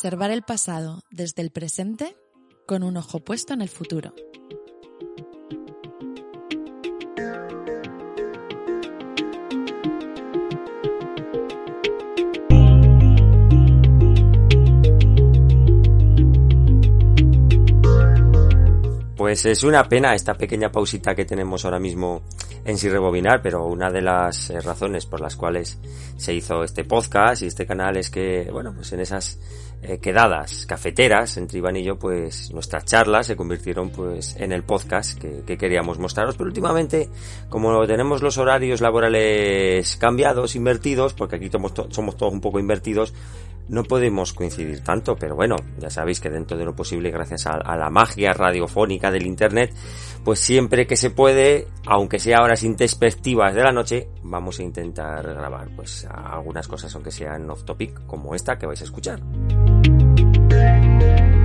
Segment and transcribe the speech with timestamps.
[0.00, 2.16] Preservar el pasado desde el presente
[2.68, 4.14] con un ojo puesto en el futuro.
[19.16, 22.22] Pues es una pena esta pequeña pausita que tenemos ahora mismo
[22.64, 25.78] en sin rebobinar, pero una de las eh, razones por las cuales
[26.16, 29.38] se hizo este podcast y este canal es que, bueno, pues en esas
[29.88, 34.62] eh, quedadas cafeteras entre Iván y yo, pues nuestras charlas se convirtieron pues en el
[34.62, 37.08] podcast que, que queríamos mostraros, pero últimamente,
[37.48, 43.14] como tenemos los horarios laborales cambiados, invertidos, porque aquí somos, todos un poco invertidos,
[43.68, 47.52] no podemos coincidir tanto, pero bueno, ya sabéis que dentro de lo posible, gracias a,
[47.52, 49.74] a, la magia radiofónica del Internet,
[50.24, 55.22] pues siempre que se puede, aunque sea horas introspectivas de la noche, vamos a intentar
[55.22, 59.20] grabar pues algunas cosas, aunque sean off topic, como esta que vais a escuchar.
[60.18, 61.37] Thank you.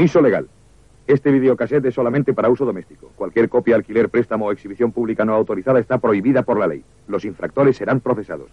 [0.00, 0.48] Aviso legal.
[1.06, 3.12] Este videocassette es solamente para uso doméstico.
[3.16, 6.82] Cualquier copia, alquiler, préstamo o exhibición pública no autorizada está prohibida por la ley.
[7.06, 8.48] Los infractores serán procesados.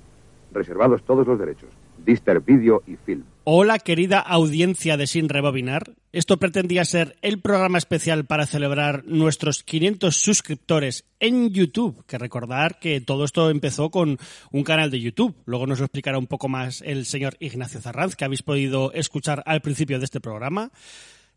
[0.51, 1.69] Reservados todos los derechos.
[2.05, 3.23] Dister Video y Film.
[3.45, 5.93] Hola, querida audiencia de Sin Rebobinar.
[6.11, 12.03] Esto pretendía ser el programa especial para celebrar nuestros 500 suscriptores en YouTube.
[12.07, 14.17] Que recordar que todo esto empezó con
[14.51, 15.33] un canal de YouTube.
[15.45, 19.43] Luego nos lo explicará un poco más el señor Ignacio Zarranz, que habéis podido escuchar
[19.45, 20.71] al principio de este programa.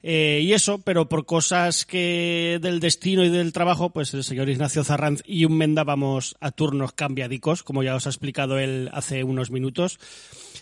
[0.03, 4.49] Eh, y eso, pero por cosas que del destino y del trabajo, pues el señor
[4.49, 8.91] Ignacio Zarranz y un Menda vamos a turnos cambiadicos, como ya os ha explicado él
[8.93, 9.99] hace unos minutos,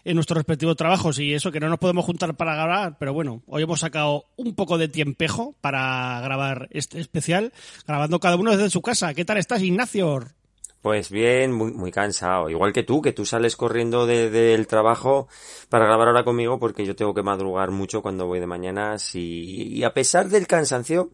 [0.04, 1.18] en nuestros respectivos trabajos.
[1.18, 4.54] Y eso, que no nos podemos juntar para grabar, pero bueno, hoy hemos sacado un
[4.54, 7.52] poco de tiempejo para grabar este especial,
[7.86, 9.14] grabando cada uno desde su casa.
[9.14, 10.37] ¿Qué tal estás, Ignacio?
[10.80, 12.48] Pues bien, muy, muy cansado.
[12.48, 15.28] Igual que tú, que tú sales corriendo del de, trabajo
[15.68, 19.76] para grabar ahora conmigo porque yo tengo que madrugar mucho cuando voy de mañanas y,
[19.76, 21.10] y a pesar del cansancio,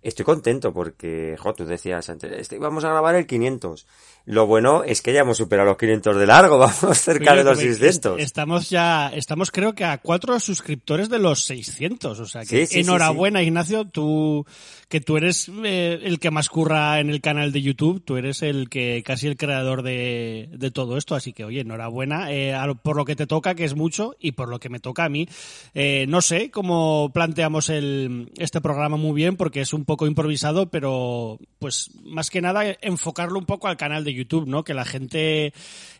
[0.00, 3.86] estoy contento porque, jo, tú decías antes, este, vamos a grabar el 500.
[4.24, 7.58] Lo bueno es que ya hemos superado los 500 de largo, vamos cerca de los
[7.58, 8.20] 600.
[8.20, 12.66] Estamos ya, estamos creo que a cuatro suscriptores de los 600, o sea que Sí,
[12.66, 13.46] sí, enhorabuena sí.
[13.46, 14.46] Ignacio, tú,
[14.88, 18.42] que tú eres eh, el que más curra en el canal de YouTube, tú eres
[18.42, 22.96] el que, casi el creador de, de todo esto, así que oye, enhorabuena, eh, por
[22.96, 25.28] lo que te toca, que es mucho, y por lo que me toca a mí.
[25.74, 30.70] Eh, no sé cómo planteamos el, este programa muy bien, porque es un poco improvisado,
[30.70, 34.64] pero pues más que nada enfocarlo un poco al canal de YouTube, ¿no?
[34.64, 35.52] Que la gente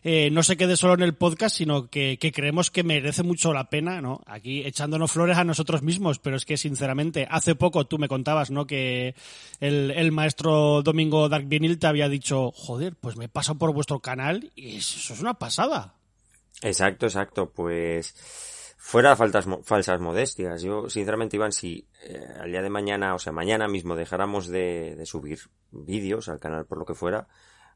[0.03, 3.53] eh, no se quede solo en el podcast, sino que, que creemos que merece mucho
[3.53, 4.21] la pena, ¿no?
[4.25, 8.51] Aquí echándonos flores a nosotros mismos, pero es que sinceramente, hace poco tú me contabas,
[8.51, 8.67] ¿no?
[8.67, 9.15] Que
[9.59, 13.99] el, el maestro Domingo Dark Vinyl te había dicho, joder, pues me paso por vuestro
[13.99, 15.93] canal y eso es una pasada.
[16.61, 17.49] Exacto, exacto.
[17.49, 18.15] Pues
[18.85, 20.61] fuera faltas, falsas modestias.
[20.61, 24.95] Yo, sinceramente, Iván, si eh, al día de mañana, o sea, mañana mismo dejáramos de,
[24.97, 25.39] de subir
[25.71, 27.29] vídeos al canal por lo que fuera,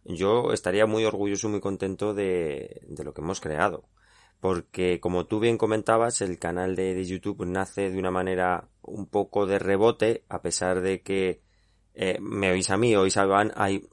[0.04, 3.88] yo estaría muy orgulloso muy contento de, de lo que hemos creado.
[4.42, 9.08] Porque, como tú bien comentabas, el canal de, de YouTube nace de una manera un
[9.08, 11.42] poco de rebote, a pesar de que
[12.00, 13.90] eh, me oís a mí, oís a Iván, hay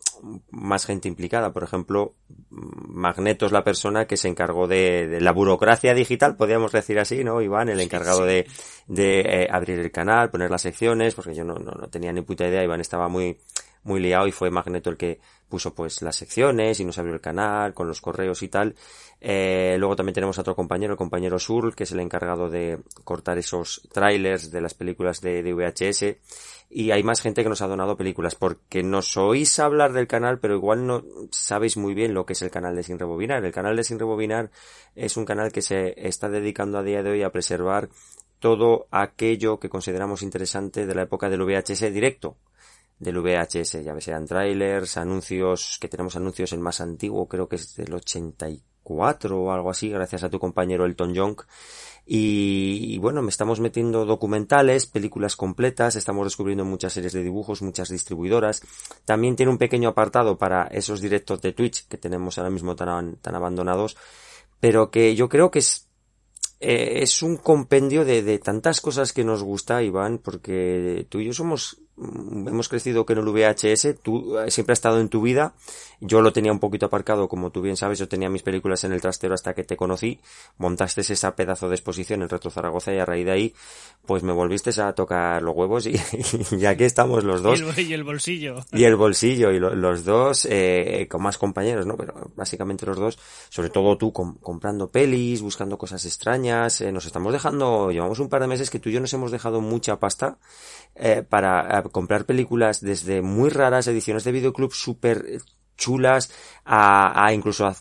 [0.50, 1.54] más gente implicada.
[1.54, 2.16] Por ejemplo,
[2.50, 7.40] Magneto es la persona que se encargó de, la burocracia digital, podríamos decir así, ¿no?
[7.40, 8.46] Iván, el encargado de,
[8.88, 12.20] de eh, abrir el canal, poner las secciones, porque yo no, no, no tenía ni
[12.20, 13.38] puta idea, Iván estaba muy,
[13.84, 17.20] muy liado y fue Magneto el que puso pues las secciones y nos abrió el
[17.20, 18.74] canal con los correos y tal.
[19.20, 22.80] Eh, luego también tenemos a otro compañero, el compañero Sur, que es el encargado de
[23.04, 26.16] cortar esos trailers de las películas de, de VHS.
[26.76, 30.40] Y hay más gente que nos ha donado películas, porque nos oís hablar del canal,
[30.40, 33.44] pero igual no sabéis muy bien lo que es el canal de Sin Rebobinar.
[33.44, 34.50] El canal de Sin Rebobinar
[34.96, 37.90] es un canal que se está dedicando a día de hoy a preservar
[38.40, 42.38] todo aquello que consideramos interesante de la época del VHS directo
[42.98, 47.76] del VHS, ya sean trailers, anuncios, que tenemos anuncios el más antiguo, creo que es
[47.76, 51.40] del 84 o algo así, gracias a tu compañero Elton Young.
[52.06, 57.88] Y, bueno, me estamos metiendo documentales, películas completas, estamos descubriendo muchas series de dibujos, muchas
[57.88, 58.62] distribuidoras.
[59.04, 63.18] También tiene un pequeño apartado para esos directos de Twitch que tenemos ahora mismo tan,
[63.24, 63.96] abandonados,
[64.60, 65.88] pero que yo creo que es
[66.60, 71.26] eh, es un compendio de, de, tantas cosas que nos gusta, Iván, porque tú y
[71.26, 75.54] yo somos hemos crecido con el VHS, tú eh, siempre ha estado en tu vida,
[76.00, 78.92] yo lo tenía un poquito aparcado, como tú bien sabes, yo tenía mis películas en
[78.92, 80.18] el trastero hasta que te conocí,
[80.58, 83.54] montaste esa pedazo de exposición en Retro Zaragoza y a raíz de ahí,
[84.06, 85.94] pues me volviste a tocar los huevos y,
[86.58, 87.60] y aquí estamos los dos.
[87.60, 88.56] Y el, bolsillo.
[88.72, 91.96] Y el bolsillo, y los dos, eh, con más compañeros, ¿no?
[91.96, 93.18] Pero básicamente los dos,
[93.48, 98.40] sobre todo tú comprando pelis, buscando cosas extrañas, eh, nos estamos dejando, llevamos un par
[98.40, 100.38] de meses que tú y yo nos hemos dejado mucha pasta
[100.96, 105.40] eh, para eh, comprar películas desde muy raras ediciones de videoclub súper
[105.76, 106.30] chulas
[106.64, 107.74] a, a incluso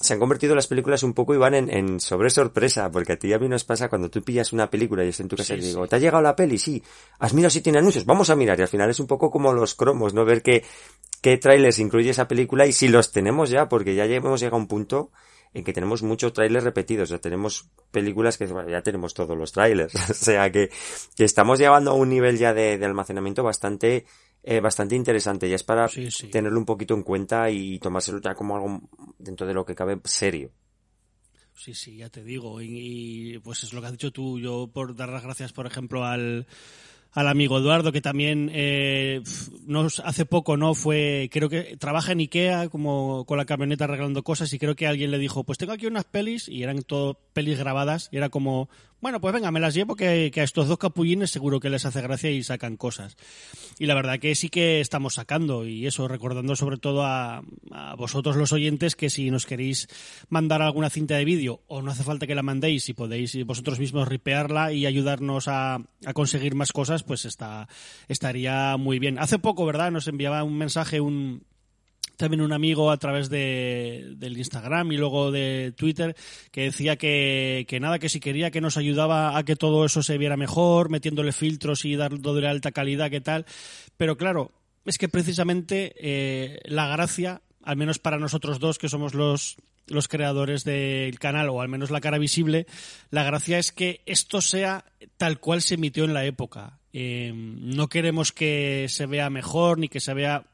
[0.00, 3.18] se han convertido las películas un poco y van en, en, sobre sorpresa, porque a
[3.18, 5.36] ti y a mí nos pasa cuando tú pillas una película y estás en tu
[5.36, 6.58] casa y digo, ¿te ha llegado la peli?
[6.58, 6.82] Sí.
[7.18, 8.04] ¿Has mirado si tiene anuncios?
[8.04, 8.58] Vamos a mirar.
[8.58, 10.24] Y al final es un poco como los cromos, ¿no?
[10.24, 10.64] Ver qué,
[11.20, 14.60] qué trailers incluye esa película y si los tenemos ya, porque ya hemos llegado a
[14.60, 15.10] un punto
[15.54, 19.94] en que tenemos muchos trailers repetidos, ya tenemos películas que ya tenemos todos los trailers,
[20.10, 20.70] o sea que,
[21.16, 24.04] que, estamos llevando a un nivel ya de, de almacenamiento bastante
[24.42, 26.28] eh, bastante interesante, ya es para sí, sí.
[26.28, 28.80] tenerlo un poquito en cuenta y tomárselo ya como algo
[29.18, 30.52] dentro de lo que cabe serio.
[31.54, 32.62] Sí, sí, ya te digo.
[32.62, 34.38] Y, y, pues es lo que has dicho tú.
[34.38, 36.46] Yo por dar las gracias, por ejemplo, al,
[37.12, 39.22] al amigo Eduardo, que también eh,
[39.66, 40.74] nos hace poco, ¿no?
[40.74, 44.86] Fue, creo que trabaja en Ikea como con la camioneta arreglando cosas y creo que
[44.86, 48.28] alguien le dijo, pues tengo aquí unas pelis y eran todo pelis grabadas y era
[48.28, 48.68] como,
[49.00, 52.00] bueno, pues venga, me las llevo que, a estos dos capullines seguro que les hace
[52.02, 53.16] gracia y sacan cosas.
[53.78, 57.94] Y la verdad que sí que estamos sacando y eso, recordando sobre todo a, a
[57.96, 59.88] vosotros los oyentes que si nos queréis
[60.28, 63.78] mandar alguna cinta de vídeo o no hace falta que la mandéis, si podéis vosotros
[63.78, 67.68] mismos ripearla y ayudarnos a, a conseguir más cosas, pues está,
[68.08, 69.18] estaría muy bien.
[69.18, 69.90] Hace poco, ¿verdad?
[69.90, 71.44] Nos enviaba un mensaje un,
[72.18, 76.14] también un amigo a través de, del Instagram y luego de Twitter
[76.50, 80.02] que decía que, que, nada, que si quería que nos ayudaba a que todo eso
[80.02, 83.46] se viera mejor, metiéndole filtros y dándole alta calidad, qué tal.
[83.96, 84.52] Pero claro,
[84.84, 89.56] es que precisamente eh, la gracia, al menos para nosotros dos, que somos los,
[89.86, 92.66] los creadores del canal, o al menos la cara visible,
[93.10, 94.84] la gracia es que esto sea
[95.16, 96.80] tal cual se emitió en la época.
[96.92, 100.44] Eh, no queremos que se vea mejor ni que se vea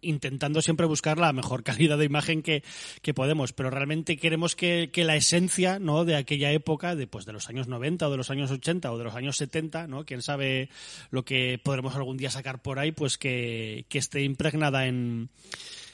[0.00, 2.62] intentando siempre buscar la mejor calidad de imagen que,
[3.02, 6.04] que podemos, pero realmente queremos que, que, la esencia ¿no?
[6.04, 8.98] de aquella época, de, pues, de los años 90 o de los años 80 o
[8.98, 10.04] de los años 70, ¿no?
[10.04, 10.68] quién sabe
[11.10, 15.30] lo que podremos algún día sacar por ahí, pues que, que esté impregnada en,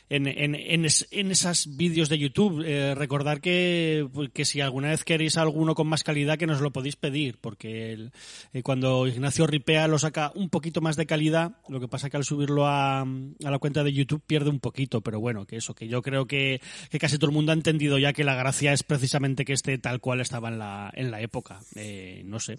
[0.08, 2.62] en, en, en, es, en esos vídeos de YouTube.
[2.64, 6.72] Eh, recordar que, que si alguna vez queréis alguno con más calidad, que nos lo
[6.72, 8.12] podéis pedir, porque el,
[8.52, 12.16] eh, cuando Ignacio Ripea lo saca un poquito más de calidad, lo que pasa que
[12.16, 13.06] al subirlo a, a,
[13.38, 16.60] la cuenta de YouTube pierde un poquito, pero bueno, que eso, que yo creo que,
[16.90, 19.78] que casi todo el mundo ha entendido ya que la gracia es precisamente que esté
[19.78, 21.60] tal cual estaba en la, en la época.
[21.74, 22.58] Eh, no sé.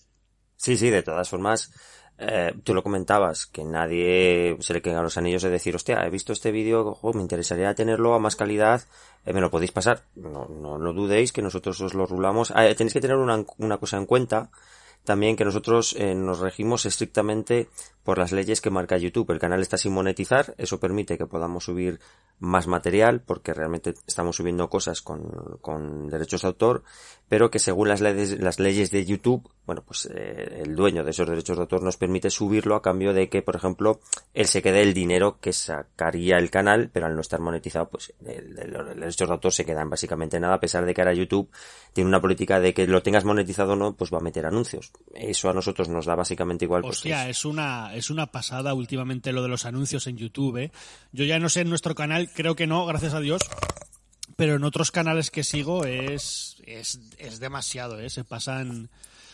[0.58, 1.72] Sí, sí, de todas formas,
[2.20, 6.10] eh, tú lo comentabas, que nadie se le quedan los anillos de decir, hostia, he
[6.10, 8.82] visto este vídeo, me interesaría tenerlo a más calidad,
[9.26, 10.04] eh, me lo podéis pasar.
[10.16, 12.52] No, no lo dudéis, que nosotros os lo rulamos.
[12.56, 14.50] Ah, tenéis que tener una, una cosa en cuenta,
[15.04, 17.70] también que nosotros eh, nos regimos estrictamente
[18.08, 19.32] por las leyes que marca YouTube.
[19.32, 22.00] El canal está sin monetizar, eso permite que podamos subir
[22.40, 26.84] más material porque realmente estamos subiendo cosas con, con derechos de autor,
[27.28, 31.12] pero que según las leyes, las leyes de YouTube, bueno, pues eh, el dueño de
[31.12, 34.00] esos derechos de autor nos permite subirlo a cambio de que, por ejemplo,
[34.34, 38.14] él se quede el dinero que sacaría el canal, pero al no estar monetizado, pues
[38.22, 41.50] los derechos de autor se quedan básicamente nada, a pesar de que ahora YouTube
[41.92, 44.94] tiene una política de que lo tengas monetizado o no, pues va a meter anuncios.
[45.14, 46.86] Eso a nosotros nos da básicamente igual.
[46.86, 50.58] Hostia, pues, es una es una pasada últimamente lo de los anuncios en YouTube.
[50.58, 50.72] ¿eh?
[51.12, 53.42] Yo ya no sé en nuestro canal, creo que no, gracias a Dios.
[54.36, 58.10] Pero en otros canales que sigo es, es, es demasiado, ¿eh?
[58.10, 58.90] Se pasan,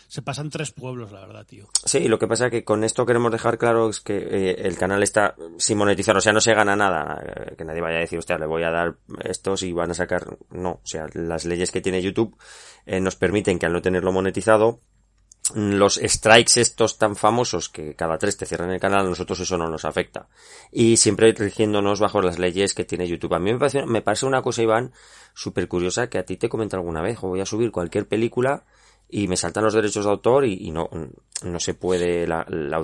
[0.08, 1.68] se pasan tres pueblos, la verdad, tío.
[1.84, 4.78] Sí, lo que pasa es que con esto queremos dejar claro es que eh, el
[4.78, 8.02] canal está sin monetizar, o sea, no se gana nada, eh, que nadie vaya a
[8.02, 11.46] decir, hostia, le voy a dar estos y van a sacar, no, o sea, las
[11.46, 12.38] leyes que tiene YouTube
[12.86, 14.80] eh, nos permiten que al no tenerlo monetizado,
[15.54, 19.58] los strikes estos tan famosos que cada tres te cierran el canal, a nosotros eso
[19.58, 20.28] no nos afecta.
[20.72, 23.34] Y siempre rigiéndonos bajo las leyes que tiene YouTube.
[23.34, 24.94] A mí me parece, me parece una cosa, Iván,
[25.34, 27.18] súper curiosa que a ti te comenta alguna vez.
[27.22, 28.64] O voy a subir cualquier película
[29.16, 30.90] y me saltan los derechos de autor y, y no,
[31.44, 32.82] no se puede, la, la,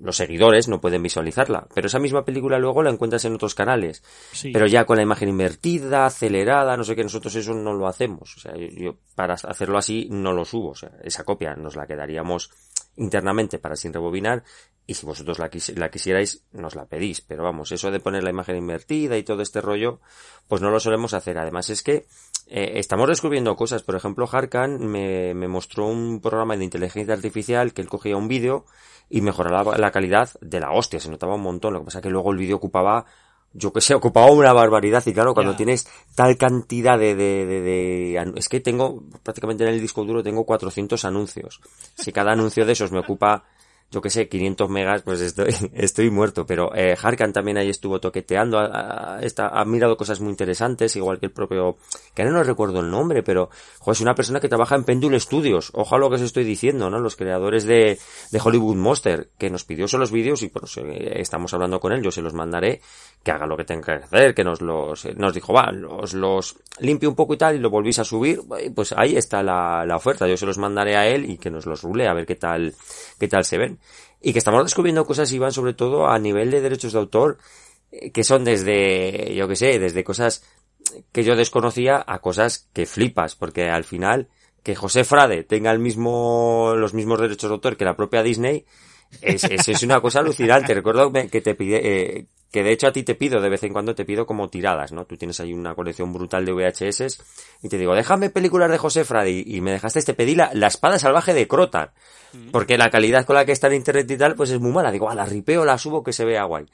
[0.00, 1.66] los seguidores no pueden visualizarla.
[1.74, 4.02] Pero esa misma película luego la encuentras en otros canales.
[4.32, 4.50] Sí.
[4.50, 8.34] Pero ya con la imagen invertida, acelerada, no sé qué, nosotros eso no lo hacemos.
[8.38, 10.70] O sea, yo, yo para hacerlo así no lo subo.
[10.70, 12.50] O sea, esa copia nos la quedaríamos
[12.96, 14.44] internamente para sin rebobinar
[14.86, 18.24] y si vosotros la, quis la, quisierais nos la pedís pero vamos eso de poner
[18.24, 20.00] la imagen invertida y todo este rollo
[20.48, 22.06] pues no lo solemos hacer además es que
[22.48, 27.72] eh, estamos descubriendo cosas por ejemplo Harkan me, me, mostró un programa de inteligencia artificial
[27.72, 28.64] que él cogía un vídeo
[29.10, 32.10] y mejoraba la calidad de la hostia se notaba un montón lo que pasa que
[32.10, 33.06] luego el vídeo ocupaba
[33.52, 35.56] yo que sé, ocupaba una barbaridad y claro, cuando yeah.
[35.56, 40.22] tienes tal cantidad de, de, de, de, es que tengo, prácticamente en el disco duro
[40.22, 41.60] tengo 400 anuncios.
[41.96, 43.44] Si cada anuncio de esos me ocupa,
[43.90, 46.44] yo que sé, 500 megas, pues estoy, estoy muerto.
[46.46, 50.96] Pero eh, Harkan también ahí estuvo toqueteando, ha, ha, está, ha mirado cosas muy interesantes,
[50.96, 51.76] igual que el propio,
[52.14, 55.20] que ahora no recuerdo el nombre, pero, joder, es una persona que trabaja en Pendule
[55.20, 55.70] Studios.
[55.74, 56.98] Ojalá lo que os estoy diciendo, ¿no?
[56.98, 57.98] Los creadores de,
[58.30, 62.02] de Hollywood Monster, que nos pidió esos vídeos y pues eh, estamos hablando con él,
[62.02, 62.80] yo se los mandaré
[63.22, 66.56] que haga lo que tenga que hacer, que nos los, nos dijo, va, los, los
[66.80, 68.40] limpie un poco y tal y lo volvís a subir,
[68.74, 71.66] pues ahí está la, la oferta, yo se los mandaré a él y que nos
[71.66, 72.74] los rule a ver qué tal,
[73.18, 73.78] qué tal se ven.
[74.20, 77.38] Y que estamos descubriendo cosas, Iván, sobre todo a nivel de derechos de autor,
[78.12, 80.42] que son desde, yo que sé, desde cosas
[81.12, 84.28] que yo desconocía a cosas que flipas, porque al final,
[84.62, 88.64] que José Frade tenga el mismo, los mismos derechos de autor que la propia Disney,
[89.22, 90.74] es, es, es una cosa alucinante.
[90.74, 93.72] Recuerdo que te pide, eh, que de hecho a ti te pido, de vez en
[93.72, 95.04] cuando te pido como tiradas, ¿no?
[95.04, 97.18] Tú tienes ahí una colección brutal de VHS
[97.62, 100.68] y te digo, déjame películas de José Frade y, me dejaste, te pedí la, la
[100.68, 101.92] espada salvaje de Crotar,
[102.52, 104.90] porque la calidad con la que está en internet y tal, pues es muy mala.
[104.90, 106.66] Digo, ah, la ripeo, la subo, que se vea guay.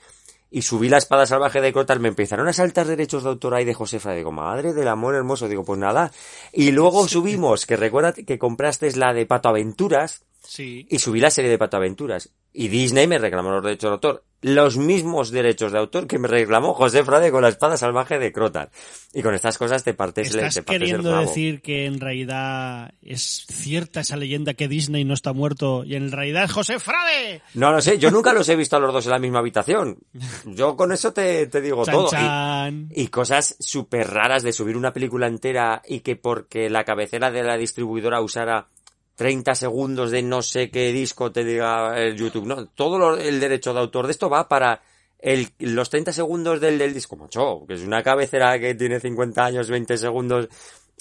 [0.50, 3.64] Y subí la espada salvaje de Crotar, me empezaron a saltar derechos de autor ahí
[3.64, 4.19] de José Frade.
[4.19, 5.49] Digo, madre del amor hermoso.
[5.49, 6.12] Digo, pues nada.
[6.52, 10.23] Y luego subimos, que recuerda que compraste la de Pato Aventuras.
[10.44, 10.86] Sí.
[10.90, 12.30] Y subí la serie de Pato Aventuras.
[12.52, 16.28] Y Disney me reclamó los derechos de autor los mismos derechos de autor que me
[16.28, 18.70] reclamó José Frade con la espada salvaje de Crotar.
[19.14, 22.92] Y con estas cosas te partes, ¿Estás te partes queriendo el decir que en realidad
[23.00, 27.40] es cierta esa leyenda que Disney no está muerto y en realidad es José Frade?
[27.54, 29.96] No lo sé, yo nunca los he visto a los dos en la misma habitación.
[30.44, 32.10] Yo con eso te, te digo chan, todo.
[32.10, 32.88] Chan.
[32.94, 37.30] Y, y, cosas súper raras de subir una película entera y que porque la cabecera
[37.30, 38.68] de la distribuidora usara
[39.16, 43.40] 30 segundos de no sé qué disco te diga el YouTube, no, todo lo, el
[43.40, 44.83] derecho de autor de esto va para
[45.18, 49.44] el, los 30 segundos del, del disco, macho, que es una cabecera que tiene 50
[49.44, 50.49] años, 20 segundos,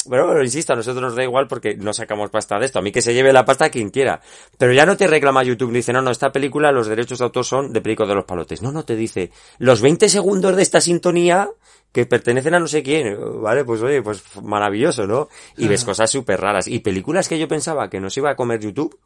[0.09, 2.79] pero bueno, insisto, a nosotros nos da igual porque no sacamos pasta de esto.
[2.79, 4.21] A mí que se lleve la pasta quien quiera.
[4.57, 7.45] Pero ya no te reclama YouTube, dice, no, no, esta película, los derechos de autor
[7.45, 8.61] son de Perico de los Palotes.
[8.61, 11.49] No, no, te dice, los 20 segundos de esta sintonía
[11.91, 13.63] que pertenecen a no sé quién, ¿vale?
[13.63, 15.29] Pues oye, pues maravilloso, ¿no?
[15.57, 16.67] Y ves cosas súper raras.
[16.67, 18.99] Y películas que yo pensaba que no se iba a comer YouTube,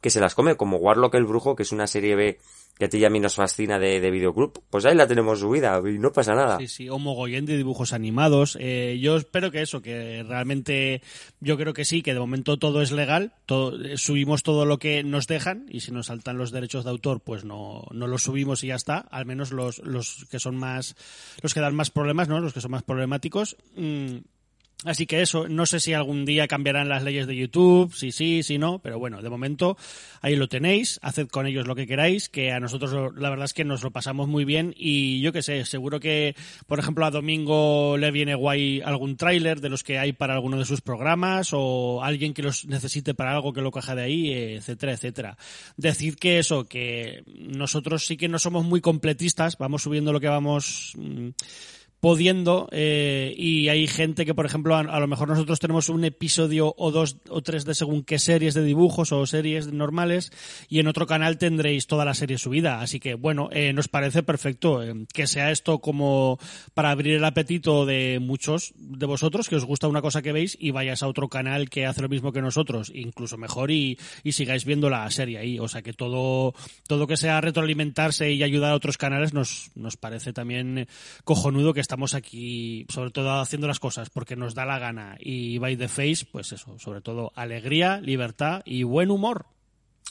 [0.00, 2.38] que se las come, como Warlock el Brujo, que es una serie B
[2.78, 5.40] que a ti y a mí nos fascina de, de videoclub, pues ahí la tenemos
[5.40, 6.58] subida y no pasa nada.
[6.58, 8.56] Sí, sí, o mogollón de dibujos animados.
[8.60, 11.02] Eh, yo espero que eso, que realmente
[11.40, 15.04] yo creo que sí, que de momento todo es legal, todo, subimos todo lo que
[15.04, 18.64] nos dejan y si nos saltan los derechos de autor, pues no, no los subimos
[18.64, 18.98] y ya está.
[18.98, 20.96] Al menos los, los que son más,
[21.42, 22.40] los que dan más problemas, ¿no?
[22.40, 23.56] Los que son más problemáticos.
[23.76, 24.18] Mmm,
[24.84, 28.42] Así que eso, no sé si algún día cambiarán las leyes de YouTube, si sí,
[28.42, 29.76] si no, pero bueno, de momento
[30.20, 33.54] ahí lo tenéis, haced con ellos lo que queráis, que a nosotros la verdad es
[33.54, 36.34] que nos lo pasamos muy bien y yo qué sé, seguro que,
[36.66, 40.58] por ejemplo, a Domingo le viene guay algún tráiler de los que hay para alguno
[40.58, 44.32] de sus programas o alguien que los necesite para algo que lo caja de ahí,
[44.32, 45.36] etcétera, etcétera.
[45.76, 50.28] Decir que eso, que nosotros sí que no somos muy completistas, vamos subiendo lo que
[50.28, 50.94] vamos
[52.02, 56.74] pudiendo eh, y hay gente que, por ejemplo, a, lo mejor nosotros tenemos un episodio
[56.76, 60.32] o dos o tres de según qué series de dibujos o series normales
[60.68, 62.80] y en otro canal tendréis toda la serie subida.
[62.80, 66.40] Así que, bueno, eh, nos parece perfecto eh, que sea esto como
[66.74, 70.56] para abrir el apetito de muchos de vosotros que os gusta una cosa que veis
[70.58, 74.32] y vayas a otro canal que hace lo mismo que nosotros, incluso mejor y, y
[74.32, 75.60] sigáis viendo la serie ahí.
[75.60, 76.52] O sea que todo,
[76.88, 80.88] todo que sea retroalimentarse y ayudar a otros canales nos, nos parece también
[81.22, 85.16] cojonudo que estamos aquí, sobre todo haciendo las cosas porque nos da la gana.
[85.20, 89.44] Y by the face, pues eso, sobre todo alegría, libertad y buen humor.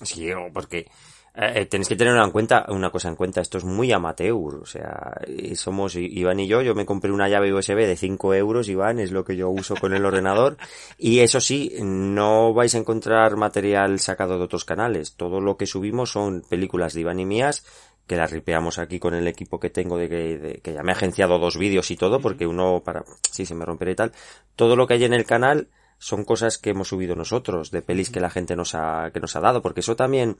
[0.03, 0.85] Sí, porque
[1.33, 4.59] eh, tenéis que tener una, en cuenta, una cosa en cuenta, esto es muy amateur,
[4.61, 5.13] o sea,
[5.55, 9.11] somos Iván y yo, yo me compré una llave USB de 5 euros, Iván, es
[9.11, 10.57] lo que yo uso con el ordenador,
[10.99, 15.65] y eso sí, no vais a encontrar material sacado de otros canales, todo lo que
[15.65, 17.65] subimos son películas de Iván y mías,
[18.07, 20.91] que las ripeamos aquí con el equipo que tengo de que, de, que ya me
[20.91, 24.11] he agenciado dos vídeos y todo, porque uno para, sí, se me romperá y tal,
[24.55, 28.09] todo lo que hay en el canal son cosas que hemos subido nosotros, de pelis
[28.09, 30.37] que la gente nos ha, que nos ha dado, porque eso también,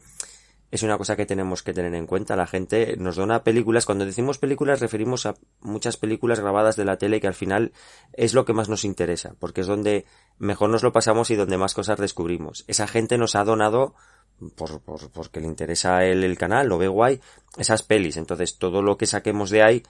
[0.71, 2.37] es una cosa que tenemos que tener en cuenta.
[2.37, 3.85] La gente nos dona películas.
[3.85, 7.73] Cuando decimos películas referimos a muchas películas grabadas de la tele que al final
[8.13, 10.05] es lo que más nos interesa, porque es donde
[10.37, 12.63] mejor nos lo pasamos y donde más cosas descubrimos.
[12.67, 13.95] Esa gente nos ha donado
[14.55, 17.19] por, por, porque le interesa el, el canal, lo ve guay,
[17.57, 18.17] esas pelis.
[18.17, 19.83] Entonces todo lo que saquemos de ahí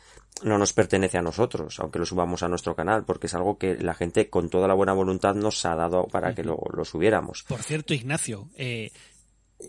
[0.43, 3.75] no nos pertenece a nosotros, aunque lo subamos a nuestro canal, porque es algo que
[3.75, 7.43] la gente con toda la buena voluntad nos ha dado para que lo, lo subiéramos.
[7.47, 8.91] Por cierto, Ignacio, eh,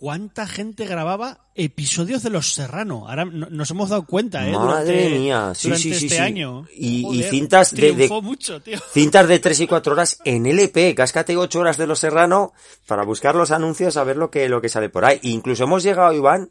[0.00, 3.08] cuánta gente grababa episodios de Los Serrano.
[3.08, 4.52] Ahora nos hemos dado cuenta, ¿eh?
[4.52, 6.22] Madre durante, mía, sí, durante sí, sí, este sí.
[6.22, 6.66] año.
[6.74, 8.78] Y, Joder, y cintas de, de triunfó mucho, tío.
[8.92, 12.52] cintas de 3 y 4 horas en LP, cáscate 8 horas de Los Serrano
[12.86, 15.18] para buscar los anuncios a ver lo que lo que sale por ahí.
[15.22, 16.50] Incluso hemos llegado, Iván,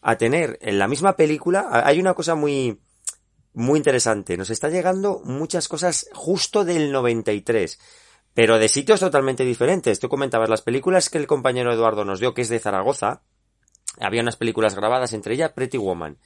[0.00, 2.80] a tener en la misma película, hay una cosa muy
[3.54, 7.78] muy interesante, nos está llegando muchas cosas justo del 93
[8.34, 10.00] pero de sitios totalmente diferentes.
[10.00, 13.22] Tú comentabas las películas que el compañero Eduardo nos dio, que es de Zaragoza.
[14.00, 16.18] Había unas películas grabadas, entre ellas Pretty Woman,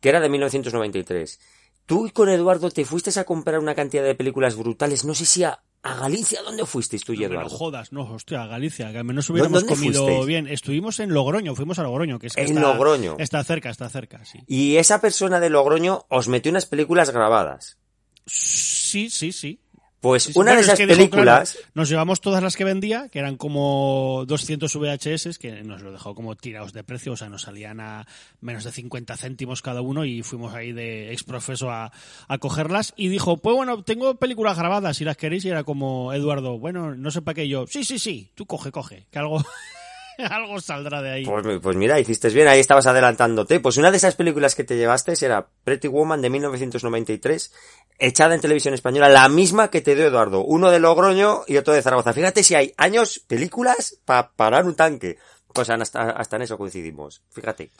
[0.00, 1.38] que era de 1993.
[1.84, 5.42] Tú con Eduardo te fuiste a comprar una cantidad de películas brutales, no sé si
[5.44, 7.56] a, a Galicia, ¿dónde fuisteis tú y No me lo Eduardo?
[7.56, 10.26] jodas, no, hostia, Galicia, que al menos hubiéramos ¿Dónde comido fuisteis?
[10.26, 10.46] bien.
[10.46, 13.16] Estuvimos en Logroño, fuimos a Logroño, que es que En está, Logroño.
[13.18, 14.38] Está cerca, está cerca, sí.
[14.46, 17.78] Y esa persona de Logroño os metió unas películas grabadas.
[18.26, 19.60] Sí, sí, sí.
[20.02, 21.52] Pues Sí, sí, una de es esas dijo, películas...
[21.52, 25.92] claro, nos llevamos todas las que vendía, que eran como 200 VHS, que nos lo
[25.92, 28.04] dejó como tirados de precio, o sea, nos salían a
[28.40, 31.92] menos de 50 céntimos cada uno y fuimos ahí de exprofeso a,
[32.26, 32.92] a cogerlas.
[32.96, 35.44] Y dijo, pues bueno, tengo películas grabadas si las queréis.
[35.44, 37.66] Y era como, Eduardo, bueno, no sé para qué yo.
[37.68, 39.40] Sí, sí, sí, tú coge, coge, que algo,
[40.30, 41.24] algo saldrá de ahí.
[41.24, 43.60] Pues, pues mira, hiciste bien, ahí estabas adelantándote.
[43.60, 47.52] Pues una de esas películas que te llevaste era Pretty Woman de 1993,
[48.06, 50.44] echada en televisión española, la misma que te dio Eduardo.
[50.44, 52.12] Uno de Logroño y otro de Zaragoza.
[52.12, 55.18] Fíjate si hay años, películas para parar un tanque.
[55.54, 57.22] Pues hasta, hasta en eso coincidimos.
[57.30, 57.70] Fíjate.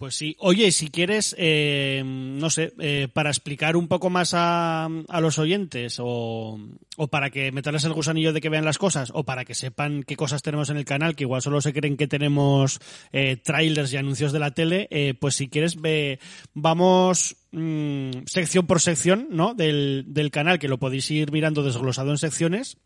[0.00, 0.34] Pues sí.
[0.38, 5.38] Oye, si quieres, eh, no sé, eh, para explicar un poco más a, a los
[5.38, 6.58] oyentes o,
[6.96, 10.02] o para que meterles el gusanillo de que vean las cosas o para que sepan
[10.02, 12.80] qué cosas tenemos en el canal, que igual solo se creen que tenemos
[13.12, 16.18] eh, trailers y anuncios de la tele, eh, pues si quieres, ve,
[16.54, 19.54] vamos mm, sección por sección ¿no?
[19.54, 22.78] del, del canal, que lo podéis ir mirando desglosado en secciones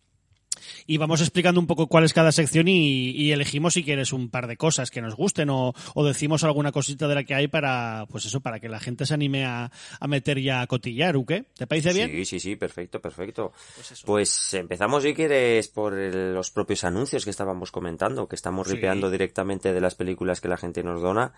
[0.86, 4.28] y vamos explicando un poco cuál es cada sección y, y elegimos si quieres un
[4.30, 7.48] par de cosas que nos gusten o, o, decimos alguna cosita de la que hay
[7.48, 9.70] para, pues eso, para que la gente se anime a,
[10.00, 11.44] a meter ya a cotillar, ¿o qué?
[11.56, 12.10] ¿Te parece bien?
[12.10, 13.52] Sí, sí, sí, perfecto, perfecto.
[13.76, 18.66] Pues, pues empezamos, si quieres, por el, los propios anuncios que estábamos comentando, que estamos
[18.68, 18.74] Sí.
[18.74, 21.32] ripeando directamente de las películas que la gente nos dona.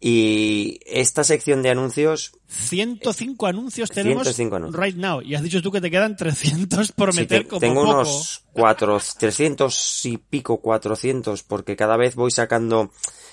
[0.00, 4.82] Y esta sección de anuncios 105 anuncios tenemos 105 anuncios.
[4.84, 5.20] right now.
[5.20, 7.94] Y has dicho tú que te quedan 300 por Sí, meter te- como tengo poco.
[7.94, 12.90] unos cuatro, 300 y pico, 400, porque cada vez voy sacando,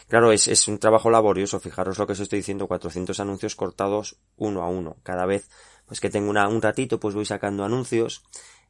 [0.08, 4.18] claro, es, es un trabajo laborioso, fijaros lo que os estoy diciendo, 400 anuncios cortados
[4.38, 4.98] uno a uno.
[5.04, 5.50] Cada vez,
[5.86, 8.24] pues que tengo una, un ratito, pues voy sacando anuncios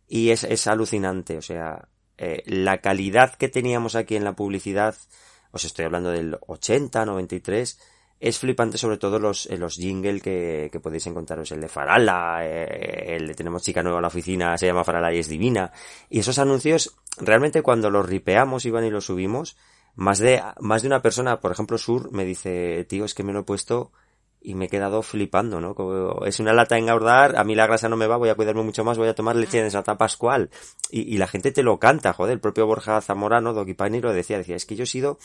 [0.08, 4.96] y es, es alucinante, o sea, eh, la calidad que teníamos aquí en la publicidad,
[5.52, 7.80] os estoy hablando del 80, 93,
[8.20, 12.40] es flipante sobre todo los, eh, los jingle que, que podéis encontraros, el de Farala,
[12.44, 15.72] eh, el de tenemos chica nueva en la oficina, se llama Farala y es divina.
[16.10, 19.58] Y esos anuncios, realmente cuando los ripeamos, Iván, y los subimos,
[19.96, 23.34] más de, más de una persona, por ejemplo, Sur, me dice, tío, es que me
[23.34, 23.92] lo he puesto
[24.42, 25.74] y me he quedado flipando, ¿no?
[25.74, 28.62] Como es una lata engordar, a mí la grasa no me va, voy a cuidarme
[28.62, 30.52] mucho más, voy a tomar leche de Santa Pascual.
[30.92, 34.14] Y, y la gente te lo canta, joder, el propio Borja Zamorano, Doggy Pani, lo
[34.14, 35.18] decía, decía, es que yo he sido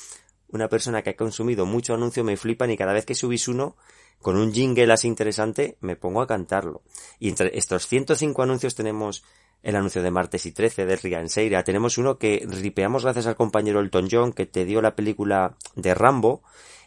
[0.52, 3.76] una persona que ha consumido mucho anuncio me flipan y cada vez que subís uno
[4.20, 6.82] con un jingle así interesante me pongo a cantarlo.
[7.18, 9.24] Y entre estos 105 anuncios tenemos
[9.62, 11.64] el anuncio de martes y 13 de Rianseira.
[11.64, 15.94] Tenemos uno que ripeamos gracias al compañero Elton John que te dio la película de
[15.94, 16.42] Rambo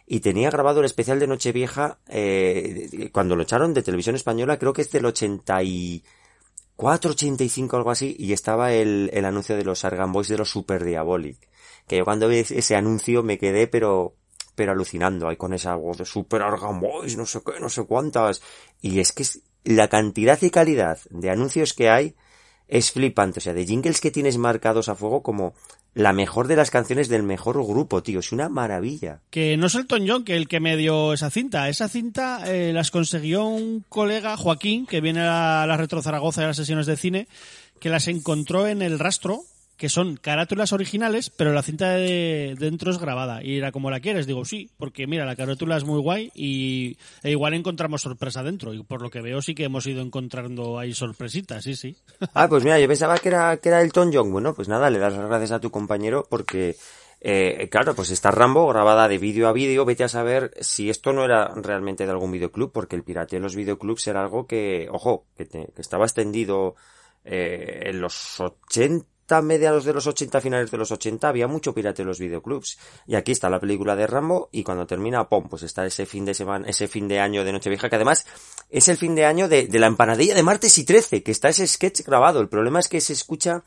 [0.06, 4.74] y tenía grabado el especial de Nochevieja eh, cuando lo echaron de televisión española, creo
[4.74, 10.12] que es del 84, 85, algo así, y estaba el, el anuncio de los Argan
[10.12, 11.38] Boys de los Super Diabolic.
[11.88, 14.16] Que yo cuando vi ese anuncio me quedé, pero,
[14.56, 17.84] pero alucinando ahí con esa voz de Super Argan Boys, no sé qué, no sé
[17.84, 18.42] cuántas.
[18.82, 19.26] Y es que
[19.64, 22.16] la cantidad y calidad de anuncios que hay
[22.68, 23.40] es flipante.
[23.40, 25.54] O sea, de jingles que tienes marcados a fuego como
[25.94, 28.20] la mejor de las canciones del mejor grupo, tío.
[28.20, 29.22] Es una maravilla.
[29.30, 31.70] Que no es el John que el que me dio esa cinta.
[31.70, 36.48] Esa cinta eh, las consiguió un colega, Joaquín, que viene a la Retro Zaragoza de
[36.48, 37.28] las sesiones de cine,
[37.80, 39.44] que las encontró en el rastro
[39.78, 43.44] que son carátulas originales, pero la cinta de dentro es grabada.
[43.44, 46.98] Y era como la quieres, digo sí, porque mira, la carátula es muy guay y
[47.24, 48.74] e igual encontramos sorpresa dentro.
[48.74, 51.98] Y por lo que veo sí que hemos ido encontrando ahí sorpresitas, sí, sí.
[52.34, 54.32] Ah, pues mira, yo pensaba que era, que era Elton John.
[54.32, 56.76] Bueno, pues nada, le das las gracias a tu compañero porque...
[57.26, 59.86] Eh, claro, pues está Rambo grabada de vídeo a vídeo.
[59.86, 63.44] Vete a saber si esto no era realmente de algún videoclub, porque el pirateo en
[63.44, 66.76] los videoclubs era algo que, ojo, que, que estaba extendido
[67.24, 72.02] eh, en los 80 mediados de los 80, finales de los 80, había mucho pirate
[72.02, 72.78] en los videoclubs.
[73.08, 76.26] Y aquí está la película de Rambo y cuando termina, pum, pues está ese fin
[76.26, 78.26] de semana, ese fin de año de Nochevieja, que además
[78.70, 81.50] es el fin de año de, de la empanadilla de martes y 13, que está
[81.50, 82.42] ese sketch grabado.
[82.42, 83.64] El problema es que se escucha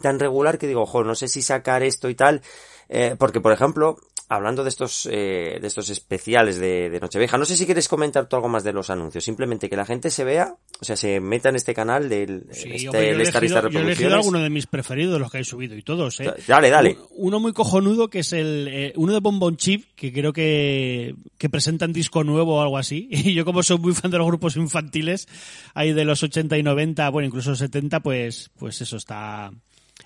[0.00, 2.42] tan regular que digo, ojo, no sé si sacar esto y tal,
[2.88, 7.44] eh, porque por ejemplo, hablando de estos, eh, de estos especiales de, de, Nochevieja, no
[7.44, 10.24] sé si quieres comentar tú algo más de los anuncios, simplemente que la gente se
[10.24, 13.68] vea, o sea, se meta en este canal del sí, este, hombre, yo, he elegido,
[13.68, 16.32] yo he elegido alguno de mis preferidos, los que he subido y todos, ¿eh?
[16.46, 16.98] Dale, dale.
[17.10, 21.48] Uno muy cojonudo que es el, eh, uno de Bonbon Chip, que creo que, que
[21.48, 24.56] presentan disco nuevo o algo así, y yo como soy muy fan de los grupos
[24.56, 25.28] infantiles,
[25.74, 29.52] ahí de los 80 y 90, bueno, incluso 70, pues, pues eso está,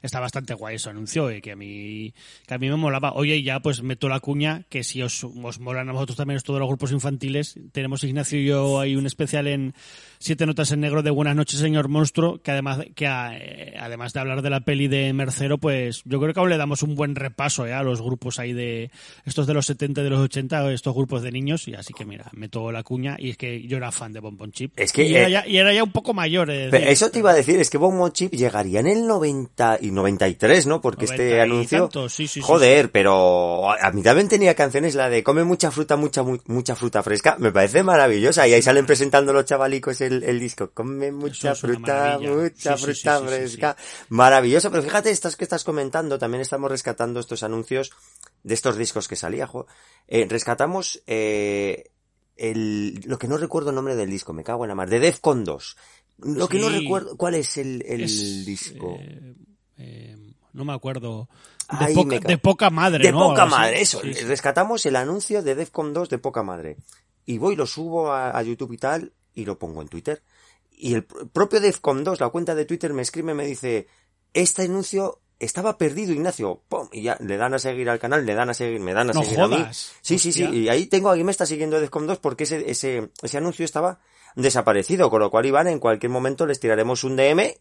[0.03, 2.13] está bastante guay eso anuncio y que a mí
[2.47, 3.13] que a mí me molaba.
[3.15, 6.61] Oye, ya pues meto la cuña que si os, os molan a vosotros también todos
[6.61, 9.75] los grupos infantiles, tenemos Ignacio y yo hay un especial en
[10.23, 14.21] Siete notas en negro de Buenas noches, señor monstruo, que además que eh, además de
[14.21, 17.15] hablar de la peli de Mercero, pues yo creo que aún le damos un buen
[17.15, 18.91] repaso eh, a los grupos ahí de
[19.25, 22.27] estos de los 70 de los 80, estos grupos de niños, y así que mira,
[22.33, 24.79] meto la cuña y es que yo era fan de Bonbon Chip.
[24.79, 26.51] Es que, y, era eh, ya, y era ya un poco mayor.
[26.51, 29.79] Eh, pero eso te iba a decir, es que Bonbon Chip llegaría en el 90
[29.81, 30.81] y 93, ¿no?
[30.81, 32.09] Porque 90 este y anuncio...
[32.09, 36.23] sí, sí, joder, pero a mí también tenía canciones la de come mucha fruta, mucha
[36.23, 38.47] mu- mucha fruta fresca, me parece maravillosa.
[38.49, 40.71] Y ahí salen presentando los chavalicos el, el disco.
[40.73, 43.77] Come mucha es fruta, mucha fruta fresca.
[44.09, 47.93] Maravilloso, pero fíjate, estas que estás comentando, también estamos rescatando estos anuncios
[48.43, 49.67] de estos discos que salía, jo.
[50.09, 51.91] Eh, rescatamos eh,
[52.37, 54.99] el, lo que no recuerdo el nombre del disco, me cago en la mar, de
[55.01, 55.77] Defcon 2.
[56.23, 58.97] Lo que no recuerdo, ¿cuál es el, el Es, disco?
[59.01, 59.35] eh,
[59.81, 60.17] eh,
[60.53, 61.29] no me acuerdo.
[61.71, 62.29] De, Ay, poca, me cago.
[62.29, 63.19] de poca madre, de ¿no?
[63.19, 64.01] poca madre, eso.
[64.03, 64.25] Sí, sí.
[64.25, 66.77] Rescatamos el anuncio de Defcon 2 de poca madre.
[67.27, 70.23] Y voy, lo subo a, a YouTube y tal, y lo pongo en Twitter.
[70.73, 73.87] Y el pr- propio Defcon 2, la cuenta de Twitter, me escribe y me dice,
[74.35, 76.63] este anuncio estaba perdido, Ignacio.
[76.69, 76.89] ¡Pum!
[76.93, 79.13] Y ya le dan a seguir al canal, le dan a seguir, me dan a
[79.13, 79.65] No seguir a mí.
[80.03, 80.45] Sí, sí, sí.
[80.45, 84.01] Y ahí tengo, ahí me está siguiendo Defcon 2 porque ese, ese, ese anuncio estaba
[84.35, 85.09] desaparecido.
[85.11, 87.55] Con lo cual, Iván, en cualquier momento les tiraremos un DM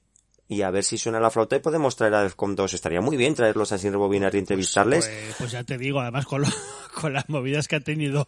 [0.51, 2.73] y a ver si suena la flauta y podemos traer a Defcon 2.
[2.73, 5.05] Estaría muy bien traerlos así rebobinar y entrevistarles.
[5.07, 6.47] Pues, pues ya te digo, además con, lo-
[6.99, 8.27] con las movidas que ha tenido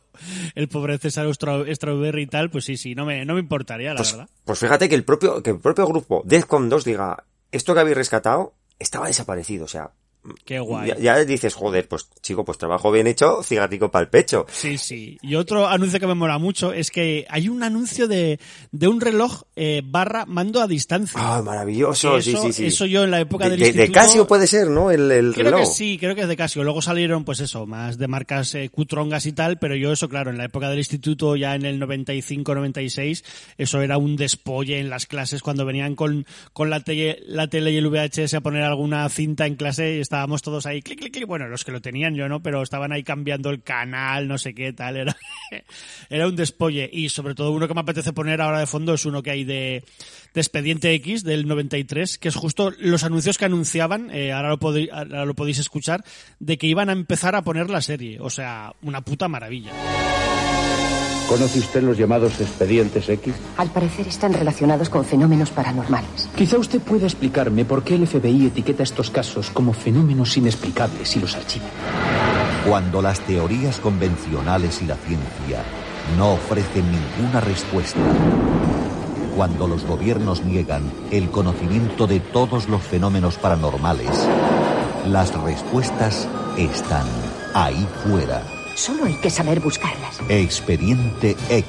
[0.56, 3.90] el pobre César Stra- Strawberry y tal, pues sí, sí, no me, no me importaría,
[3.94, 4.30] la pues, verdad.
[4.46, 7.98] pues fíjate que el propio, que el propio grupo Defcon 2 diga, esto que habéis
[7.98, 9.92] rescatado estaba desaparecido, o sea,
[10.46, 10.90] Qué guay.
[10.90, 14.46] ya, ya dices, joder, pues chico, pues trabajo bien hecho, cigatico para el pecho.
[14.52, 15.18] Sí, sí.
[15.22, 18.40] Y otro anuncio que me mola mucho es que hay un anuncio de,
[18.72, 21.20] de un reloj eh, barra mando a distancia.
[21.22, 22.66] Ah, maravilloso, Que sí, eso, sí, sí.
[22.68, 23.94] eso yo en la época de, del de- de instituto...
[24.00, 24.92] Casio puede ser, ¿no?
[24.92, 25.62] El, el Creo reloj.
[25.62, 26.64] que sí, creo que es de Casio.
[26.64, 30.30] Luego salieron, pues eso, más de marcas eh, cutrongas y tal, pero yo eso, claro,
[30.32, 33.24] en la época del instituto, ya en el 95-96,
[33.58, 37.72] eso era un despolle en las clases cuando venían con, con la, tele, la tele
[37.72, 41.14] y el VHS a poner alguna cinta en clase y estábamos todos ahí, clic, clic,
[41.14, 41.26] clic.
[41.26, 42.44] Bueno, los que lo tenían yo, ¿no?
[42.44, 44.98] Pero estaban ahí cambiando el canal, no sé qué tal.
[44.98, 45.16] Era,
[46.10, 46.90] era un despolle.
[46.92, 49.46] Y sobre todo uno que me apetece poner ahora de fondo es uno que hay
[49.46, 49.86] de,
[50.36, 54.60] Expediente X del 93, que es justo los anuncios que anunciaban, eh, ahora, lo
[54.92, 56.04] ahora lo podéis escuchar,
[56.40, 58.20] de que iban a empezar a poner la serie.
[58.20, 59.72] O sea, una puta maravilla.
[61.32, 63.34] ¿Conoce usted los llamados expedientes X?
[63.56, 66.28] Al parecer están relacionados con fenómenos paranormales.
[66.36, 71.22] Quizá usted pueda explicarme por qué el FBI etiqueta estos casos como fenómenos inexplicables y
[71.22, 71.64] los archiva.
[72.68, 75.64] Cuando las teorías convencionales y la ciencia
[76.18, 78.02] no ofrecen ninguna respuesta.
[79.34, 84.28] Cuando los gobiernos niegan el conocimiento de todos los fenómenos paranormales,
[85.08, 87.08] las respuestas están
[87.54, 88.61] ahí fuera.
[88.76, 90.20] Solo hay que saber buscarlas.
[90.30, 91.66] Expediente X.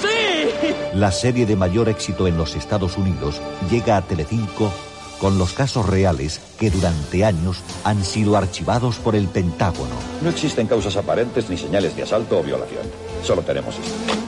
[0.00, 0.68] ¡Sí!
[0.94, 4.70] La serie de mayor éxito en los Estados Unidos llega a Telecinco
[5.18, 9.94] con los casos reales que durante años han sido archivados por el Pentágono.
[10.20, 12.82] No existen causas aparentes ni señales de asalto o violación.
[13.22, 14.22] Solo tenemos esto.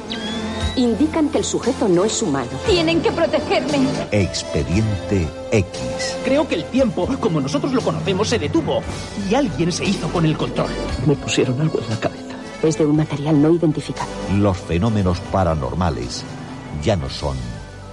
[0.76, 2.50] Indican que el sujeto no es humano.
[2.66, 3.78] Tienen que protegerme.
[4.10, 6.16] Expediente X.
[6.24, 8.82] Creo que el tiempo, como nosotros lo conocemos, se detuvo.
[9.30, 10.70] Y alguien se hizo con el control.
[11.06, 12.13] Me pusieron algo en la cabeza.
[12.64, 14.09] Es de un material no identificado.
[14.38, 16.24] Los fenómenos paranormales
[16.83, 17.37] ya no son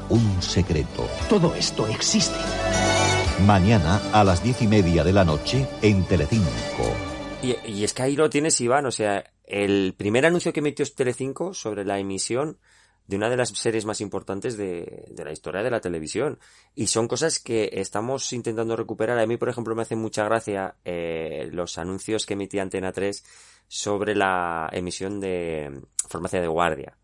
[0.08, 1.10] un secreto.
[1.30, 2.40] Todo esto existe.
[3.46, 6.48] Mañana a las diez y media de la noche en Telecinco.
[7.44, 8.86] Y, y, es que ahí lo tienes, Iván.
[8.86, 12.58] O sea, el primer anuncio que emitió Telecinco sobre la emisión
[13.08, 16.40] de una de las series más importantes de, de, la historia de la televisión.
[16.76, 19.20] Y son cosas que estamos intentando recuperar.
[19.20, 23.22] A mí, por ejemplo, me hace mucha gracia eh, los anuncios que emitía Antena 3
[23.68, 26.98] sobre la emisión de Farmacia de Guardia.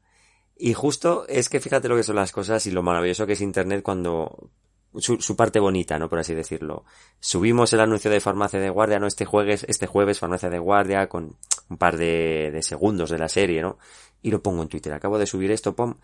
[0.56, 3.42] Y justo es que fíjate lo que son las cosas y lo maravilloso que es
[3.42, 4.50] Internet cuando
[4.96, 6.10] su, su, parte bonita, ¿no?
[6.10, 6.86] Por así decirlo.
[7.20, 9.08] Subimos el anuncio de farmacia de guardia, ¿no?
[9.08, 11.38] Este jueves, este jueves, farmacia de guardia, con
[11.70, 13.78] un par de, de segundos de la serie, ¿no?
[14.22, 14.94] Y lo pongo en Twitter.
[14.94, 15.96] Acabo de subir esto, pom.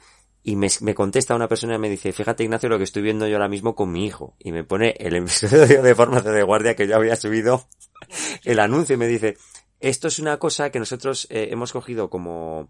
[0.43, 3.25] Y me, me, contesta una persona y me dice, fíjate Ignacio lo que estoy viendo
[3.27, 4.35] yo ahora mismo con mi hijo.
[4.39, 7.65] Y me pone el episodio de farmacia de guardia que yo había subido
[8.43, 9.37] el anuncio y me dice,
[9.83, 12.69] esto es una cosa que nosotros eh, hemos cogido como,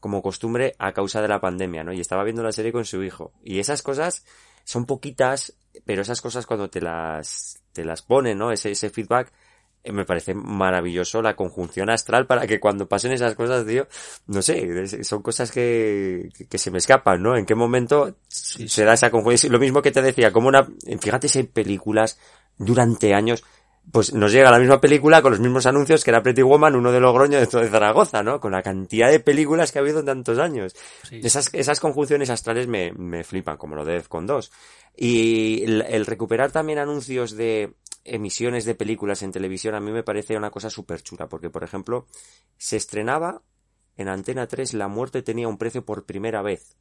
[0.00, 1.92] como costumbre a causa de la pandemia, ¿no?
[1.92, 3.32] Y estaba viendo la serie con su hijo.
[3.44, 4.24] Y esas cosas
[4.64, 8.50] son poquitas, pero esas cosas cuando te las, te las ponen, ¿no?
[8.50, 9.32] Ese, ese feedback,
[9.84, 13.86] eh, me parece maravilloso la conjunción astral para que cuando pasen esas cosas, tío,
[14.26, 17.36] no sé, son cosas que, que se me escapan, ¿no?
[17.36, 19.52] En qué momento sí, se da esa conjunción.
[19.52, 20.66] Lo mismo que te decía, como una,
[21.00, 22.18] fíjate si hay películas
[22.56, 23.44] durante años,
[23.90, 26.92] pues nos llega la misma película con los mismos anuncios que era Pretty Woman, uno
[26.92, 28.40] de Logroño, de Zaragoza, ¿no?
[28.40, 30.74] Con la cantidad de películas que ha habido en tantos años.
[31.08, 31.20] Sí.
[31.22, 34.52] Esas, esas conjunciones astrales me, me flipan, como lo de Defcon 2.
[34.96, 37.74] Y el, el, recuperar también anuncios de
[38.04, 41.64] emisiones de películas en televisión a mí me parece una cosa súper chula, porque por
[41.64, 42.06] ejemplo,
[42.56, 43.42] se estrenaba
[43.96, 46.76] en Antena 3 La muerte tenía un precio por primera vez.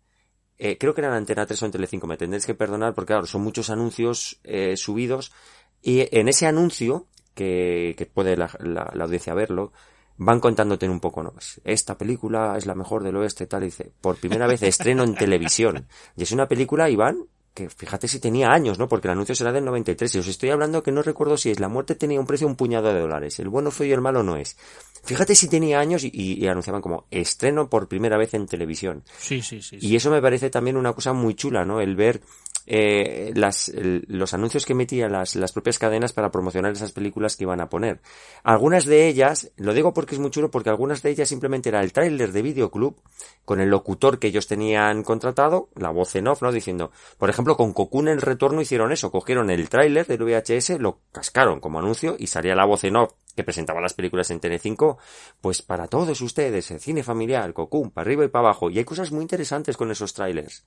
[0.60, 3.14] Eh, creo que era en Antena 3 o en Telecinco, me tendréis que perdonar porque
[3.14, 5.32] claro, son muchos anuncios eh, subidos
[5.82, 9.72] y en ese anuncio, que, que puede la, la, la, audiencia verlo,
[10.18, 11.32] van contándote un poco, ¿no?
[11.32, 15.04] Pues, esta película es la mejor del oeste, tal, y dice, por primera vez estreno
[15.04, 15.88] en televisión.
[16.16, 17.26] Y es una película, Iván,
[17.58, 18.88] que fíjate si tenía años, ¿no?
[18.88, 20.14] Porque el anuncio será del 93.
[20.14, 22.56] Y os estoy hablando que no recuerdo si es la muerte tenía un precio un
[22.56, 23.40] puñado de dólares.
[23.40, 24.58] El bueno fue y el malo no es.
[25.04, 29.04] Fíjate si tenía años y, y, y anunciaban como estreno por primera vez en televisión.
[29.18, 29.88] Sí, sí, sí, sí.
[29.88, 31.82] Y eso me parece también una cosa muy chula, ¿no?
[31.82, 32.22] El ver
[32.68, 37.46] eh, las, los anuncios que metían las, las propias cadenas para promocionar esas películas que
[37.46, 38.02] iban a poner.
[38.44, 41.82] Algunas de ellas, lo digo porque es muy chulo, porque algunas de ellas simplemente era
[41.82, 42.98] el tráiler de Videoclub
[43.46, 46.52] con el locutor que ellos tenían contratado, la voz en off, ¿no?
[46.52, 51.00] Diciendo, por ejemplo, con Cocoon en retorno hicieron eso, cogieron el tráiler del VHS, lo
[51.14, 54.98] cascaron como anuncio y salía la voz en off que presentaba las películas en Tele5,
[55.40, 58.70] pues para todos ustedes, el cine familiar, Cocoon, para arriba y para abajo.
[58.70, 60.66] Y hay cosas muy interesantes con esos trailers.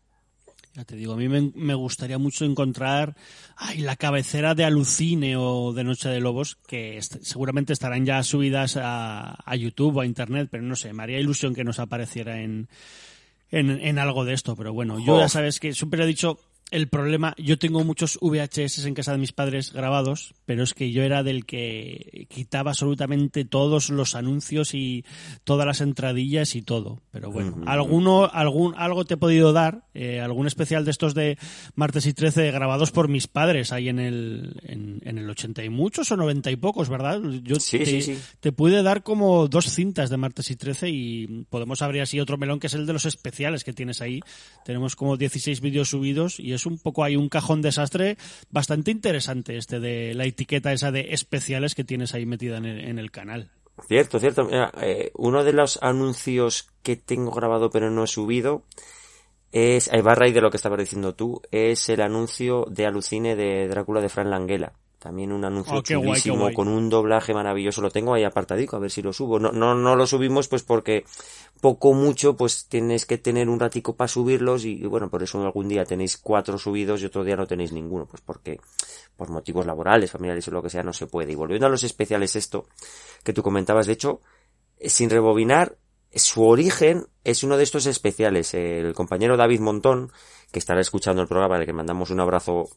[0.74, 3.16] Ya te digo, a mí me, me, gustaría mucho encontrar
[3.56, 8.22] ay, la cabecera de Alucine o de Noche de Lobos, que est seguramente estarán ya
[8.22, 11.80] subidas a, a, YouTube o a Internet, pero no sé, me haría ilusión que nos
[11.80, 12.68] apareciera en,
[13.50, 14.54] en, en algo de esto.
[14.54, 15.20] Pero bueno, yo oh.
[15.20, 16.38] ya sabes que siempre he dicho,
[16.70, 20.92] el problema, yo tengo muchos VHS en casa de mis padres grabados, pero es que
[20.92, 25.04] yo era del que quitaba absolutamente todos los anuncios y
[25.44, 27.00] todas las entradillas y todo.
[27.10, 27.68] Pero bueno, uh -huh.
[27.68, 31.38] alguno, algún, algo te he podido dar, eh, algún especial de estos de
[31.74, 35.68] martes y 13 grabados por mis padres ahí en el, en, en el 80 y
[35.70, 37.20] muchos o 90 y pocos, ¿verdad?
[37.42, 38.18] Yo sí, te, sí, sí.
[38.38, 42.38] te pude dar como dos cintas de martes y 13 y podemos abrir así otro
[42.38, 44.20] melón que es el de los especiales que tienes ahí.
[44.64, 48.16] Tenemos como 16 vídeos subidos y es un poco hay un cajón desastre
[48.50, 52.66] bastante interesante este de la etiqueta esa de especiales que tienes ahí metida en
[52.98, 53.50] el, canal.
[53.88, 54.44] Cierto, cierto.
[54.44, 58.64] Mira, eh, uno de los anuncios que tengo grabado pero no he subido
[59.52, 62.86] es, ahí va a raíz de lo que estabas diciendo tú, es el anuncio de
[62.86, 64.72] Alucine de Drácula de Fran Langela.
[65.00, 66.54] También un anuncio Oh, guay, chulísimo guay.
[66.54, 67.80] con un doblaje maravilloso.
[67.80, 69.40] Lo tengo ahí apartadico, a ver si lo subo.
[69.40, 71.04] No, no, no lo subimos pues porque
[71.60, 75.42] poco mucho pues tienes que tener un ratico para subirlos y, y bueno, por eso
[75.42, 78.60] algún día tenéis cuatro subidos y otro día no tenéis ninguno, pues porque
[79.16, 81.32] por motivos laborales, familiares o lo que sea no se puede.
[81.32, 82.66] Y volviendo a los especiales esto
[83.24, 84.20] que tú comentabas, de hecho,
[84.78, 85.76] sin rebobinar,
[86.14, 88.52] su origen es uno de estos especiales.
[88.54, 90.10] El compañero David Montón,
[90.52, 92.68] que estará escuchando el programa, al que mandamos un abrazo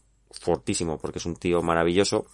[0.43, 2.25] fortísimo porque es un tío maravilloso,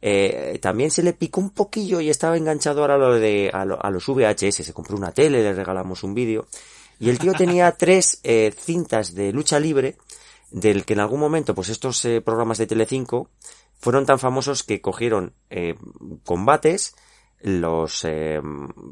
[0.00, 3.64] eh, también se le picó un poquillo y estaba enganchado ahora a lo de, a,
[3.64, 4.64] lo- a los VHS.
[4.64, 6.46] Se compró una tele, le regalamos un vídeo.
[7.00, 9.96] Y el tío tenía tres eh, cintas de lucha libre,
[10.50, 13.28] del que en algún momento, pues estos eh, programas de Telecinco
[13.80, 15.74] fueron tan famosos que cogieron eh,
[16.24, 16.94] combates,
[17.40, 18.40] los eh,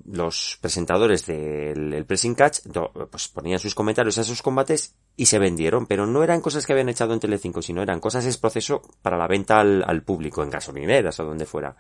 [0.07, 5.27] los presentadores del el pressing catch do- pues ponían sus comentarios a esos combates y
[5.27, 8.37] se vendieron, pero no eran cosas que habían echado en Telecinco, sino eran cosas es
[8.37, 11.75] proceso para la venta al, al público, en gasolineras o donde fuera.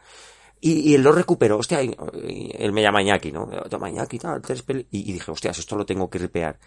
[0.61, 3.47] Y, y él lo recuperó, hostia, y- y él me llama Iñaki, ¿no?
[3.69, 6.59] Toma Iñaki, tal, tres peli- y, dije, hostias, esto lo tengo que ripear.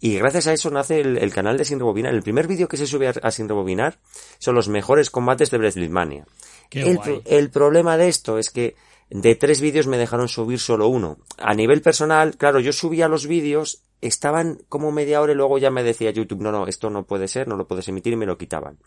[0.00, 2.12] Y gracias a eso nace el, el canal de Sin Rebobinar.
[2.14, 3.98] El primer vídeo que se sube a, a Sin Rebobinar
[4.38, 6.26] son los mejores combates de Wrestlemania.
[6.70, 7.22] El, guay.
[7.24, 8.76] el problema de esto es que
[9.10, 11.18] de tres vídeos me dejaron subir solo uno.
[11.38, 15.70] A nivel personal, claro, yo subía los vídeos, estaban como media hora y luego ya
[15.70, 18.26] me decía YouTube, no, no, esto no puede ser, no lo puedes emitir y me
[18.26, 18.78] lo quitaban.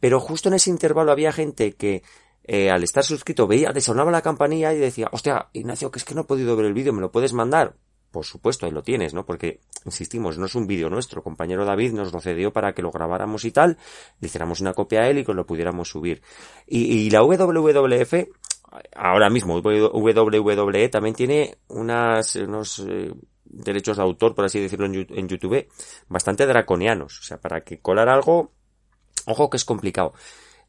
[0.00, 2.02] Pero justo en ese intervalo había gente que
[2.44, 6.04] eh, al estar suscrito veía, te sonaba la campanilla y decía, hostia, Ignacio, que es
[6.04, 7.74] que no he podido ver el vídeo, ¿me lo puedes mandar?
[8.10, 9.26] Por supuesto, ahí lo tienes, ¿no?
[9.26, 11.24] Porque, insistimos, no es un vídeo nuestro.
[11.24, 13.76] Compañero David nos lo cedió para que lo grabáramos y tal,
[14.20, 16.22] le hiciéramos una copia a él y que lo pudiéramos subir.
[16.64, 18.14] Y, y la WWF,
[18.94, 23.12] ahora mismo WWE también tiene unas, unos eh,
[23.44, 25.68] derechos de autor, por así decirlo, en, YouTube,
[26.08, 27.20] bastante draconianos.
[27.20, 28.52] O sea, para que colar algo,
[29.26, 30.12] ojo que es complicado.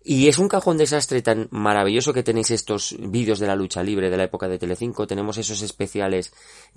[0.07, 4.11] Y es un cajón desastre tan maravilloso que tenéis estos vídeos de la lucha libre
[4.11, 5.07] de la época de Telecinco.
[5.07, 6.31] Tenemos esos especiales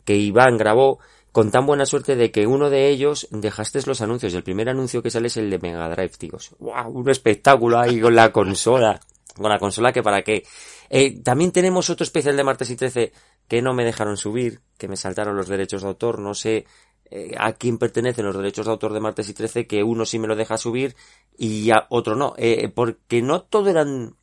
[0.06, 0.98] que Iván grabó
[1.30, 4.32] con tan buena suerte de que uno de ellos dejaste los anuncios.
[4.32, 6.54] El primer anuncio que sale es el de Mega Drive, tíos.
[6.58, 6.88] ¡Wow!
[6.88, 8.98] Un espectáculo ahí con la consola.
[9.36, 10.44] Con la consola que para qué.
[10.90, 13.12] Eh, también tenemos otro especial de martes y 13
[13.46, 16.18] que no me dejaron subir, que me saltaron los derechos de autor.
[16.18, 16.66] No sé
[17.10, 20.18] eh, a quién pertenecen los derechos de autor de martes y 13, que uno sí
[20.18, 20.94] me lo deja subir
[21.36, 22.34] y a otro no.
[22.36, 24.14] Eh, porque no todo eran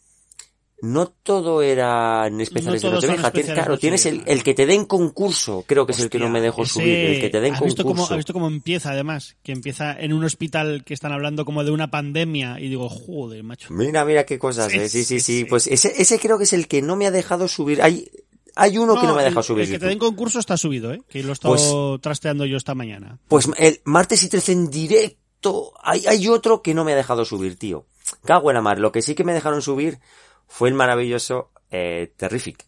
[0.81, 3.31] no todo eran especiales No de Nochevieja.
[3.53, 6.41] Claro, tienes el, el que te den concurso, creo que es el que no me
[6.41, 8.13] dejó Ese- subir, el que te den ¿has visto cómo, concurso.
[8.13, 9.37] ¿Has visto cómo empieza además?
[9.41, 13.43] Que empieza en un hospital que están hablando como de una pandemia y digo, joder,
[13.43, 13.73] macho.
[13.73, 14.89] Mira, mira qué cosas, Sí, eh.
[14.89, 15.45] Sí, sí, sí.
[15.45, 17.81] Pues ese, ese creo que es el que no me ha dejado subir.
[17.81, 18.09] Hay,
[18.55, 19.63] hay uno que no me ha dejado subir.
[19.65, 21.01] El que te den concurso está subido, ¿eh?
[21.07, 23.17] Que lo he estado Pues- trasteando yo esta mañana.
[23.29, 25.73] Pues el martes y 13 en directo.
[25.83, 27.85] Hay, hay otro que no me ha dejado subir, tío.
[28.23, 28.79] Cago en la mar.
[28.79, 29.99] Lo que sí que me dejaron subir
[30.47, 32.65] fue el maravilloso eh, Terrific.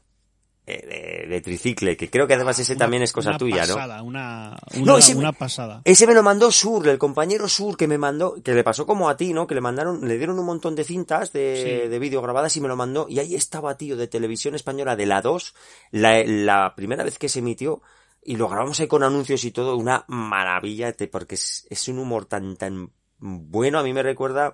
[0.70, 3.60] eh, de, de tricicle, que creo que además ese Una- también es cosa una tuya,
[3.62, 5.82] pasada, Una, una, No, ese- una pasada.
[5.86, 9.08] Ese me lo mandó Sur, el compañero Sur que me mandó, que le pasó como
[9.08, 9.48] a ti, ¿no?
[9.48, 11.90] Que le mandaron, le dieron un montón de cintas de, Sí.
[11.90, 13.06] de vídeo grabadas y me lo mandó.
[13.08, 15.56] Y ahí estaba, tío, de televisión española de la 2,
[15.92, 17.82] la, la primera vez que se emitió.
[18.22, 22.26] Y lo grabamos ahí con anuncios y todo, una maravilla, porque es, es un humor
[22.26, 23.80] tan, tan bueno.
[23.80, 24.54] A mí me recuerda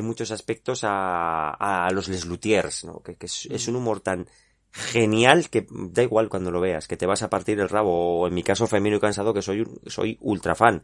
[0.00, 3.00] en muchos aspectos a, a los Les Luthiers, ¿no?
[3.02, 4.26] Que, que es, es un humor tan
[4.72, 8.28] genial que da igual cuando lo veas, que te vas a partir el rabo, o
[8.28, 10.82] en mi caso Femino y Cansado, que soy, un- soy ultra fan.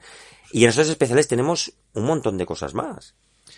[0.50, 3.14] Y en esos especiales tenemos un montón de cosas más.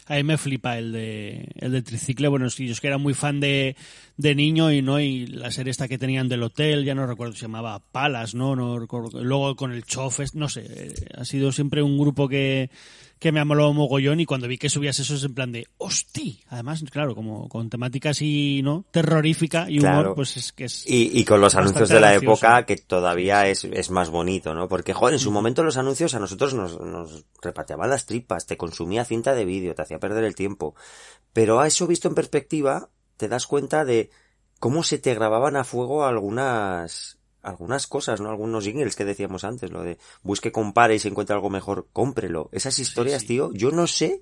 [0.07, 2.27] A mí me flipa el de el de tricicle.
[2.29, 3.77] Bueno, sí, yo es que era muy fan de,
[4.17, 7.35] de niño y no y la serie esta que tenían del hotel, ya no recuerdo,
[7.35, 8.57] se llamaba Palas, ¿no?
[8.57, 9.23] no recuerdo.
[9.23, 10.67] Luego con el Chofes, no sé.
[10.69, 12.71] eh, Ha sido siempre un grupo que,
[13.19, 15.67] que me ha molado mogollón y cuando vi que subías eso es en plan de
[15.79, 16.43] ¡Hosti!
[16.49, 18.85] Además, claro, como con temática así, ¿no?
[18.91, 20.15] Terrorífica y humor, Claro.
[20.15, 20.85] pues es que es...
[20.87, 22.33] Y, y con los anuncios de la gracioso.
[22.47, 24.69] época que todavía es, es más bonito, ¿no?
[24.69, 28.57] Porque, joder, en su momento los anuncios a nosotros nos, nos repateaban las tripas, te
[28.57, 30.75] consumía cinta de vídeo, te hacía perder el tiempo.
[31.33, 34.11] Pero a eso visto en perspectiva, te das cuenta de
[34.61, 38.31] cómo se te grababan a fuego algunas, algunas cosas, ¿no?
[38.31, 42.49] Algunos jingles que decíamos antes, lo de busque, compare y si encuentra algo mejor, cómprelo.
[42.53, 43.29] Esas historias, sí.
[43.29, 44.21] tío, yo no sé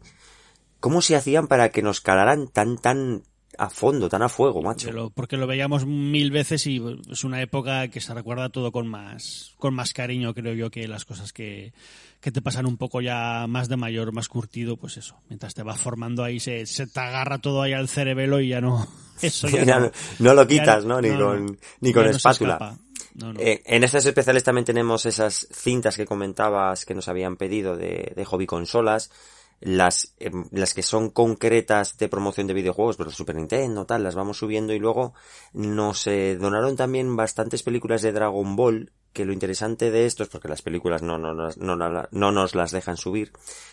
[0.81, 3.23] cómo se hacían para que nos calaran tan, tan
[3.59, 4.87] a fondo, tan a fuego, macho.
[4.87, 8.73] Porque lo, porque lo veíamos mil veces y es una época que se recuerda todo
[8.73, 11.73] con más, con más cariño, creo yo, que las cosas que,
[12.21, 15.17] que te pasan un poco ya más de mayor, más curtido, pues eso.
[15.29, 18.61] Mientras te vas formando ahí, se, se te agarra todo ahí al cerebelo y ya
[18.61, 18.87] no.
[19.23, 21.01] Eso ya Ya no, no, lo ya quitas, ¿no?
[21.01, 22.79] Ni no, con, ni con espátula.
[23.39, 28.13] Eh, en estas especiales también tenemos esas cintas que comentabas que nos habían pedido de,
[28.17, 29.11] de hobby consolas.
[29.61, 34.17] las, em, las que son concretas de promoción de videojuegos, pero Super Nintendo, tal, las
[34.17, 35.15] vamos subiendo y luego
[35.53, 40.29] nos eh, donaron también bastantes películas de Dragon Ball que lo interesante de esto es
[40.29, 43.33] porque las películas no, no, no, no, nos las dejan subir,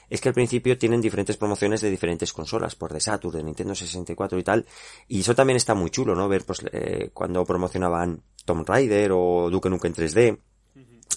[0.10, 3.76] es que al principio tienen diferentes promociones de diferentes consolas, por de Saturn, de Nintendo
[3.76, 4.66] 64 y tal,
[5.07, 6.28] y eso también está muy chulo, ¿no?
[6.28, 10.39] Ver pues eh, cuando promocionaban Tomb Raider o Duke Nukem en 3D.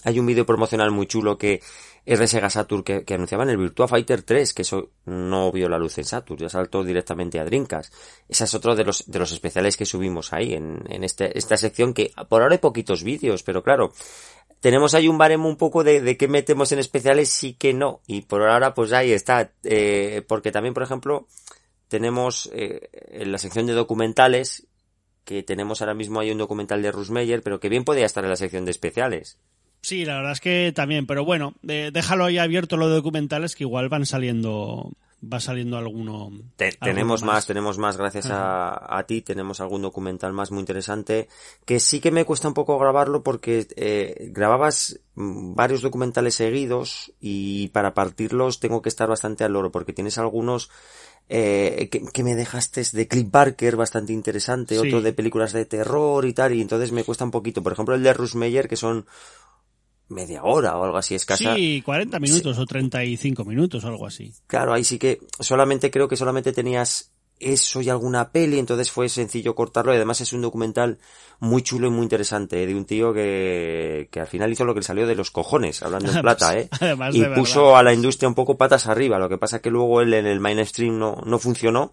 [0.04, 1.60] Hay un vídeo promocional muy chulo que
[2.04, 5.68] es de Sega Saturn que, que, anunciaban el Virtua Fighter 3, que eso no vio
[5.68, 7.92] la luz en Saturn, ya saltó directamente a Drinkas.
[8.28, 11.56] Ese es otro de los, de los especiales que subimos ahí en, en este, esta
[11.56, 13.92] sección que por ahora hay poquitos vídeos, pero claro,
[14.58, 18.00] tenemos ahí un baremo un poco de, de qué metemos en especiales, sí que no.
[18.06, 21.28] Y por ahora pues ahí está, eh, porque también por ejemplo
[21.88, 24.66] tenemos eh, en la sección de documentales
[25.24, 28.30] que tenemos ahora mismo hay un documental de Rusmeyer, pero que bien podría estar en
[28.30, 29.38] la sección de especiales.
[29.82, 33.64] Sí, la verdad es que también, pero bueno, déjalo ahí abierto lo de documentales que
[33.64, 36.32] igual van saliendo va saliendo alguno.
[36.80, 37.46] tenemos más.
[37.46, 41.28] tenemos más gracias a, a, ti, tenemos algún documental más muy interesante
[41.64, 47.12] que sí que me cuesta un poco grabarlo porque eh, grababas mm, varios documentales seguidos
[47.20, 50.70] y para partirlos tengo que estar bastante al loro porque tienes algunos
[51.28, 56.26] eh, que, que, me dejaste de Cliff Barker bastante interesante, otro de películas de terror
[56.26, 57.62] y tal, y entonces me cuesta un poquito.
[57.62, 59.06] Por ejemplo, el de Russ Meyer, que son
[60.12, 61.54] media hora o algo así escasa.
[61.54, 64.32] Sí, 40 minutos o 35 minutos o algo así.
[64.46, 69.08] Claro, ahí sí que solamente creo que solamente tenías eso y alguna peli, entonces fue
[69.08, 70.98] sencillo cortarlo y además es un documental
[71.40, 72.66] muy chulo y muy interesante ¿eh?
[72.66, 75.82] de un tío que, que al final hizo lo que le salió de los cojones,
[75.82, 76.68] hablando en plata, ¿eh?
[77.12, 80.14] y puso a la industria un poco patas arriba, lo que pasa que luego él
[80.14, 81.92] en el mainstream no, no funcionó,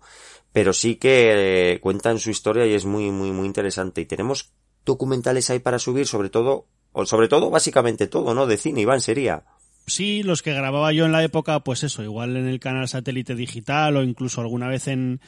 [0.51, 4.01] pero sí que eh, cuentan su historia y es muy, muy, muy interesante.
[4.01, 4.51] Y tenemos
[4.85, 6.67] documentales ahí para subir, sobre todo
[7.05, 8.47] sobre todo, básicamente todo, ¿no?
[8.47, 9.43] De cine, Iván, sería.
[9.89, 13.33] Sí, los que grababa yo en la época, pues eso, igual en el canal satélite
[13.33, 15.19] digital o incluso alguna vez en,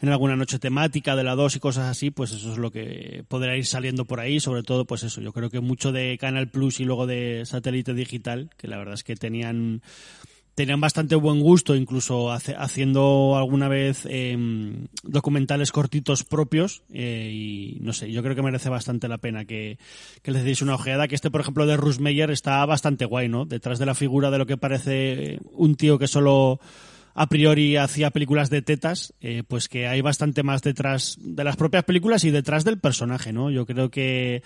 [0.00, 3.24] en alguna noche temática de la 2 y cosas así, pues eso es lo que
[3.28, 6.48] podrá ir saliendo por ahí, sobre todo pues eso, yo creo que mucho de Canal
[6.48, 9.82] Plus y luego de satélite digital, que la verdad es que tenían
[10.56, 16.82] tenían bastante buen gusto, incluso haciendo alguna vez em, documentales cortitos propios.
[16.94, 19.78] Eh, y no sé, yo creo que merece bastante la pena que,
[20.22, 21.08] que les deis una ojeada.
[21.08, 23.44] Que este, por ejemplo, de Russ Meyer está bastante guay, ¿no?
[23.44, 26.58] Detrás de la figura de lo que parece un tío que solo
[27.12, 31.56] a priori hacía películas de tetas, eh, pues que hay bastante más detrás de las
[31.56, 33.50] propias películas y detrás del personaje, ¿no?
[33.50, 34.42] Yo creo que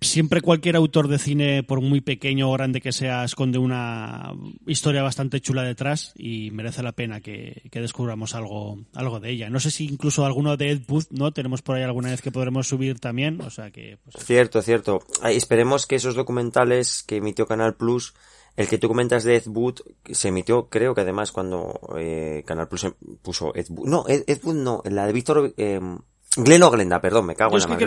[0.00, 4.32] siempre cualquier autor de cine, por muy pequeño o grande que sea, esconde una
[4.66, 9.50] historia bastante chula detrás y merece la pena que, descubramos algo, algo de ella.
[9.50, 11.32] No sé si incluso alguno de Ed Wood, ¿no?
[11.32, 13.98] Tenemos por ahí alguna vez que podremos subir también, o sea que...
[14.04, 15.00] Pues, cierto, cierto.
[15.24, 18.14] esperemos que esos documentales que emitió Canal Plus
[18.56, 22.66] el que tú comentas de Ed Wood se emitió, creo que además cuando eh, Canal
[22.66, 23.88] Plus em, puso Ed Wood.
[23.88, 25.54] No, Ed, Wood no, la de Víctor...
[25.56, 25.80] Eh,
[26.36, 27.78] Gleno Glenda, perdón, me cago en la mano.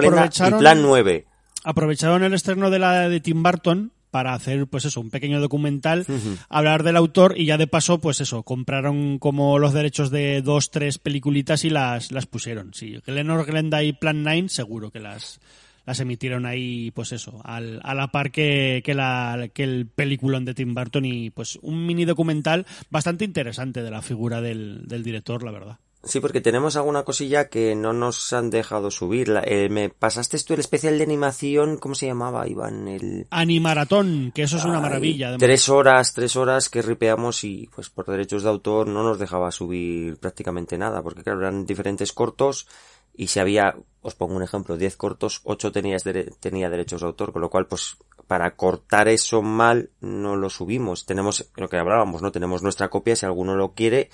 [0.00, 1.26] Gleno, y Plan 9
[1.66, 6.06] aprovecharon el estreno de la de Tim Burton para hacer pues eso, un pequeño documental,
[6.48, 10.70] hablar del autor y ya de paso pues eso, compraron como los derechos de dos,
[10.70, 12.72] tres peliculitas y las, las pusieron.
[12.72, 15.40] Sí, Glenor, Glenda y Plan 9 seguro que las
[15.84, 20.44] las emitieron ahí, pues eso, al, a la par que, que, la, que el peliculón
[20.44, 25.04] de Tim Burton y pues un mini documental bastante interesante de la figura del, del
[25.04, 25.78] director, la verdad.
[26.02, 29.32] Sí, porque tenemos alguna cosilla que no nos han dejado subir.
[29.44, 32.86] Eh, me pasaste tú el especial de animación, ¿cómo se llamaba, Iván?
[32.86, 33.26] El...
[33.30, 35.36] Animaratón, que eso es una maravilla.
[35.36, 39.50] Tres horas, tres horas que ripeamos y pues por derechos de autor no nos dejaba
[39.50, 42.68] subir prácticamente nada, porque claro, eran diferentes cortos
[43.16, 43.74] y si había,
[44.06, 46.04] os pongo un ejemplo, diez cortos, ocho tenías
[46.40, 47.96] tenía derechos de autor, con lo cual pues
[48.26, 51.06] para cortar eso mal no lo subimos.
[51.06, 52.32] Tenemos lo que hablábamos, ¿no?
[52.32, 54.10] Tenemos nuestra copia, si alguno lo quiere,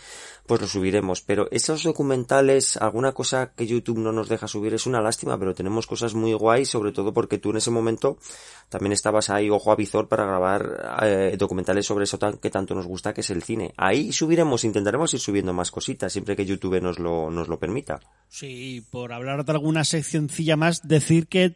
[0.47, 1.23] pues lo subiremos.
[1.23, 5.55] Pero esos documentales, alguna cosa que YouTube no nos deja subir es una lástima, pero
[5.55, 8.19] tenemos cosas muy guays, sobre todo porque tú en ese momento
[8.69, 12.87] también estabas ahí ojo a visor para grabar eh, documentales sobre eso que tanto nos
[12.87, 13.73] gusta, que es el cine.
[13.77, 18.01] Ahí subiremos, intentaremos ir subiendo más cositas, siempre que YouTube nos lo, nos lo permita.
[18.29, 21.55] Sí, por hablar de alguna seccioncilla más, decir que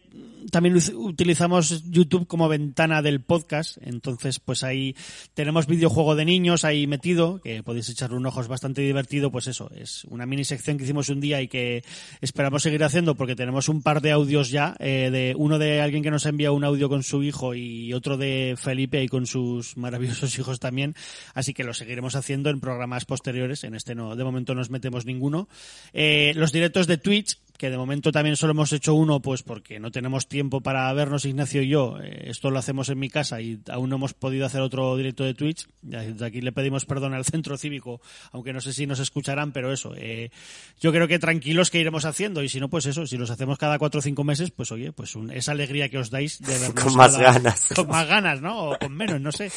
[0.50, 4.94] también utilizamos YouTube como ventana del podcast, entonces pues ahí
[5.34, 9.46] tenemos videojuego de niños ahí metido, que podéis echarle un ojo, es bastante divertido, pues
[9.46, 11.84] eso, es una mini sección que hicimos un día y que
[12.20, 16.02] esperamos seguir haciendo porque tenemos un par de audios ya, eh, de uno de alguien
[16.02, 19.76] que nos envía un audio con su hijo y otro de Felipe y con sus
[19.76, 20.94] maravillosos hijos también,
[21.34, 24.70] así que lo seguiremos haciendo en programas posteriores, en este no, de momento no nos
[24.70, 25.48] metemos ninguno.
[25.92, 29.78] Eh, los directos de Twitch, que de momento también solo hemos hecho uno, pues porque
[29.78, 31.96] no tenemos tiempo tiempo para vernos Ignacio y yo.
[31.98, 35.24] Eh, esto lo hacemos en mi casa y aún no hemos podido hacer otro directo
[35.24, 35.66] de Twitch.
[35.80, 39.72] Desde aquí le pedimos perdón al centro cívico, aunque no sé si nos escucharán, pero
[39.72, 39.94] eso.
[39.96, 40.30] Eh,
[40.78, 43.56] yo creo que tranquilos que iremos haciendo y si no, pues eso, si los hacemos
[43.56, 46.84] cada cuatro o cinco meses, pues oye, pues esa alegría que os dais de vernos.
[46.84, 47.68] con más ganas.
[47.74, 48.72] Con más ganas, ¿no?
[48.72, 49.50] O con menos, no sé.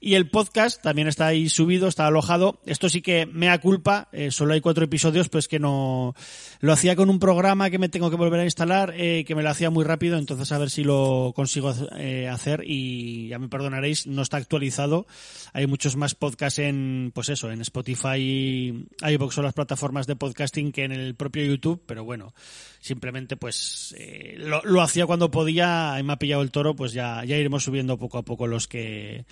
[0.00, 2.60] Y el podcast también está ahí subido, está alojado.
[2.66, 6.16] Esto sí que me da culpa, eh, solo hay cuatro episodios, pues que no
[6.58, 9.44] lo hacía con un programa que me tengo que volver a instalar, eh, que me
[9.44, 13.48] lo hacía muy rápido, entonces a ver si lo consigo eh, hacer y ya me
[13.48, 15.06] perdonaréis, no está actualizado.
[15.52, 20.72] Hay muchos más podcasts en, pues eso, en Spotify, iVoox o las plataformas de podcasting
[20.72, 22.32] que en el propio YouTube, pero bueno,
[22.80, 26.94] simplemente pues eh, lo, lo, hacía cuando podía y me ha pillado el toro, pues
[26.94, 29.26] ya, ya iremos subiendo poco a poco los que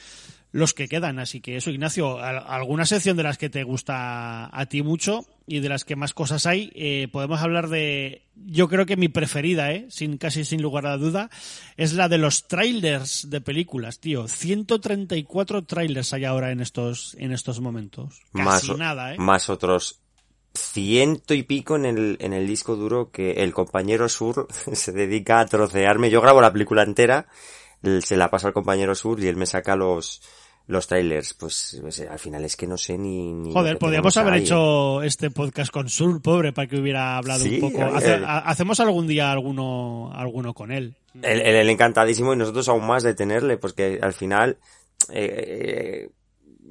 [0.52, 1.18] los que quedan.
[1.18, 5.60] Así que eso, Ignacio, alguna sección de las que te gusta a ti mucho y
[5.60, 9.72] de las que más cosas hay, eh, podemos hablar de, yo creo que mi preferida,
[9.72, 9.86] ¿eh?
[9.88, 11.30] sin casi sin lugar a duda,
[11.76, 14.28] es la de los trailers de películas, tío.
[14.28, 18.20] 134 trailers hay ahora en estos en estos momentos.
[18.32, 19.18] Casi más, nada, ¿eh?
[19.18, 19.98] Más otros
[20.54, 25.40] ciento y pico en el, en el disco duro que el compañero Sur se dedica
[25.40, 26.10] a trocearme.
[26.10, 27.26] Yo grabo la película entera,
[28.02, 30.22] se la paso al compañero Sur y él me saca los,
[30.66, 33.32] los trailers, pues al final es que no sé ni...
[33.32, 34.42] ni Joder, podríamos haber ahí.
[34.42, 37.84] hecho este podcast con Sur, pobre, para que hubiera hablado sí, un poco.
[37.84, 40.96] Hace, el, hacemos algún día alguno, alguno con él.
[41.20, 44.58] El, el, el, encantadísimo y nosotros aún más de tenerle, porque al final...
[45.10, 46.08] Eh,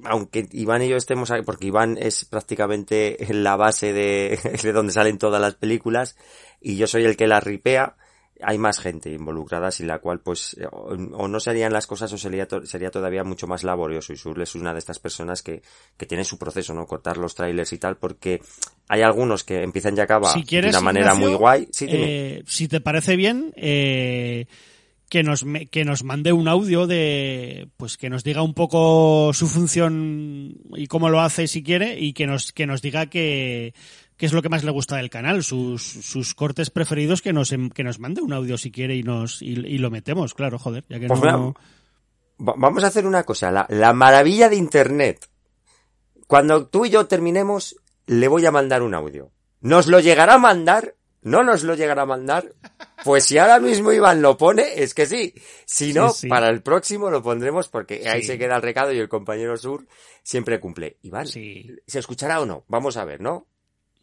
[0.04, 4.94] aunque Iván y yo estemos ahí, porque Iván es prácticamente la base de, de donde
[4.94, 6.16] salen todas las películas,
[6.60, 7.96] y yo soy el que las ripea,
[8.44, 12.18] hay más gente involucrada sin la cual pues o, o no serían las cosas o
[12.18, 15.62] sería, to sería todavía mucho más laborioso y Sur es una de estas personas que,
[15.98, 16.86] que tiene su proceso, ¿no?
[16.86, 18.42] Cortar los trailers y tal porque
[18.88, 21.68] hay algunos que empiezan y acaban si quieres, de una manera Ignacio, muy guay.
[21.72, 24.48] Sí, eh, si te parece bien, eh,
[25.12, 29.48] que nos, que nos mande un audio de, pues que nos diga un poco su
[29.48, 33.74] función y cómo lo hace si quiere y que nos, que nos diga que,
[34.22, 37.56] qué es lo que más le gusta del canal, sus, sus cortes preferidos, que nos,
[37.74, 40.86] que nos mande un audio si quiere y nos y, y lo metemos, claro, joder.
[40.90, 41.56] Ya que pues no...
[42.38, 45.28] mira, vamos a hacer una cosa, la, la, maravilla de Internet.
[46.28, 49.32] Cuando tú y yo terminemos, le voy a mandar un audio.
[49.60, 50.94] Nos lo llegará a mandar,
[51.24, 52.54] no nos lo llegará a mandar.
[53.04, 55.34] Pues si ahora mismo Iván lo pone, es que sí.
[55.66, 56.28] Si no, sí, sí.
[56.28, 59.88] para el próximo lo pondremos porque ahí se queda el recado y el compañero Sur
[60.22, 61.00] siempre cumple.
[61.02, 62.66] Iván, ¿se escuchará o no?
[62.68, 63.48] Vamos a ver, ¿no?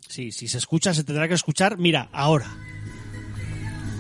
[0.09, 1.77] Sí, si se escucha, se tendrá que escuchar.
[1.77, 2.47] Mira, ahora.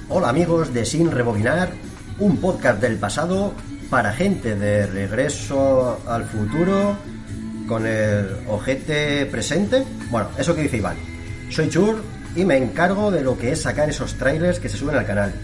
[0.08, 1.70] Hola amigos de Sin Rebobinar,
[2.18, 3.52] un podcast del pasado
[3.90, 6.96] para gente de regreso al futuro
[7.66, 9.84] con el ojete presente.
[10.10, 10.96] Bueno, eso que dice Iván.
[11.50, 12.02] Soy Chur
[12.34, 15.34] y me encargo de lo que es sacar esos trailers que se suben al canal.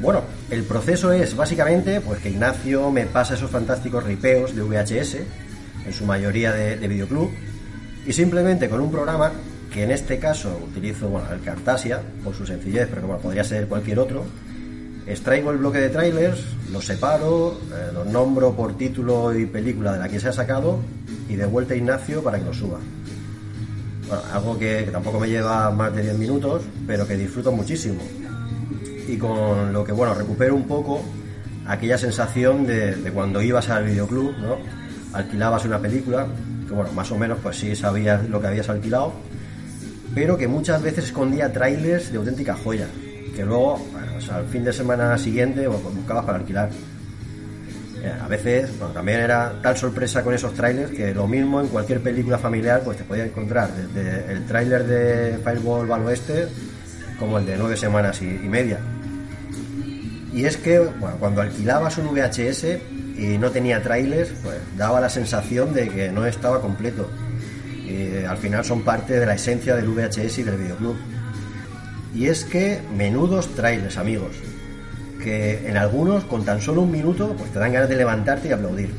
[0.00, 5.16] Bueno, el proceso es básicamente pues que Ignacio me pasa esos fantásticos ripeos de VHS,
[5.84, 7.32] en su mayoría de, de videoclub,
[8.06, 9.32] y simplemente con un programa
[9.72, 13.66] que en este caso utilizo bueno, el Cartasia por su sencillez, pero bueno, podría ser
[13.68, 14.24] cualquier otro.
[15.06, 19.98] Extraigo el bloque de trailers, los separo, eh, los nombro por título y película de
[19.98, 20.78] la que se ha sacado
[21.28, 22.78] y de vuelta a Ignacio para que lo suba.
[24.08, 28.00] Bueno, algo que, que, tampoco me lleva más de 10 minutos, pero que disfruto muchísimo.
[29.06, 31.02] Y con lo que, bueno, recupero un poco
[31.66, 34.58] aquella sensación de, de cuando ibas al videoclub, ¿no?
[35.12, 36.26] Alquilabas una película,
[36.66, 39.12] que bueno, más o menos pues sí sabías lo que habías alquilado,
[40.14, 42.86] pero que muchas veces escondía trailers de auténtica joya,
[43.34, 43.84] que luego,
[44.30, 46.70] al fin de semana siguiente pues, buscabas para alquilar.
[48.02, 51.68] Eh, a veces, bueno, también era tal sorpresa con esos trailers que lo mismo en
[51.68, 56.48] cualquier película familiar pues te podías encontrar desde el tráiler de Fireball al Oeste
[57.18, 58.78] como el de nueve semanas y, y media.
[60.32, 62.64] Y es que bueno, cuando alquilabas un VHS
[63.18, 67.10] y no tenía trailers, pues daba la sensación de que no estaba completo
[67.90, 70.96] eh, al final son parte de la esencia del VHS y del videoclub.
[72.14, 74.36] Y es que menudos trailers, amigos,
[75.22, 78.52] que en algunos con tan solo un minuto pues te dan ganas de levantarte y
[78.52, 78.90] aplaudir.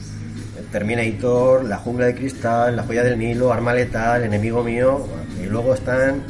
[0.71, 5.05] Terminator, La jungla de cristal, La joya del Nilo, Arma letal, Enemigo mío,
[5.41, 6.23] y luego están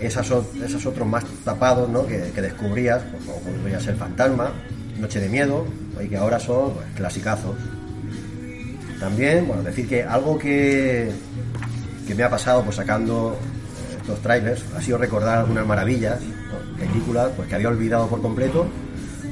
[0.00, 0.30] esas,
[0.64, 2.06] esos otros más tapados ¿no?
[2.06, 4.52] que, que descubrías, pues, como podría ser Fantasma,
[4.98, 5.66] Noche de Miedo,
[6.02, 7.56] y que ahora son pues, clasicazos.
[8.98, 11.10] También, bueno, decir que algo que,
[12.10, 13.38] que me ha pasado pues sacando
[14.00, 16.18] estos trailers ha sido recordar algunas maravillas,
[16.76, 18.66] películas pues que había olvidado por completo,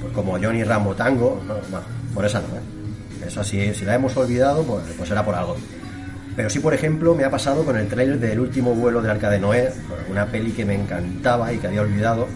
[0.01, 1.55] pues como Johnny Rambo Tango, no,
[2.15, 3.27] por esa no, ¿eh?
[3.27, 5.57] esa si, la hemos olvidado pues, pues será por algo.
[6.37, 9.29] Pero sí, por ejemplo, me ha pasado con el trailer del último vuelo del Arca
[9.29, 9.73] de Noé,
[10.09, 12.29] una peli que me encantaba y que había olvidado.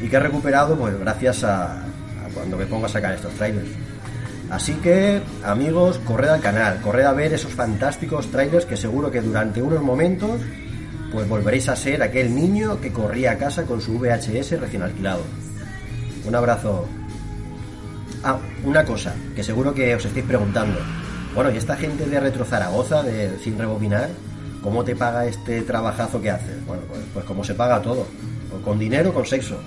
[0.00, 3.68] y que he recuperado pues gracias a, a cuando me pongo a sacar estos trailers.
[4.50, 9.20] Así que, amigos, corred al canal, corred a ver esos fantásticos trailers que seguro que
[9.20, 10.40] durante unos momentos
[11.12, 15.22] pues volveréis a ser aquel niño que corría a casa con su VHS recién alquilado.
[16.26, 16.86] Un abrazo.
[18.22, 20.78] Ah, una cosa, que seguro que os estáis preguntando.
[21.34, 24.10] Bueno, ¿y esta gente de Retro Zaragoza, de Sin Rebobinar,
[24.62, 26.66] cómo te paga este trabajazo que haces?
[26.66, 28.06] Bueno, pues, pues como se paga todo.
[28.64, 29.58] Con dinero o con sexo.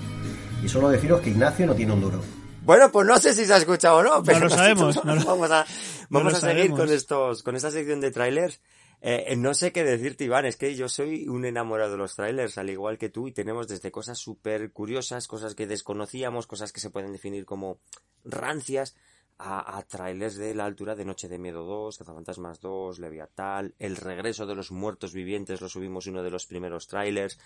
[0.62, 2.20] Y solo deciros que Ignacio no tiene un duro.
[2.64, 5.04] Bueno, pues no sé si se ha escuchado o no, pero lo sabemos.
[5.04, 5.66] No lo, vamos a,
[6.10, 6.78] vamos a seguir sabemos.
[6.80, 8.60] con estos, con esta sección de trailers.
[9.00, 12.56] Eh, no sé qué decirte, Iván, es que yo soy un enamorado de los trailers,
[12.58, 16.78] al igual que tú, y tenemos desde cosas súper curiosas, cosas que desconocíamos, cosas que
[16.78, 17.80] se pueden definir como
[18.24, 18.94] rancias,
[19.38, 23.96] a, a trailers de la altura de Noche de Miedo 2, Cazafantasmas 2, Leviatán, El
[23.96, 27.38] regreso de los muertos vivientes, lo subimos uno de los primeros trailers.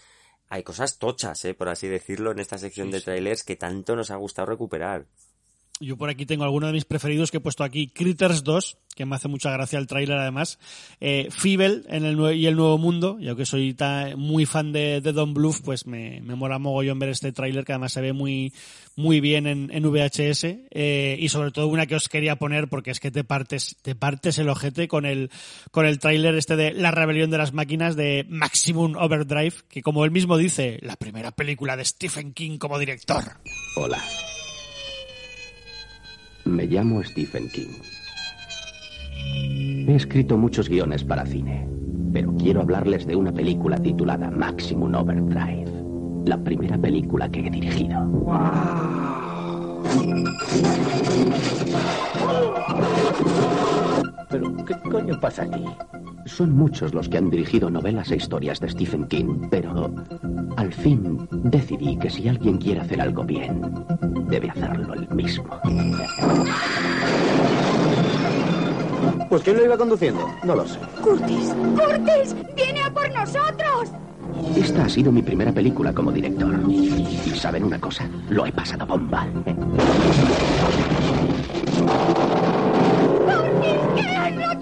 [0.49, 3.05] Hay cosas tochas, eh, por así decirlo, en esta sección Sí, de sí.
[3.05, 5.07] trailers que tanto nos ha gustado recuperar.
[5.79, 7.89] Yo por aquí tengo alguno de mis preferidos que he puesto aquí.
[7.89, 10.59] Critters 2, que me hace mucha gracia el tráiler además.
[11.01, 13.19] Eh, Fievel en el y el Nuevo Mundo.
[13.21, 13.77] Yo que soy
[14.17, 17.73] muy fan de, de Don Bluth, pues me, me mola mogollón ver este tráiler que
[17.73, 18.55] además se ve muy,
[18.95, 20.45] muy bien en, en VHS.
[20.71, 23.95] Eh, y sobre todo una que os quería poner porque es que te partes, te
[23.95, 25.31] partes el ojete con el,
[25.73, 30.07] con el tráiler este de La rebelión de las máquinas de Maximum Overdrive, que como
[30.07, 33.25] él mismo dice, la primera película de Stephen King como director.
[33.77, 34.03] Hola.
[36.47, 37.73] Me llamo Stephen King.
[39.89, 41.69] He escrito muchos guiones para cine,
[42.13, 45.71] pero quiero hablarles de una película titulada Maximum Overdrive,
[46.25, 47.99] la primera película que he dirigido.
[54.29, 55.65] ¿Pero qué coño pasa aquí?
[56.27, 59.95] Son muchos los que han dirigido novelas e historias de Stephen King, pero
[60.57, 63.61] al fin decidí que si alguien quiere hacer algo bien,
[64.29, 65.47] debe hacerlo él mismo.
[69.29, 70.29] Pues ¿quién lo iba conduciendo?
[70.45, 70.79] No lo sé.
[71.03, 71.55] ¡Curtis!
[71.77, 72.37] ¡Curtis!
[72.57, 73.91] ¡Viene a por nosotros!
[74.57, 76.55] Esta ha sido mi primera película como director.
[76.69, 79.27] Y saben una cosa, lo he pasado bomba.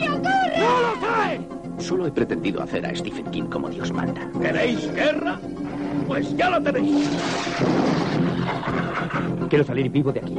[0.09, 1.41] ¡No lo sé!
[1.79, 4.31] Solo he pretendido hacer a Stephen King como Dios manda.
[4.41, 5.39] ¿Queréis guerra?
[6.07, 7.09] Pues ya lo tenéis.
[9.49, 10.37] Quiero salir vivo de aquí.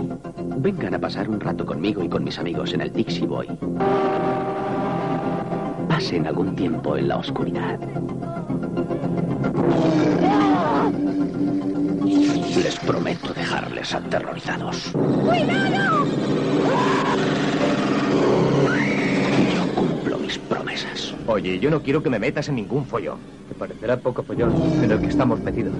[0.57, 3.47] Vengan a pasar un rato conmigo y con mis amigos en el Dixie Boy.
[5.87, 7.79] Pasen algún tiempo en la oscuridad.
[12.63, 14.91] Les prometo dejarles aterrorizados.
[14.91, 16.05] ¡Cuidado!
[19.53, 21.13] Yo cumplo mis promesas.
[21.35, 23.17] Oye, yo no quiero que me metas en ningún follón.
[23.49, 25.75] Te parecerá poco follón en el que estamos metidos.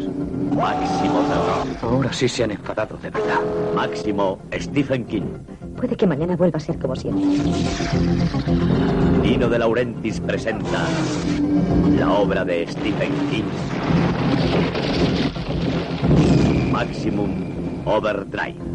[0.53, 1.93] Máximo terror.
[1.93, 3.39] Ahora sí se han enfadado de verdad.
[3.73, 5.37] Máximo Stephen King.
[5.77, 7.23] Puede que mañana vuelva a ser como siempre.
[9.23, 10.89] Dino de Laurentiis presenta
[11.97, 13.45] la obra de Stephen King.
[16.69, 17.31] Maximum
[17.85, 18.74] Overdrive.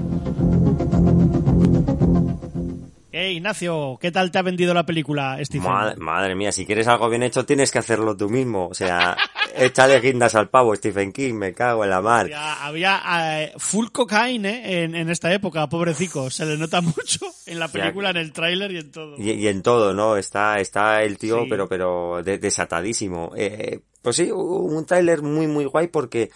[3.21, 5.71] Eh, Ignacio, ¿qué tal te ha vendido la película, Stephen?
[5.71, 8.69] Madre, madre mía, si quieres algo bien hecho tienes que hacerlo tú mismo.
[8.69, 9.15] O sea,
[9.57, 12.25] échale guindas al pavo, Stephen King, me cago en la mar.
[12.27, 16.31] Había, había, eh, full cocaine eh, en, en esta época, pobrecico.
[16.31, 19.17] Se le nota mucho en la película, en el tráiler y en todo.
[19.19, 20.17] Y, y en todo, ¿no?
[20.17, 21.47] Está, está el tío, Sí.
[21.51, 23.33] pero, pero de- desatadísimo.
[23.37, 26.31] Eh, pues sí, un tráiler muy, muy guay porque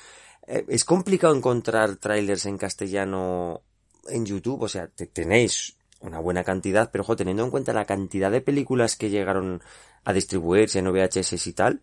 [0.47, 3.63] eh, es complicado encontrar trailers en castellano
[4.07, 4.61] en YouTube.
[4.65, 5.74] O sea, te- tenéis
[6.05, 9.63] una buena cantidad, pero ojo, teniendo en cuenta la cantidad de películas que llegaron
[10.05, 11.81] a distribuirse en VHS y tal,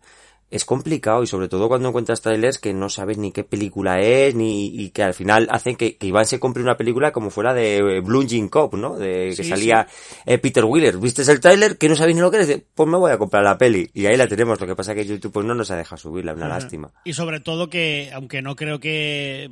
[0.52, 4.34] es complicado y sobre todo cuando encuentras trailers que no sabes ni qué película es
[4.34, 7.54] ni y que al final hacen que, que Iván se compre una película como fuera
[7.54, 8.98] de eh, Jean Cop, ¿no?
[8.98, 9.86] De que Sí, salía
[10.26, 10.98] eh, Peter Wheeler.
[10.98, 11.78] ¿Viste el tráiler?
[11.78, 12.46] Que no sabéis ni lo que es.
[12.46, 13.90] Dice, Pues me voy a comprar la peli.
[13.94, 14.60] Y ahí la tenemos.
[14.60, 16.34] Lo que pasa que YouTube pues no nos ha dejado subirla.
[16.34, 16.92] Una lástima.
[17.04, 19.50] Y sobre todo que, aunque no creo que...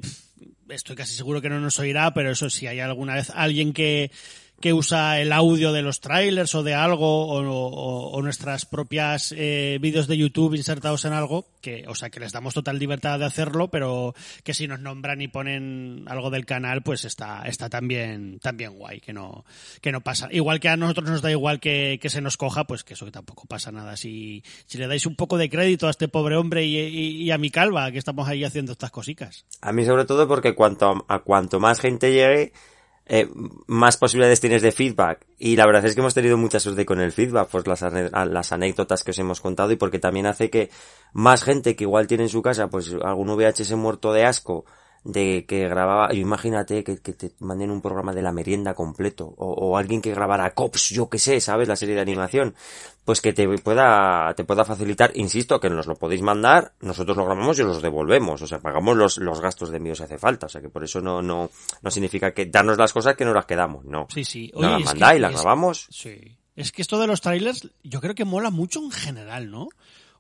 [0.68, 4.12] Estoy casi seguro que no nos oirá, pero eso si hay alguna vez alguien que,
[4.61, 9.32] que usa el audio de los trailers o de algo o, o- o nuestras propias
[9.36, 13.18] eh, vídeos de YouTube insertados en algo, que, o sea, que les damos total libertad
[13.18, 17.68] de hacerlo, pero que si nos nombran y ponen algo del canal, pues está, está
[17.70, 19.44] también, también guay, que no,
[19.80, 20.28] que no pasa.
[20.30, 23.46] Igual que a nosotros nos da igual que, se nos coja, pues que eso tampoco
[23.46, 23.96] pasa nada.
[23.96, 27.50] Si, si le dais un poco de crédito a este pobre hombre y, a mi
[27.50, 29.44] calva, que estamos ahí haciendo estas cosicas.
[29.62, 32.52] A mí sobre todo porque cuanto a cuanto más gente llegue,
[33.12, 33.28] eh,
[33.66, 35.26] más posibilidades tienes de feedback.
[35.36, 38.52] Y la verdad es que hemos tenido mucha suerte con el feedback, pues las, las
[38.52, 40.70] anécdotas que os hemos contado y porque también hace que
[41.12, 44.64] más gente que igual tiene en su casa pues algún VHS muerto de asco
[45.05, 49.53] de que grababa, imagínate que, que, te manden un programa de la merienda completo, o,
[49.53, 51.68] o, alguien que grabara Cops, yo que sé, ¿sabes?
[51.68, 52.55] La serie de animación,
[53.05, 57.24] pues que te pueda, te pueda facilitar, insisto, que nos lo podéis mandar, nosotros lo
[57.24, 60.46] grabamos y los devolvemos, o sea, pagamos los, los gastos de envío si hace falta,
[60.46, 63.32] o sea, que por eso no, no, no significa que darnos las cosas que no
[63.32, 64.07] las quedamos, no.
[64.12, 64.51] Sí, sí.
[64.55, 65.86] Oye, las mandáis, las grabamos.
[65.90, 66.36] Sí.
[66.57, 69.68] Es que esto de los trailers, yo creo que mola mucho en general, ¿no?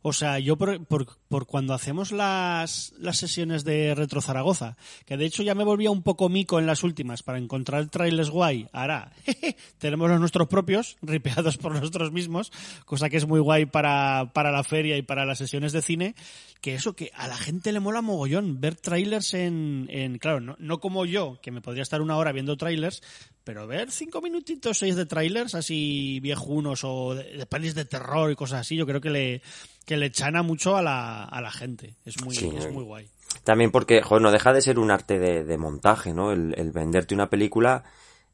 [0.02, 5.18] O sea, yo por, por, por, cuando hacemos las, las sesiones de Retro Zaragoza, que
[5.18, 8.66] de hecho ya me volvía un poco mico en las últimas para encontrar trailers guay.
[8.72, 9.12] Ahora,
[9.78, 12.50] tenemos los nuestros propios, ripeados por nosotros mismos,
[12.86, 16.14] cosa que es muy guay para, para la feria y para las sesiones de cine.
[16.62, 20.56] Que eso, que a la gente le mola mogollón ver trailers en, en claro, no,
[20.58, 23.02] no como yo, que me podría estar una hora viendo trailers,
[23.44, 28.30] pero ver cinco minutitos, seis de trailers así viejunos o de, de pelis de terror
[28.30, 29.42] y cosas así, yo creo que le,
[29.90, 31.96] que le chana mucho a la, a la gente.
[32.04, 33.08] Es muy, sí, es muy guay.
[33.42, 36.30] También porque, joder, no deja de ser un arte de, de montaje, ¿no?
[36.30, 37.82] El, el, venderte una película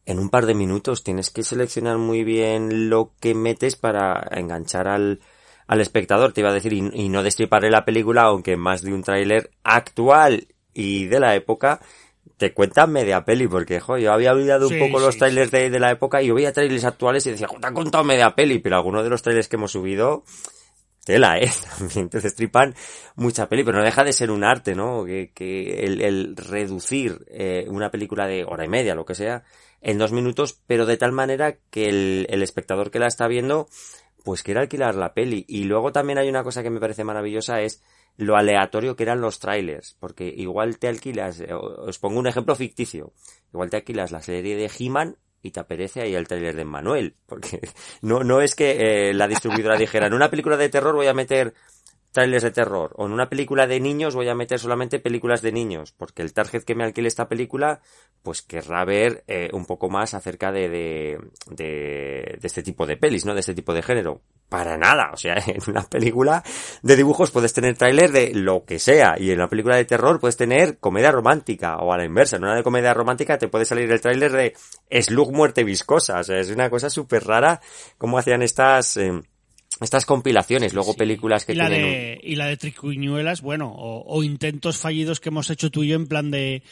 [0.04, 1.02] en un par de minutos.
[1.02, 5.20] Tienes que seleccionar muy bien lo que metes para enganchar al,
[5.66, 8.92] al espectador, te iba a decir, y, y no destriparle la película, aunque más de
[8.92, 11.80] un tráiler actual y de la época
[12.36, 15.50] te cuentan media peli, porque jo, yo había olvidado un Sí, poco los sí, trailers
[15.50, 18.34] de, de la época y yo veía trailers actuales y decía, te han contado media
[18.34, 20.22] peli, pero algunos de los trailers que hemos subido,
[21.06, 21.48] tela, eh,
[21.78, 22.20] también te
[23.14, 25.04] mucha peli, pero no deja de ser un arte, ¿no?
[25.04, 29.44] Que, que el, el reducir eh, una película de hora y media, lo que sea,
[29.80, 33.68] en dos minutos, pero de tal manera que el, el espectador que la está viendo,
[34.24, 35.44] pues quiere alquilar la peli.
[35.48, 37.84] Y luego también hay una cosa que me parece maravillosa, es
[38.16, 42.56] lo aleatorio que eran los trailers, porque igual te alquilas, eh, os pongo un ejemplo
[42.56, 43.12] ficticio,
[43.52, 45.16] igual te alquilas la serie de He-Man
[45.46, 47.60] y te aparece ahí el trailer de Manuel, porque
[48.02, 51.14] no, no es que eh, la distribuidora dijera, en una película de terror voy a
[51.14, 51.54] meter
[52.16, 55.52] trailers de terror, o en una película de niños voy a meter solamente películas de
[55.52, 57.82] niños, porque el target que me alquile esta película,
[58.22, 61.18] pues querrá ver eh, un poco más acerca de, de,
[61.50, 63.34] de, de este tipo de pelis, ¿no?
[63.34, 64.22] De este tipo de género.
[64.48, 66.42] Para nada, o sea, en una película
[66.82, 70.18] de dibujos puedes tener tráiler de lo que sea, y en una película de terror
[70.18, 73.66] puedes tener comedia romántica, o a la inversa, en una de comedia romántica te puede
[73.66, 74.54] salir el tráiler de
[75.02, 77.60] Slug muerte viscosa, o sea, es una cosa súper rara
[77.98, 78.96] cómo hacían estas...
[78.96, 79.20] Eh,
[79.80, 80.98] estas compilaciones, luego sí.
[80.98, 81.90] películas que y la tienen...
[81.90, 85.88] De, y la de tricuñuelas, bueno, o, o, intentos fallidos que hemos hecho tú y
[85.88, 86.62] yo en plan de...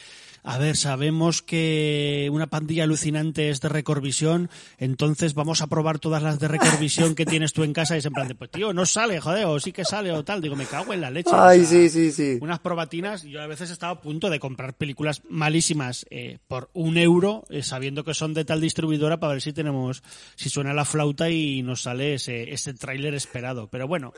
[0.47, 6.21] A ver, sabemos que una pandilla alucinante es de Recorvisión, entonces vamos a probar todas
[6.21, 8.71] las de Recorvisión que tienes tú en casa y es en plan de, pues tío,
[8.71, 10.41] no sale, joder, o sí que sale o tal.
[10.41, 11.31] Digo, me cago en la leche.
[11.33, 12.37] Ay, o sea, sí, sí, sí.
[12.41, 16.69] Unas probatinas, yo a veces he estado a punto de comprar películas malísimas eh, por
[16.73, 20.03] un euro, eh, sabiendo que son de tal distribuidora para ver si tenemos,
[20.35, 23.67] si suena la flauta y nos sale ese, ese tráiler esperado.
[23.71, 24.13] Pero bueno,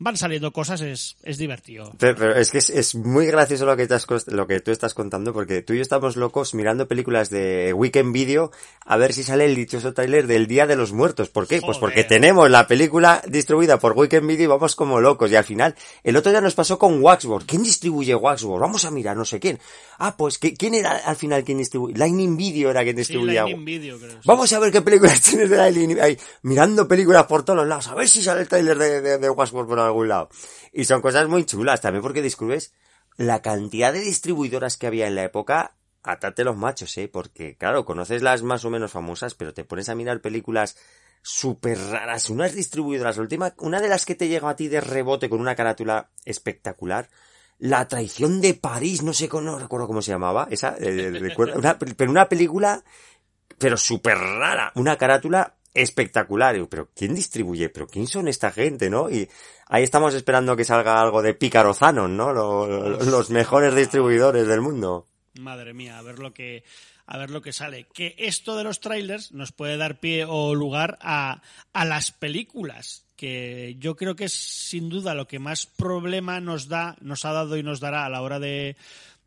[0.00, 1.92] van saliendo cosas, es, es divertido.
[1.98, 4.70] Pero, pero es que es, es, muy gracioso lo que, te has, lo que tú
[4.70, 8.50] estás contando, porque tú y yo estamos locos mirando películas de Weekend Video
[8.86, 11.28] a ver si sale el dichoso tráiler del Día de los Muertos.
[11.28, 11.56] ¿Por qué?
[11.56, 11.66] Joder.
[11.66, 15.30] Pues porque tenemos la película distribuida por Weekend Video y vamos como locos.
[15.30, 17.46] Y al final, el otro día nos pasó con Waxworld.
[17.46, 18.62] ¿Quién distribuye Waxworld?
[18.62, 19.58] Vamos a mirar, no sé quién.
[19.98, 21.94] Ah, pues, ¿quién era al final quien distribuye?
[21.98, 23.44] Lightning Video era quien distribuía.
[23.44, 24.18] Sí, Lightning Video, creo.
[24.24, 27.88] Vamos a ver qué películas tienes de Lightning Ahí, mirando películas por todos los lados,
[27.88, 30.28] a ver si sale el tráiler de, de, de Waxworld por algún lado.
[30.72, 32.72] Y son cosas muy chulas también porque descubres
[33.16, 35.76] la cantidad de distribuidoras que había en la época.
[36.02, 39.90] Atate los machos, eh, porque claro, conoces las más o menos famosas, pero te pones
[39.90, 40.76] a mirar películas
[41.22, 43.18] súper raras, unas distribuidoras.
[43.18, 47.10] Última, una de las que te llegó a ti de rebote con una carátula espectacular.
[47.58, 52.82] La traición de París, no sé, no recuerdo cómo se llamaba, esa, pero una película,
[53.58, 56.56] pero súper rara, una carátula espectacular.
[56.68, 57.68] Pero ¿quién distribuye?
[57.68, 59.10] ¿Pero quién son esta gente, no?
[59.10, 59.28] Y
[59.66, 62.32] ahí estamos esperando que salga algo de Pícaro Zanon, ¿no?
[62.32, 65.06] Los, los mejores distribuidores del mundo.
[65.38, 66.64] Madre mía, a ver lo que
[67.06, 67.86] a ver lo que sale.
[67.92, 71.42] Que esto de los trailers nos puede dar pie o lugar a,
[71.72, 76.68] a las películas, que yo creo que es sin duda lo que más problema nos
[76.68, 78.76] da, nos ha dado y nos dará a la hora de,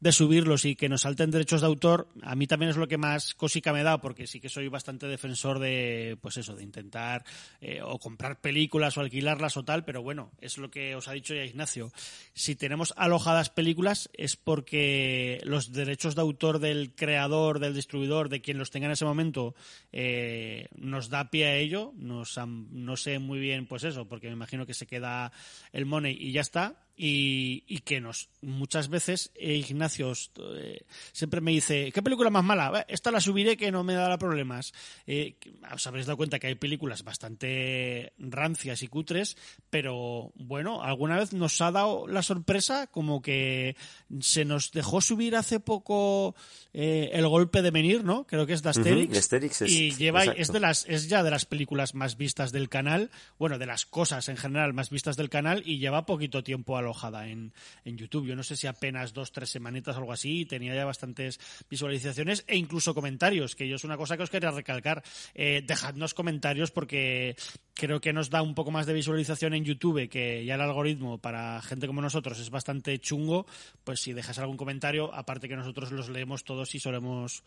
[0.04, 2.98] de subirlos y que nos salten derechos de autor, a mí también es lo que
[2.98, 7.24] más cosica me da, porque sí que soy bastante defensor de, pues eso, de intentar
[7.62, 11.14] eh, o comprar películas o alquilarlas o tal, pero bueno, es lo que os ha
[11.14, 11.94] dicho ya Ignacio.
[12.34, 18.42] Si tenemos alojadas películas es porque los derechos de autor del creador, del distribuidor, de
[18.42, 19.56] quien los tenga en ese momento,
[19.94, 21.94] eh, nos da pie a ello.
[21.96, 25.32] Nos, no sé muy bien, pues eso, porque me imagino que se queda
[25.72, 30.14] el money y ya está y, y que nos muchas veces eh, Ignacio
[30.54, 30.82] eh,
[31.12, 32.86] siempre me dice ¿qué película más mala?
[32.88, 34.74] esta la subiré que no me dará problemas
[35.08, 35.36] eh,
[35.74, 39.38] os habréis dado cuenta que hay películas bastante rancias y cutres
[39.70, 43.76] pero bueno, alguna vez nos ha dado la sorpresa como que
[44.20, 46.36] se nos dejó subir hace poco
[46.74, 48.26] eh, el golpe de venir, ¿no?
[48.28, 49.04] Creo que es de Asterix.
[49.06, 50.42] Ujú, de Asterix es- y lleva, exacto.
[50.42, 53.86] es de las, es ya de las películas más vistas del canal, bueno, de las
[53.86, 57.54] cosas en general más vistas del canal y lleva poquito tiempo alojada en,
[57.86, 58.28] en YouTube.
[58.28, 62.58] Yo no sé si apenas dos, tres semanitas algo así, tenía ya bastantes visualizaciones e
[62.58, 65.04] incluso comentarios, que yo es una cosa que os quería recalcar.
[65.34, 67.36] Eh, dejadnos comentarios porque
[67.74, 71.18] creo que nos da un poco más de visualización en YouTube, que ya el algoritmo
[71.18, 73.46] para gente como nosotros es bastante chungo,
[73.84, 77.44] pues si dejas algún comentario, aparte que nosotros los leemos todos y solemos,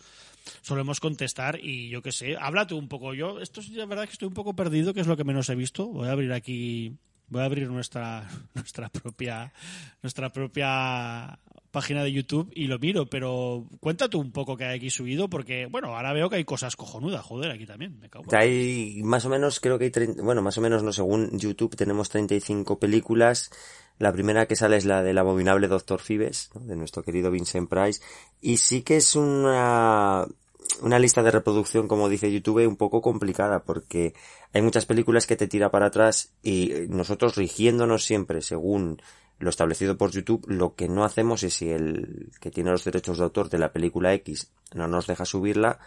[0.63, 3.15] solemos contestar y yo qué sé, habla tú un poco.
[3.15, 5.49] Yo, esto es la verdad que estoy un poco perdido, que es lo que menos
[5.49, 5.87] he visto.
[5.87, 6.97] Voy a abrir aquí,
[7.29, 9.53] voy a abrir nuestra, nuestra propia,
[10.03, 11.39] nuestra propia
[11.71, 15.29] página de YouTube y lo miro, pero cuenta tú un poco que hay aquí subido,
[15.29, 18.25] porque bueno, ahora veo que hay cosas cojonudas, joder, aquí también, me cago.
[18.31, 21.39] en- Hay más o menos, creo que hay 30, bueno, más o menos, no, según
[21.39, 23.51] YouTube tenemos 35 películas.
[23.99, 26.61] La primera que sale es la del abominable Doctor Fibes, ¿no?
[26.63, 28.01] de nuestro querido Vincent Price.
[28.41, 30.27] Y sí que es una,
[30.83, 34.15] una lista de reproducción, como dice YouTube, un poco complicada, porque
[34.53, 39.01] hay muchas películas que te tira para atrás y eh, nosotros rigiéndonos siempre según
[39.39, 43.19] lo establecido por YouTube, lo que no hacemos es si el que tiene los derechos
[43.19, 45.79] de autor de la película X no nos deja subirla,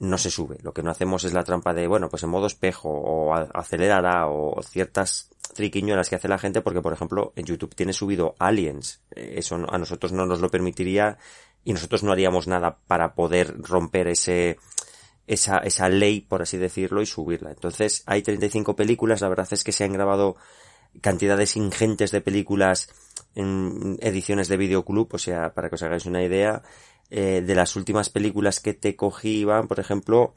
[0.00, 0.58] no se sube.
[0.62, 4.26] Lo que no hacemos es la trampa de, bueno, pues en modo espejo o acelerará
[4.28, 9.00] o ciertas triquiñuelas que hace la gente porque, por ejemplo, en YouTube tiene subido Aliens.
[9.10, 11.18] Eso a nosotros no nos lo permitiría
[11.64, 14.58] y nosotros no haríamos nada para poder romper ese,
[15.26, 17.50] esa, esa ley, por así decirlo, y subirla.
[17.50, 20.36] Entonces, hay 35 películas, la verdad es que se han grabado
[21.00, 22.88] cantidades ingentes de películas
[23.34, 26.62] en ediciones de videoclub, o sea, para que os hagáis una idea,
[27.10, 30.34] eh, de las últimas películas que te cogí, Iván, por ejemplo,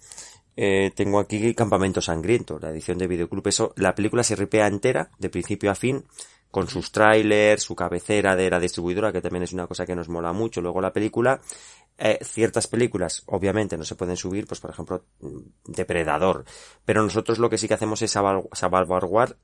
[0.55, 3.47] eh, tengo aquí Campamento Sangriento, la edición de videoclub.
[3.47, 6.05] Eso, la película se ripea entera, de principio a fin,
[6.54, 10.08] con sus trailers, su cabecera de la distribuidora, que también es una cosa que nos
[10.08, 10.62] mola mucho.
[10.62, 11.41] Luego la película,
[11.97, 16.45] eh, ciertas películas, obviamente, no se pueden subir, pues por ejemplo, mm, Depredador.
[16.86, 19.36] Pero nosotros lo que sí que hacemos es salval- salvaguardar,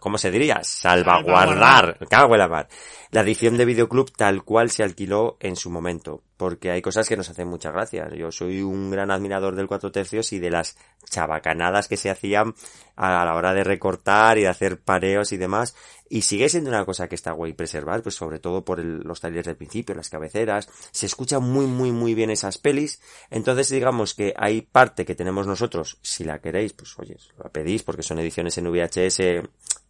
[0.00, 0.58] ¿cómo se diría?
[0.64, 2.68] Salvaguardar, cago en la mar.
[3.12, 6.24] La edición de videoclub tal cual se alquiló en su momento.
[6.40, 8.08] Porque hay cosas que nos hacen mucha gracia.
[8.16, 10.74] Yo soy un gran admirador del cuatro tercios y de las
[11.04, 12.54] chabacanadas que se hacían
[12.96, 15.74] a la hora de recortar y de hacer pareos y demás.
[16.08, 19.20] Y sigue siendo una cosa que está guay preservar, pues sobre todo por el- los
[19.20, 20.66] talleres del principio, las cabeceras.
[20.92, 23.02] Se escuchan muy, muy, muy bien esas pelis.
[23.28, 27.82] Entonces digamos que hay parte que tenemos nosotros, si la queréis, pues oye, la pedís
[27.82, 29.42] porque son ediciones en VHS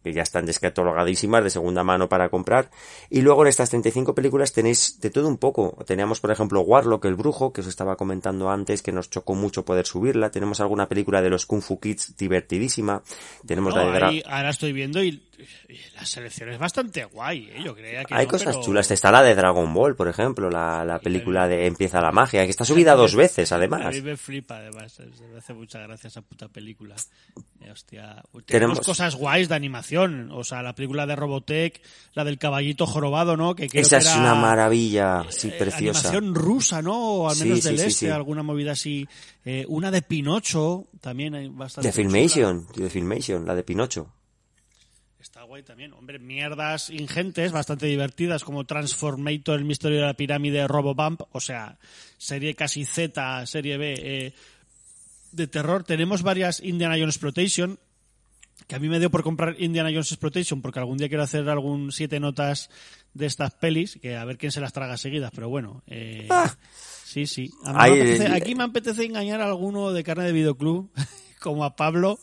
[0.03, 2.69] que ya están descatalogadísimas de segunda mano para comprar.
[3.09, 5.77] Y luego en estas 35 películas tenéis de todo un poco.
[5.85, 9.63] Teníamos, por ejemplo, Warlock, el brujo, que os estaba comentando antes, que nos chocó mucho
[9.65, 10.31] poder subirla.
[10.31, 13.03] Tenemos alguna película de los Kung Fu Kids divertidísima.
[13.45, 15.21] Tenemos No, la de ahí- ahora estoy viendo y
[15.95, 17.61] la selección es bastante guay, ¿eh?
[17.63, 18.91] yo creía que Hay no, cosas pero- chulas.
[18.91, 22.49] Está la de Dragon Ball, por ejemplo, la, la película de Empieza la magia, que
[22.51, 23.93] está subida dos veces, A además.
[23.95, 24.99] mí me flipa, además.
[25.31, 26.95] Me hace mucha gracia esa puta película.
[27.61, 28.21] Eh, hostia.
[28.31, 30.29] Tenemos, Tenemos- cosas guays de animación.
[30.31, 31.81] O sea, la película de Robotech,
[32.13, 33.55] la del caballito jorobado, ¿no?
[33.55, 36.09] Que creo Esa que es una maravilla, sí, eh, preciosa.
[36.09, 36.97] Animación rusa, ¿no?
[36.97, 38.09] O al menos sí, del sí, este, sí.
[38.09, 39.07] alguna movida así.
[39.45, 41.87] Eh, una de Pinocho, también hay bastante.
[41.87, 44.11] De Filmation, de Filmation, la de Pinocho.
[45.41, 45.91] Está guay también.
[45.93, 51.79] Hombre, mierdas ingentes, bastante divertidas, como Transformator, el misterio de la pirámide, Robobump, o sea,
[52.19, 54.33] serie casi Z, serie B, eh,
[55.31, 55.83] de terror.
[55.83, 57.79] Tenemos varias Indiana Jones Exploitation,
[58.67, 61.49] que a mí me dio por comprar Indiana Jones Exploitation, porque algún día quiero hacer
[61.49, 62.69] algún siete notas
[63.15, 65.81] de estas pelis, que a ver quién se las traga seguidas, pero bueno.
[65.87, 66.27] Eh,
[67.03, 67.49] Sí, sí.
[67.65, 70.33] A mí me Ahí, apetece- eh, aquí me apetece engañar a alguno de carne de
[70.33, 70.91] videoclub,
[71.41, 72.19] como a Pablo,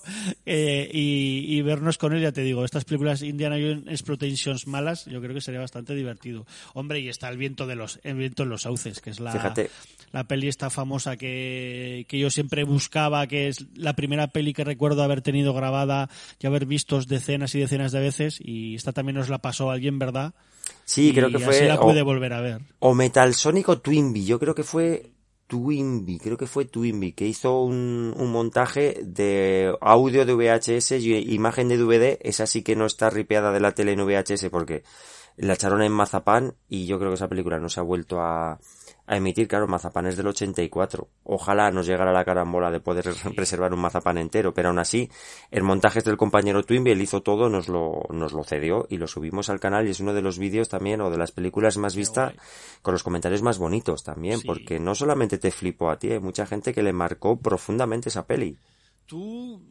[0.46, 5.04] eh, y, y vernos con él, ya te digo, estas películas Indiana Jones Exploitations malas,
[5.06, 6.46] yo creo que sería bastante divertido.
[6.72, 9.32] Hombre, y está el viento de los, el viento en los sauces, que es la,
[9.32, 9.70] Fíjate.
[10.12, 14.64] la peli esta famosa que, que yo siempre buscaba, que es la primera peli que
[14.64, 16.08] recuerdo haber tenido grabada
[16.40, 19.98] y haber visto decenas y decenas de veces, y esta también nos la pasó alguien,
[19.98, 20.32] ¿verdad?
[20.84, 21.56] Sí, Y creo que fue.
[21.56, 22.60] Así la o- pude volver a ver.
[22.78, 25.10] O Metal Sonic o Twinbee, yo creo que fue
[25.48, 31.34] Twinbee, creo que fue Twinbee, que hizo un, un montaje de audio de VHS y
[31.34, 34.84] imagen de DVD, esa sí que no está ripeada de la tele en VHS porque
[35.36, 38.60] la echaron en Mazapán y yo creo que esa película no se ha vuelto a,
[39.08, 41.08] a emitir, claro, mazapán es del 84.
[41.24, 45.10] Ojalá nos llegara la carambola de poder preservar un mazapán entero, pero aún así,
[45.50, 48.98] el montaje es del compañero Twinby, él hizo todo, nos lo, nos lo cedió y
[48.98, 51.78] lo subimos al canal y es uno de los vídeos también o de las películas
[51.78, 52.34] más vistas
[52.82, 56.44] con los comentarios más bonitos también, porque no solamente te flipó a ti, hay mucha
[56.44, 58.58] gente que le marcó profundamente esa peli.
[59.06, 59.62] Tú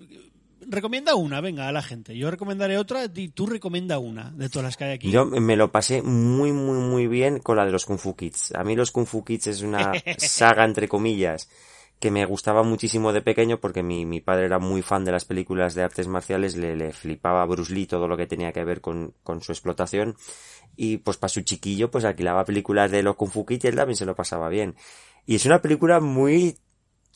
[0.67, 2.17] recomienda una, venga, a la gente.
[2.17, 5.11] Yo recomendaré otra y tú recomienda una de todas las que hay aquí.
[5.11, 8.53] Yo me lo pasé muy, muy, muy bien con la de los Kung Fu Kids.
[8.55, 11.49] A mí los Kung Fu Kids es una saga, entre comillas,
[11.99, 15.25] que me gustaba muchísimo de pequeño porque mi, mi padre era muy fan de las
[15.25, 18.63] películas de artes marciales, le, le flipaba a Bruce Lee todo lo que tenía que
[18.63, 20.15] ver con, con su explotación
[20.75, 23.75] y pues para su chiquillo pues alquilaba películas de los Kung Fu Kids y él
[23.75, 24.75] también se lo pasaba bien.
[25.25, 26.57] Y es una película muy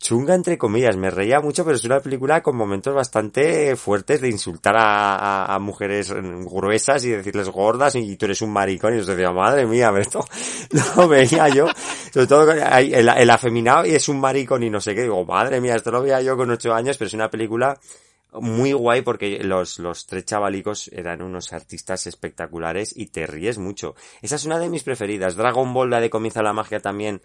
[0.02, 4.30] chunga entre comillas, me reía mucho, pero es una película con momentos bastante fuertes de
[4.30, 9.06] insultar a, a, mujeres gruesas y decirles gordas y tú eres un maricón y yo
[9.06, 10.26] decía, madre mía, esto
[10.98, 11.68] lo veía yo,
[12.12, 15.62] sobre todo el, el afeminado y es un maricón y no sé qué, digo, madre
[15.62, 17.80] mía, esto lo veía yo con ocho años, pero es una película
[18.34, 23.96] muy guay porque los, los tres chavalicos eran unos artistas espectaculares y te ríes mucho.
[24.22, 25.36] Esa es una de mis preferidas.
[25.36, 27.22] Dragon Ball, la de Comienza la Magia también,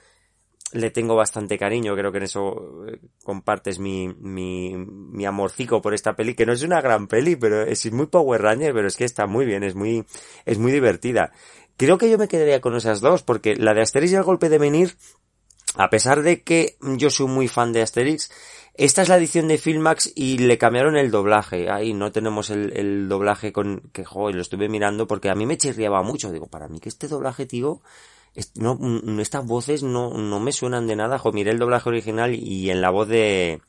[0.72, 5.94] le tengo bastante cariño, creo que en eso eh, compartes mi, mi, mi amorcico por
[5.94, 8.96] esta peli, que no es una gran peli, pero es muy Power Ranger, pero es
[8.96, 10.04] que está muy bien, es muy,
[10.44, 11.32] es muy divertida.
[11.76, 14.48] Creo que yo me quedaría con esas dos, porque la de Asterix y el golpe
[14.48, 14.96] de venir,
[15.76, 18.30] a pesar de que yo soy muy fan de Asterix,
[18.74, 21.70] esta es la edición de Filmax y le cambiaron el doblaje.
[21.70, 25.46] Ahí no tenemos el, el doblaje con que, joder, lo estuve mirando porque a mí
[25.46, 26.30] me chirriaba mucho.
[26.30, 27.80] Digo, para mí que este doblaje, tío,
[28.56, 28.78] no,
[29.20, 31.18] estas voces no, no me suenan de nada.
[31.18, 33.60] Jo, miré el doblaje original y en la voz de,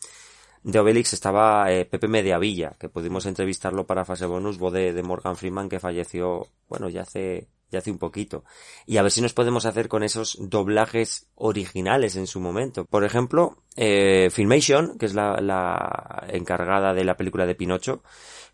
[0.64, 5.04] de Obelix estaba eh, Pepe Mediavilla, que pudimos entrevistarlo para fase bonus, voz de, de,
[5.04, 8.44] Morgan Freeman que falleció, bueno, ya hace, ya hace un poquito.
[8.86, 12.86] Y a ver si nos podemos hacer con esos doblajes originales en su momento.
[12.86, 18.04] Por ejemplo, eh, Filmation, que es la, la encargada de la película de Pinocho,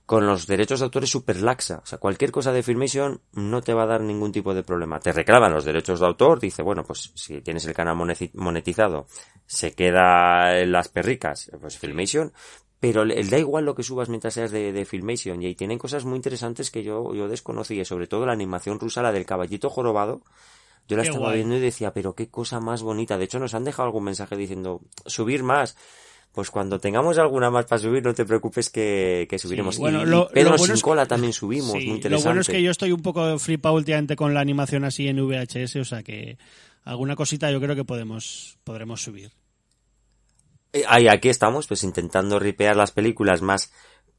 [0.05, 1.79] con los derechos de autor es súper laxa.
[1.83, 4.99] O sea, cualquier cosa de Filmation no te va a dar ningún tipo de problema.
[4.99, 7.95] Te reclaman los derechos de autor, dice, bueno, pues si tienes el canal
[8.33, 9.07] monetizado,
[9.45, 12.33] se queda en las perricas, pues Filmation,
[12.83, 15.79] pero le da igual lo que subas mientras seas de, de, Filmation y ahí tienen
[15.79, 19.69] cosas muy interesantes que yo, yo desconocía, sobre todo la animación rusa, la del caballito
[19.69, 20.21] jorobado.
[20.89, 23.17] Yo la estaba viendo y decía, pero qué cosa más bonita.
[23.17, 25.77] De hecho, nos han dejado algún mensaje diciendo, subir más
[26.33, 29.77] pues cuando tengamos alguna más para subir, no te preocupes que, que subiremos.
[29.77, 32.09] bueno, y, lo, Pedro lo bueno sin cola también subimos, sí, muy interesante.
[32.09, 35.25] Lo bueno es que yo estoy un poco flipado últimamente con la animación así en
[35.25, 36.37] VHS, o sea que
[36.83, 39.31] alguna cosita yo creo que podemos podremos subir.
[40.87, 43.71] Ahí, aquí estamos, pues intentando ripear las películas más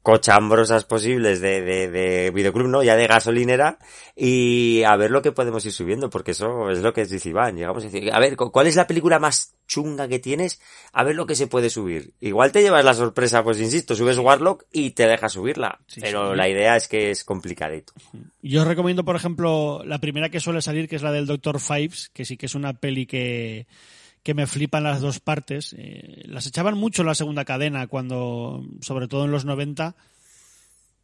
[0.05, 2.83] cochambrosas posibles de, de, de videoclub, ¿no?
[2.83, 3.79] Ya de gasolinera
[4.15, 7.55] y a ver lo que podemos ir subiendo, porque eso es lo que dice Iván.
[7.57, 10.61] Llegamos a decir, a ver, ¿cuál es la película más chunga que tienes?
[10.93, 12.13] A ver lo que se puede subir.
[12.19, 16.31] Igual te llevas la sorpresa, pues insisto, subes Warlock y te dejas subirla, Sí, pero
[16.33, 16.37] sí.
[16.37, 17.93] la idea es que es complicadito.
[18.43, 21.59] Yo os recomiendo, por ejemplo, la primera que suele salir, que es la del Doctor
[21.59, 23.65] Fives, que sí que es una peli que,
[24.25, 25.73] que me flipan las dos partes.
[25.77, 29.95] Eh, las echaban mucho la segunda cadena, cuando, sobre todo en los 90.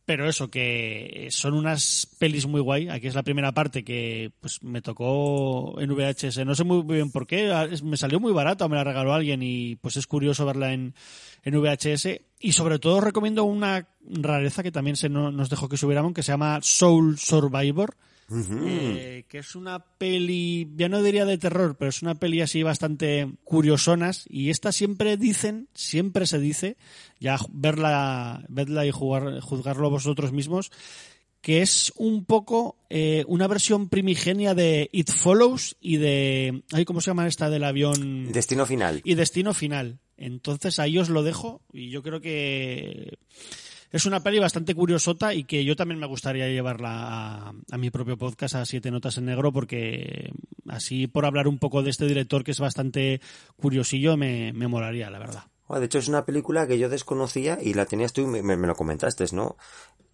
[0.06, 2.90] Pero eso, que son unas pelis muy guay.
[2.90, 6.44] Aquí es la primera parte que pues me tocó en VHS.
[6.44, 7.54] No sé muy bien por qué.
[7.72, 10.96] es- Me salió muy barato, me la regaló alguien y pues es curioso verla en,
[11.44, 12.20] en VHS.
[12.40, 16.24] Y sobre todo recomiendo una rareza que también se no- nos dejó que subiéramos, que
[16.24, 17.96] se llama Soul Survivor.
[18.66, 22.64] Eh, que es una peli, ya no diría de terror, pero es una peli así
[22.64, 26.78] bastante curiosonas y esta siempre dicen, siempre se dice,
[27.20, 30.72] ya verla, verla y jugar, juzgarlo vosotros mismos,
[31.42, 37.02] que es un poco eh, una versión primigenia de It Follows y de, ay, ¿cómo
[37.02, 38.32] se llama esta del avión?
[38.32, 39.02] Destino final.
[39.04, 40.00] y Destino Final.
[40.18, 43.18] Entonces ahí os lo dejo y yo creo que
[43.92, 48.18] es una peli bastante curiosota y que yo también me gustaría llevarla a, mi propio
[48.18, 50.32] podcast a Siete Notas en Negro porque
[50.68, 53.22] así por hablar un poco de este director que es bastante
[53.58, 55.44] curiosillo me, me molaría, la verdad.
[55.70, 58.58] De hecho, es una película que yo desconocía y la tenías tú y me, me-
[58.58, 59.56] me lo comentaste, ¿no?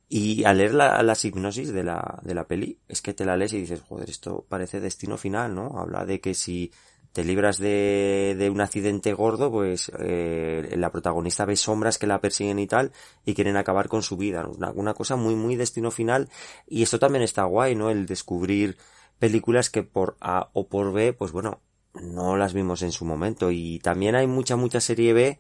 [0.07, 3.35] Y al leer la, la hipnosis de la, de la peli, es que te la
[3.35, 5.79] lees y dices, joder, esto parece destino final, ¿no?
[5.79, 6.71] Habla de que si
[7.17, 12.21] te libras de, de un accidente gordo, pues eh, la protagonista ve sombras que la
[12.21, 12.91] persiguen y tal
[13.25, 14.47] y quieren acabar con su vida.
[14.75, 16.29] una cosa muy, muy destino final.
[16.67, 17.89] Y esto también está guay, ¿no?
[17.89, 18.77] El descubrir
[19.17, 21.61] películas que por A o por B, pues bueno,
[21.95, 23.49] no las vimos en su momento.
[23.49, 25.39] Y también hay mucha, mucha serie B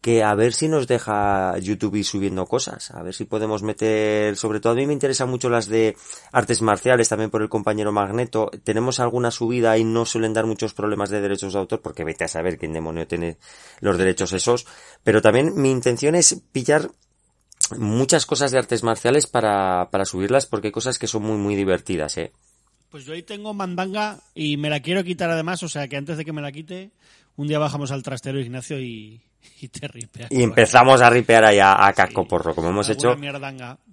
[0.00, 4.36] que a ver si nos deja YouTube ir subiendo cosas, a ver si podemos meter,
[4.36, 5.94] sobre todo a mí me interesan mucho las de
[6.32, 10.72] artes marciales, también por el compañero Magneto, tenemos alguna subida y no suelen dar muchos
[10.72, 13.36] problemas de derechos de autor, porque vete a saber quién demonio tiene
[13.80, 14.66] los derechos esos,
[15.04, 16.90] pero también mi intención es pillar
[17.76, 21.56] muchas cosas de artes marciales para, para subirlas, porque hay cosas que son muy, muy
[21.56, 22.32] divertidas, eh.
[22.90, 26.16] Pues yo ahí tengo mandanga y me la quiero quitar además, o sea que antes
[26.16, 26.90] de que me la quite,
[27.40, 29.20] un día bajamos al trastero Ignacio y,
[29.60, 30.26] y te ripea.
[30.30, 33.08] Y empezamos a ripear ahí a, casco porro, como hemos hecho.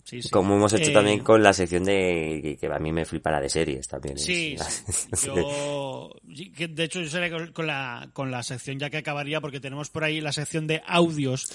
[0.04, 0.30] Sí, sí.
[0.30, 3.42] Como hemos hecho Eh, también con la sección de que a mí me flipa la
[3.42, 4.18] de series también.
[4.18, 4.84] Sí, Es-
[5.14, 5.30] sí.
[5.34, 9.60] Yo, de hecho, yo seré con, con la, con la sección ya que acabaría, porque
[9.60, 11.46] tenemos por ahí la sección de audios.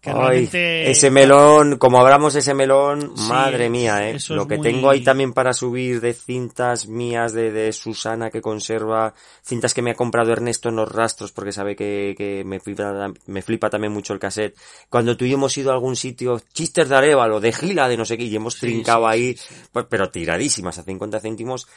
[0.00, 0.90] Que Ay, realmente.
[0.90, 4.16] ese melón, como abramos ese melón, Sí, madre mía, eh.
[4.30, 8.40] Lo que muy- tengo ahí también para subir de cintas mías de, de Susana que
[8.40, 9.12] conserva,
[9.44, 13.12] cintas que me ha comprado Ernesto en los rastros porque sabe que, que me flipa,
[13.26, 14.56] me flipa también mucho el cassette.
[14.88, 17.98] Cuando tú y yo hemos ido a algún sitio, chistes de Arevalo, de Gila, de
[17.98, 19.36] no sé qué, y hemos trincado ahí,
[19.70, 21.68] pues, pero tiradísimas a 50 céntimos.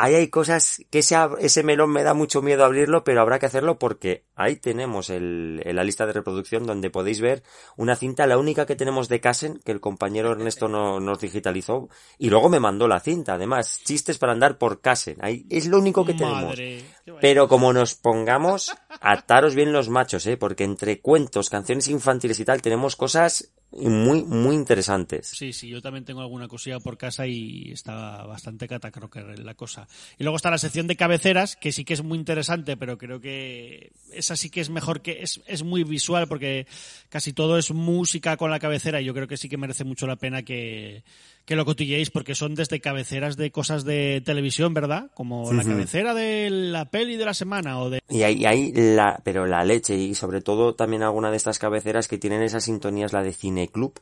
[0.00, 3.46] Ahí hay cosas que ese, ese melón me da mucho miedo abrirlo, pero habrá que
[3.46, 7.42] hacerlo porque ahí tenemos el, el- la lista de reproducción donde podéis ver
[7.76, 11.88] una cinta, la única que tenemos de Casen, que el compañero Ernesto no, nos digitalizó,
[12.16, 15.16] y luego me mandó la cinta, además, chistes para andar por Casen.
[15.20, 16.42] Ahí es lo único que tenemos.
[16.44, 16.84] Madre.
[17.20, 22.44] Pero como nos pongamos, ataros bien los machos, eh, porque entre cuentos, canciones infantiles y
[22.44, 25.28] tal, tenemos cosas muy, muy interesantes.
[25.28, 29.86] Sí, sí, yo también tengo alguna cosilla por casa y está bastante catacroker la cosa.
[30.18, 33.20] Y luego está la sección de cabeceras, que sí que es muy interesante, pero creo
[33.20, 36.66] que esa sí que es mejor que es, es muy visual porque
[37.10, 40.06] casi todo es música con la cabecera y yo creo que sí que merece mucho
[40.06, 41.02] la pena que,
[41.48, 45.10] que lo cotilleéis porque son desde cabeceras de cosas de televisión, ¿verdad?
[45.14, 48.02] Como la cabecera de la peli de la semana o de...
[48.06, 52.06] Y hay, hay la, pero la leche y sobre todo también alguna de estas cabeceras
[52.06, 53.94] que tienen esas sintonías, la de Cineclub,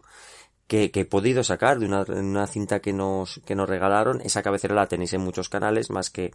[0.66, 4.20] que, que he podido sacar de una, una cinta que nos, que nos regalaron.
[4.22, 6.32] Esa cabecera la tenéis en muchos canales, más que,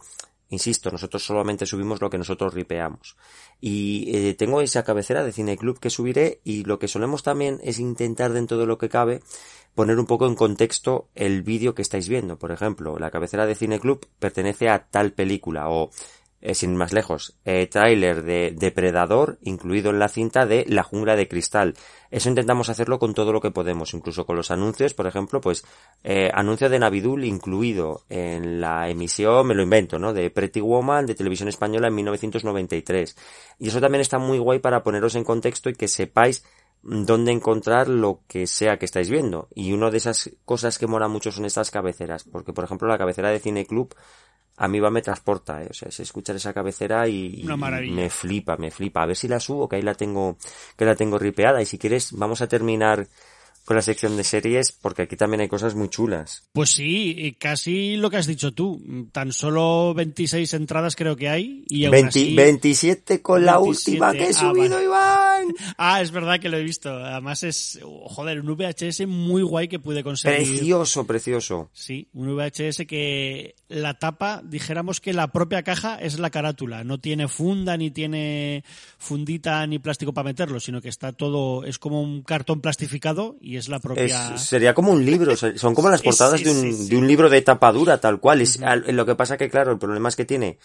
[0.48, 3.16] insisto, nosotros solamente subimos lo que nosotros ripeamos.
[3.60, 7.78] Y eh, tengo esa cabecera de Cineclub que subiré y lo que solemos también es
[7.78, 9.20] intentar dentro de lo que cabe
[9.74, 12.38] poner un poco en contexto el vídeo que estáis viendo.
[12.38, 15.90] Por ejemplo, la cabecera de Cineclub pertenece a tal película o
[16.44, 20.82] eh, sin ir más lejos, eh, tráiler de Depredador incluido en la cinta de La
[20.82, 21.74] jungla de cristal.
[22.10, 25.64] Eso intentamos hacerlo con todo lo que podemos, incluso con los anuncios, por ejemplo, pues
[26.02, 30.12] eh, anuncio de Navidul incluido en la emisión, me lo invento, ¿no?
[30.12, 33.16] De Pretty Woman de televisión española en 1993.
[33.60, 36.44] Y eso también está muy guay para poneros en contexto y que sepáis
[36.82, 39.48] dónde encontrar lo que sea que estáis viendo.
[39.54, 42.98] Y una de esas cosas que mola mucho son estas cabeceras, porque por ejemplo la
[42.98, 43.94] cabecera de Cine Club
[44.56, 45.68] a mí va me transporta, ¿eh?
[45.70, 49.02] o sea, es escuchar esa cabecera y, y me flipa, me flipa.
[49.02, 50.36] A ver si la subo, que ahí la tengo,
[50.76, 51.62] que la tengo ripeada.
[51.62, 53.08] Y si quieres, vamos a terminar
[53.64, 56.48] con la sección de series, porque aquí también hay cosas muy chulas.
[56.52, 58.82] Pues sí, casi lo que has dicho tú.
[59.12, 61.64] Tan solo 26 entradas creo que hay.
[61.68, 63.90] Y aún 20 así- 27 con la 27.
[63.90, 64.84] última que he Ah, subido, vale.
[64.84, 65.54] Iván.
[65.78, 66.90] Ah, es verdad que lo he visto.
[66.90, 70.46] Además es, joder, un VHS muy guay que pude conseguir.
[70.46, 71.70] Precioso, precioso.
[71.72, 76.84] Sí, un VHS que la tapa, dijéramos que la propia caja es la carátula.
[76.84, 78.64] No tiene funda, ni tiene
[78.98, 83.51] fundita, ni plástico para meterlo, sino que está todo, es como un cartón plastificado y
[83.56, 84.34] es la propia...
[84.34, 87.06] Es- sería como un libro, son como las portadas sí, de, un, sí, de un
[87.06, 88.40] libro de tapa dura, tal cual.
[88.40, 90.58] Es, lo que pasa que, claro, el problema es que tiene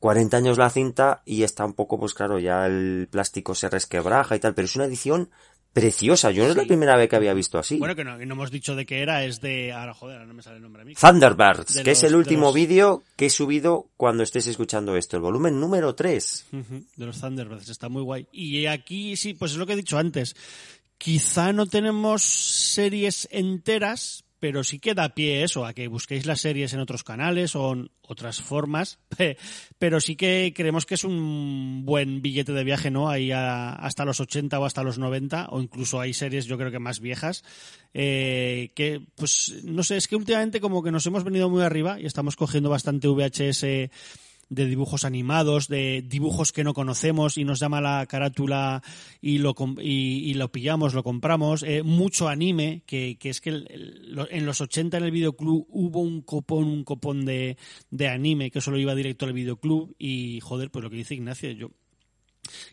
[0.00, 4.36] 40 años la cinta y está un poco, pues claro, ya el plástico se resquebraja
[4.36, 5.30] y tal, pero es una edición
[5.72, 6.30] preciosa.
[6.30, 7.76] Yo no es la primera vez que había visto así.
[7.78, 9.72] Bueno, que no, que no hemos dicho de qué era, es de...
[9.74, 10.94] Ahora, joder, ahora no me sale el nombre a mí.
[10.94, 15.16] Thunderbirds, De que es el último los- vídeo que he subido cuando estés escuchando esto,
[15.18, 16.46] el volumen número 3.
[16.52, 18.26] Ujú, de los Thunderbirds, está muy guay.
[18.32, 20.34] Y aquí sí, pues es lo que he dicho antes.
[20.98, 26.40] Quizá no tenemos series enteras, pero sí que da pie eso, a que busquéis las
[26.40, 28.98] series en otros canales o en otras formas.
[29.78, 33.08] Pero sí que creemos que es un buen billete de viaje, ¿no?
[33.08, 36.78] Ahí hasta los 80 o hasta los 90, o incluso hay series yo creo que
[36.78, 37.44] más viejas,
[37.94, 42.00] eh, que pues no sé, es que últimamente como que nos hemos venido muy arriba
[42.00, 43.90] y estamos cogiendo bastante VHS
[44.48, 48.82] de dibujos animados, de dibujos que no conocemos y nos llama la carátula
[49.20, 51.62] y lo, y, y lo pillamos, lo compramos.
[51.64, 56.22] Eh, mucho anime, que, que es que en los 80 en el videoclub hubo un
[56.22, 57.56] copón, un copón de,
[57.90, 61.50] de anime que solo iba directo al videoclub y joder, pues lo que dice Ignacio,
[61.50, 61.70] yo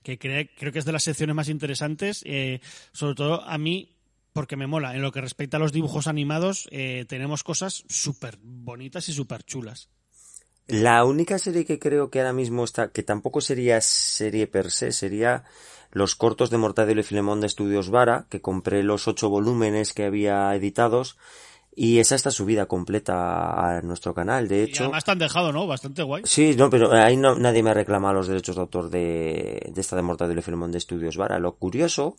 [0.03, 2.59] que cre- creo que es de las secciones más interesantes, eh,
[2.91, 3.89] sobre todo a mí
[4.32, 4.95] porque me mola.
[4.95, 9.43] En lo que respecta a los dibujos animados, eh, tenemos cosas súper bonitas y súper
[9.43, 9.89] chulas.
[10.68, 14.91] La única serie que creo que ahora mismo está, que tampoco sería serie per se,
[14.91, 15.43] sería
[15.91, 20.05] los cortos de Mortadelo y Filemón de Estudios Vara, que compré los ocho volúmenes que
[20.05, 21.18] había editados,
[21.76, 24.84] y esa está subida completa a nuestro canal, de hecho.
[24.84, 25.68] Y además te han dejado, ¿no?
[25.68, 26.24] Bastante guay.
[26.26, 29.82] Sí, no, pero ahí no, nadie me ha reclamado los derechos de autor de, de
[29.82, 31.39] esta de Mortadelo y Filemón de Estudios Vara.
[31.39, 32.16] Lo curioso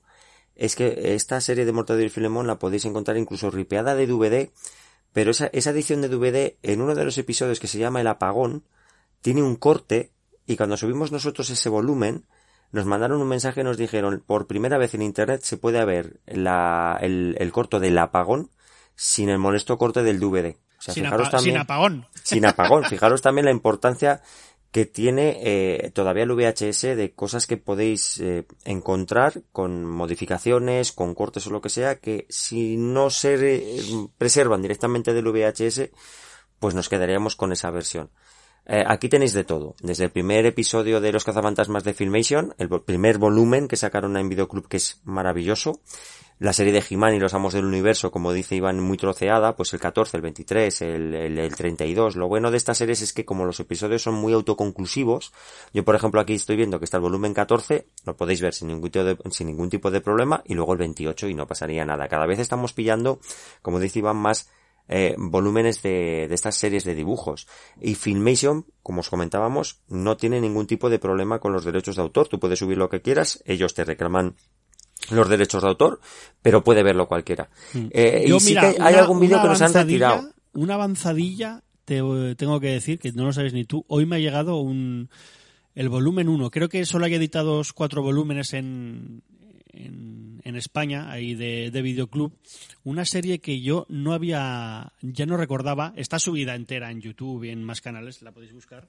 [0.56, 4.50] es que esta serie de Mortadelo y Filemón la podéis encontrar incluso ripeada de DVD,
[5.14, 8.08] pero esa, esa edición de DVD, en uno de los episodios que se llama El
[8.08, 8.64] Apagón,
[9.22, 10.10] tiene un corte,
[10.44, 12.26] y cuando subimos nosotros ese volumen,
[12.72, 16.18] nos mandaron un mensaje y nos dijeron, por primera vez en internet se puede ver
[16.26, 18.50] la, el, el corto del apagón
[18.96, 20.56] sin el molesto corte del DVD.
[20.78, 22.06] O sea, sin, fijaros apa también, sin apagón.
[22.24, 22.84] Sin apagón.
[22.90, 24.20] Fijaros también la importancia
[24.74, 31.14] que tiene eh, todavía el VHS de cosas que podéis eh, encontrar con modificaciones, con
[31.14, 33.72] cortes o lo que sea, que si no se
[34.18, 35.90] preservan directamente del VHS,
[36.58, 38.10] pues nos quedaríamos con esa versión.
[38.66, 42.68] Eh, aquí tenéis de todo, desde el primer episodio de Los cazafantasmas de Filmation, el
[42.82, 45.82] primer volumen que sacaron en Videoclub que es maravilloso,
[46.38, 49.72] la serie de He-Man y los Amos del Universo, como dice Iván, muy troceada, pues
[49.72, 52.16] el 14, el 23, el, el, el 32.
[52.16, 55.32] Lo bueno de estas series es que como los episodios son muy autoconclusivos,
[55.72, 58.68] yo por ejemplo aquí estoy viendo que está el volumen 14, lo podéis ver sin
[58.68, 61.84] ningún, tipo de, sin ningún tipo de problema, y luego el 28 y no pasaría
[61.84, 62.08] nada.
[62.08, 63.20] Cada vez estamos pillando,
[63.62, 64.50] como dice Iván, más
[64.88, 67.46] eh, volúmenes de, de estas series de dibujos.
[67.80, 72.02] Y Filmation, como os comentábamos, no tiene ningún tipo de problema con los derechos de
[72.02, 72.28] autor.
[72.28, 74.36] Tú puedes subir lo que quieras, ellos te reclaman
[75.10, 76.00] los derechos de autor,
[76.42, 77.48] pero puede verlo cualquiera.
[77.90, 80.30] Eh, Yo, y sí que hay, una- algún vídeo que nos han retirado.
[80.54, 83.84] Una avanzadilla, te eh, tengo que decir, que no lo sabes ni tú.
[83.88, 85.08] Hoy me ha llegado un
[85.74, 86.50] el volumen 1.
[86.50, 89.22] Creo que solo hay editados cuatro volúmenes en,
[89.72, 92.32] en, en España, ahí de, de Videoclub.
[92.84, 95.92] Una serie que yo no había, ya no recordaba.
[95.96, 98.86] Está subida entera en YouTube y en más canales, la podéis buscar.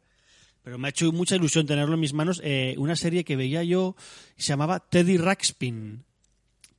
[0.65, 2.41] Pero me ha hecho mucha ilusión tenerlo en mis manos.
[2.43, 3.95] Eh, una serie que veía yo
[4.35, 6.03] se llamaba Teddy Ruxpin.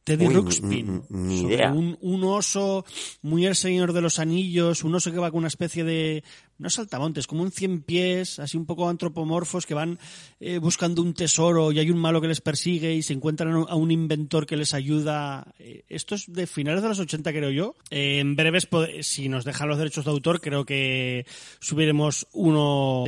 [0.02, 1.02] Teddy Uy, Ruxpin.
[1.08, 1.72] ni- ni sobre idea.
[1.72, 2.84] Un, un oso
[3.22, 6.22] muy el señor de los anillos, un oso que va con una especie de,
[6.58, 9.98] no saltamontes, como un cien pies, así un poco antropomorfos que van
[10.38, 13.74] eh, buscando un tesoro y hay un malo que les persigue y se encuentran a
[13.74, 15.52] un- inventor que les ayuda.
[15.58, 17.74] Eh, esto es de finales de los 80 creo yo.
[17.90, 18.68] Eh, en breves,
[19.02, 21.26] si nos dejan los derechos de autor, creo que
[21.60, 23.06] subiremos uno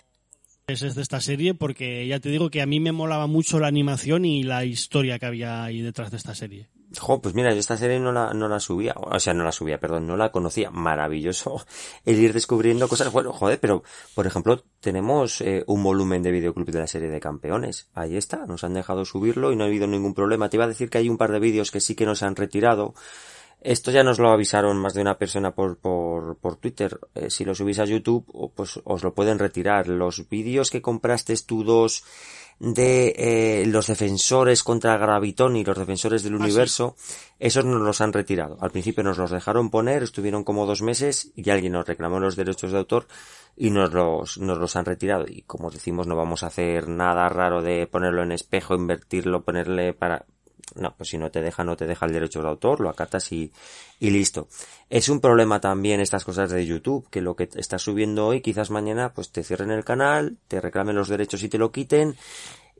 [0.68, 3.68] es de esta serie porque ya te digo que a mí me molaba mucho la
[3.68, 6.68] animación y la historia que había ahí detrás de esta serie.
[6.98, 9.78] Jo, pues mira, esta serie no la, no la subía, o sea, no la subía,
[9.78, 10.70] perdón, no la conocía.
[10.70, 11.64] Maravilloso
[12.04, 13.10] el ir descubriendo cosas.
[13.12, 13.82] Bueno, joder, pero,
[14.14, 17.88] por ejemplo, tenemos eh, un volumen de videoclub de la serie de campeones.
[17.94, 20.50] Ahí está, nos han dejado subirlo y no ha habido ningún problema.
[20.50, 22.36] Te iba a decir que hay un par de vídeos que sí que nos han
[22.36, 22.94] retirado.
[23.60, 26.98] Esto ya nos lo avisaron más de una persona por, por, por Twitter.
[27.14, 29.88] Eh, si lo subís a YouTube, pues os lo pueden retirar.
[29.88, 32.04] Los vídeos que compraste tú dos
[32.60, 36.96] de eh, los defensores contra Gravitón y los defensores del universo,
[37.38, 38.58] esos nos los han retirado.
[38.60, 42.36] Al principio nos los dejaron poner, estuvieron como dos meses y alguien nos reclamó los
[42.36, 43.06] derechos de autor
[43.56, 45.24] y nos los, nos los han retirado.
[45.28, 49.92] Y como decimos, no vamos a hacer nada raro de ponerlo en espejo, invertirlo, ponerle
[49.92, 50.26] para...
[50.76, 53.32] No, pues si no te deja, no te deja el derecho de autor, lo acatas
[53.32, 53.52] y,
[53.98, 54.48] y listo.
[54.90, 58.70] Es un problema también estas cosas de YouTube, que lo que estás subiendo hoy, quizás
[58.70, 62.16] mañana, pues te cierren el canal, te reclamen los derechos y te lo quiten.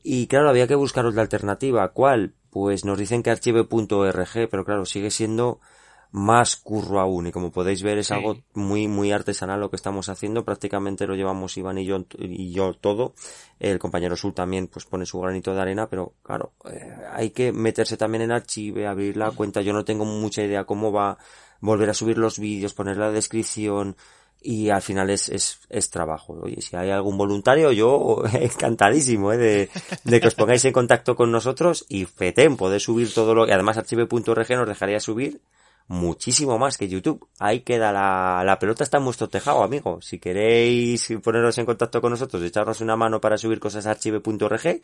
[0.03, 1.89] Y claro, había que buscar otra alternativa.
[1.89, 2.35] ¿Cuál?
[2.51, 5.61] Pues nos dicen que archive.org, pero claro, sigue siendo
[6.11, 7.27] más curro aún.
[7.27, 8.15] Y como podéis ver, es Sí.
[8.15, 10.45] algo muy, muy artesanal lo que estamos haciendo.
[10.45, 13.15] Prácticamente lo llevamos Iván y yo, y yo todo.
[13.61, 17.53] El compañero Sul también pues pone su granito de arena, pero claro, eh, hay que
[17.53, 19.61] meterse también en Archive, abrir la cuenta.
[19.61, 21.19] Yo no tengo mucha idea cómo va
[21.61, 23.97] volver a subir los vídeos, poner la descripción
[24.41, 26.35] y al final es, es, es trabajo.
[26.41, 29.37] Oye, si hay algún voluntario, yo encantadísimo ¿eh?
[29.39, 29.71] de,
[30.05, 33.53] de que os pongáis en contacto con nosotros y fetén, poder subir todo lo que
[33.53, 35.41] además archive.org nos dejaría subir
[35.89, 37.29] muchísimo más que YouTube.
[37.39, 40.01] Ahí queda la, la pelota está en vuestro tejado, amigo.
[40.03, 44.81] Si queréis poneros en contacto con nosotros, echarnos una mano para subir cosas a archive.org,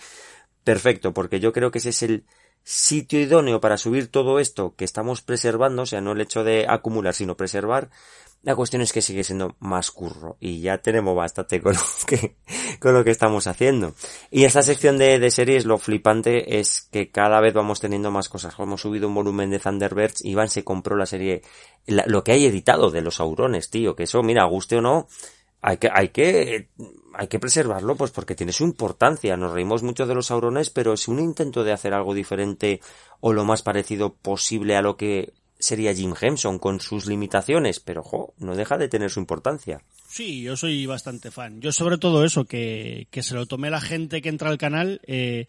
[0.65, 2.25] perfecto, porque yo creo que ese es el
[2.65, 6.67] sitio idóneo para subir todo esto que estamos preservando, o sea, no el hecho de
[6.69, 7.91] acumular, sino preservar.
[8.45, 12.37] La cuestión es que sigue siendo más curro y ya tenemos bastante con lo que,
[12.79, 13.95] con lo que estamos haciendo.
[14.31, 18.29] Y esta sección de, de series, lo flipante es que cada vez vamos teniendo más
[18.29, 18.55] cosas.
[18.59, 21.41] Hemos subido un volumen de Thunderbirds, Iván se compró la serie,
[21.87, 25.09] lo que hay editado de los aurones, tío, que eso, mira, guste o no,
[25.63, 26.69] hay que, hay que,
[27.15, 29.39] hay que preservarlo, pues porque tiene su importancia.
[29.39, 32.83] Nos reímos mucho de los aurones, pero es un intento de hacer algo diferente
[33.21, 35.33] o lo más parecido posible a lo que
[35.65, 39.81] sería Jim Henson con sus limitaciones, pero jo, no deja de tener su importancia.
[40.07, 41.63] Sí, yo soy bastante fan.
[41.63, 45.01] Yo sobre todo eso, que, que se lo tome la gente que entra al canal,
[45.07, 45.47] eh,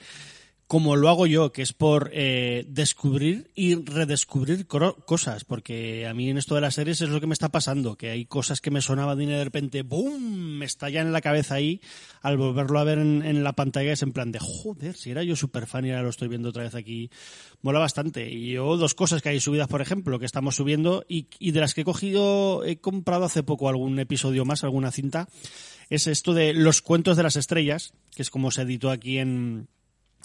[0.67, 6.29] como lo hago yo, que es por eh, descubrir y redescubrir cosas, porque a mí
[6.29, 8.71] en esto de las series es lo que me está pasando, que hay cosas que
[8.71, 11.81] me sonaban y de repente, ¡boom!, me estallan en la cabeza ahí,
[12.21, 15.35] al volverlo a ver en, la pantalla es en plan de, joder, si era yo
[15.35, 17.11] súper fan y ahora lo estoy viendo otra vez aquí,
[17.61, 18.31] mola bastante.
[18.31, 21.59] Y yo dos cosas que hay subidas, por ejemplo, que estamos subiendo y, y de
[21.59, 25.27] las que he cogido, he comprado hace poco algún episodio más, alguna cinta,
[25.91, 29.67] es esto de Los Cuentos de las Estrellas, que es como se editó aquí en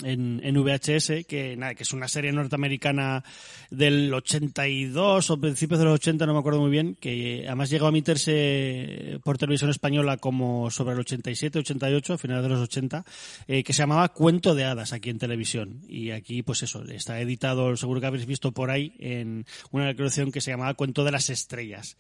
[0.05, 3.25] en, en, VHS, que nada, que es una serie norteamericana
[3.71, 7.87] del 82 o principios de los 80, no me acuerdo muy bien, que además llegó
[7.87, 13.05] a emitirse por televisión española como sobre el 87, 88, a finales de los 80,
[13.49, 15.81] eh, que se llamaba Cuento de Hadas aquí en televisión.
[15.89, 20.33] Y aquí, pues eso, está editado, seguro que habéis visto por ahí, en una colección
[20.33, 21.97] que se llamaba Cuento de las Estrellas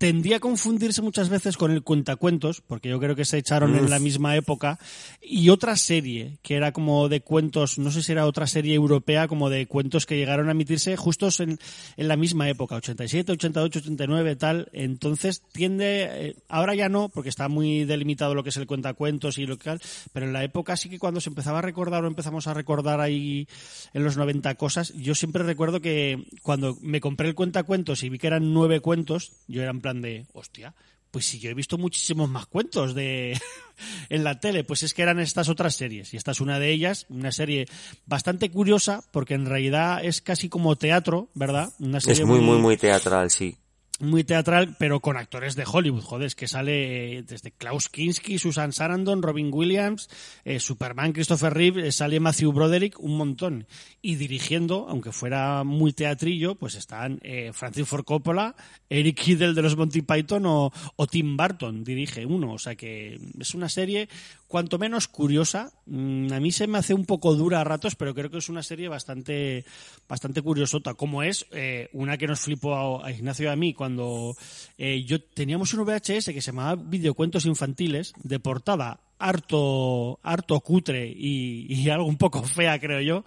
[0.00, 3.90] tendía a confundirse muchas veces con el cuentacuentos, porque yo creo que se echaron en
[3.90, 4.78] la misma época,
[5.20, 9.28] y otra serie, que era como de cuentos, no sé si era otra serie europea,
[9.28, 11.58] como de cuentos que llegaron a emitirse justos en,
[11.98, 14.70] en la misma época, 87, 88, 89, tal.
[14.72, 19.36] Entonces tiende, eh, ahora ya no, porque está muy delimitado lo que es el cuentacuentos
[19.36, 19.82] y lo que tal,
[20.14, 23.02] pero en la época sí que cuando se empezaba a recordar o empezamos a recordar
[23.02, 23.46] ahí
[23.92, 28.18] en los 90 cosas, yo siempre recuerdo que cuando me compré el cuentacuentos y vi
[28.18, 30.74] que eran nueve cuentos, yo era en plan de, hostia,
[31.10, 33.38] pues si yo he visto muchísimos más cuentos de
[34.08, 36.70] en la tele, pues es que eran estas otras series y esta es una de
[36.70, 37.66] ellas, una serie
[38.06, 41.72] bastante curiosa porque en realidad es casi como teatro, ¿verdad?
[41.78, 43.56] Una serie es muy, muy, muy teatral, sí
[44.00, 48.38] muy teatral, pero con actores de Hollywood, joder, es que sale eh, desde Klaus Kinski,
[48.38, 50.08] Susan Sarandon, Robin Williams,
[50.44, 53.66] eh, Superman, Christopher Reeve, eh, sale Matthew Broderick, un montón.
[54.00, 57.20] Y dirigiendo, aunque fuera muy teatrillo, pues están
[57.52, 58.56] Francis Ford Coppola,
[58.88, 62.54] Eric Idle de los Monty Python o, o, Tim Burton dirige uno.
[62.54, 64.08] O sea que es una serie
[64.48, 65.72] cuanto menos curiosa.
[65.84, 68.48] Mm, a mí se me hace un poco dura a ratos, pero creo que es
[68.48, 69.66] una serie bastante,
[70.08, 71.46] bastante curiosota, como es
[71.92, 74.36] una que nos flipó a, Ignacio y a mí cuando cuando
[74.78, 81.12] eh, yo teníamos un VHS que se llamaba Videocuentos Infantiles, de portada harto, harto cutre
[81.14, 83.24] y, algo un poco fea, creo yo.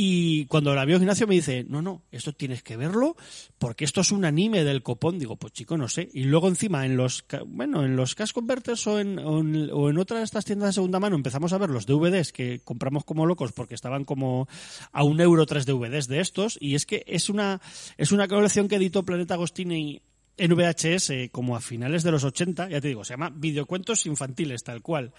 [0.00, 3.16] Y cuando la vio Ignacio me dice, no, no, esto tienes que verlo
[3.58, 5.18] porque esto es un anime del copón.
[5.18, 6.08] Digo, pues chico, no sé.
[6.12, 9.90] Y luego encima en los, bueno, en los Cash Converters o en, o en, o
[9.90, 13.04] en otras de estas tiendas de segunda mano empezamos a ver los DVDs que compramos
[13.04, 14.46] como locos porque estaban como
[14.92, 16.58] a un euro tres DVDs de estos.
[16.60, 17.60] Y es que es una,
[17.96, 20.00] es una colección que editó Planeta Agostini
[20.36, 24.62] en VHS como a finales de los 80, ya te digo, se llama Videocuentos Infantiles,
[24.62, 25.12] tal cual.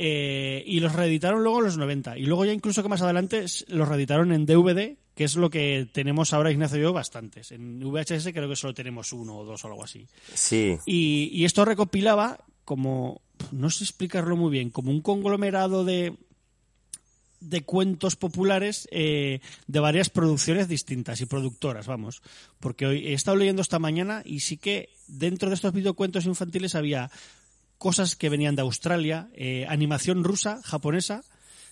[0.00, 2.18] Eh, y los reeditaron luego en los 90.
[2.18, 5.88] Y luego ya incluso que más adelante los reeditaron en DVD, que es lo que
[5.92, 7.50] tenemos ahora Ignacio y yo bastantes.
[7.50, 10.06] En VHS creo que solo tenemos uno o dos o algo así.
[10.32, 10.78] Sí.
[10.86, 16.16] Y, y esto recopilaba como, no sé explicarlo muy bien, como un conglomerado de,
[17.40, 22.22] de cuentos populares eh, de varias producciones distintas y productoras, vamos.
[22.60, 26.74] Porque hoy he estado leyendo esta mañana y sí que dentro de estos videocuentos infantiles
[26.74, 27.10] había
[27.78, 31.22] cosas que venían de Australia, eh, animación rusa, japonesa,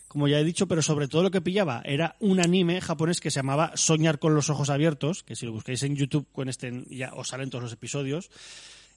[0.09, 3.31] como ya he dicho, pero sobre todo lo que pillaba era un anime japonés que
[3.31, 6.85] se llamaba Soñar con los ojos abiertos, que si lo buscáis en YouTube con este
[6.89, 8.31] ya os salen todos los episodios.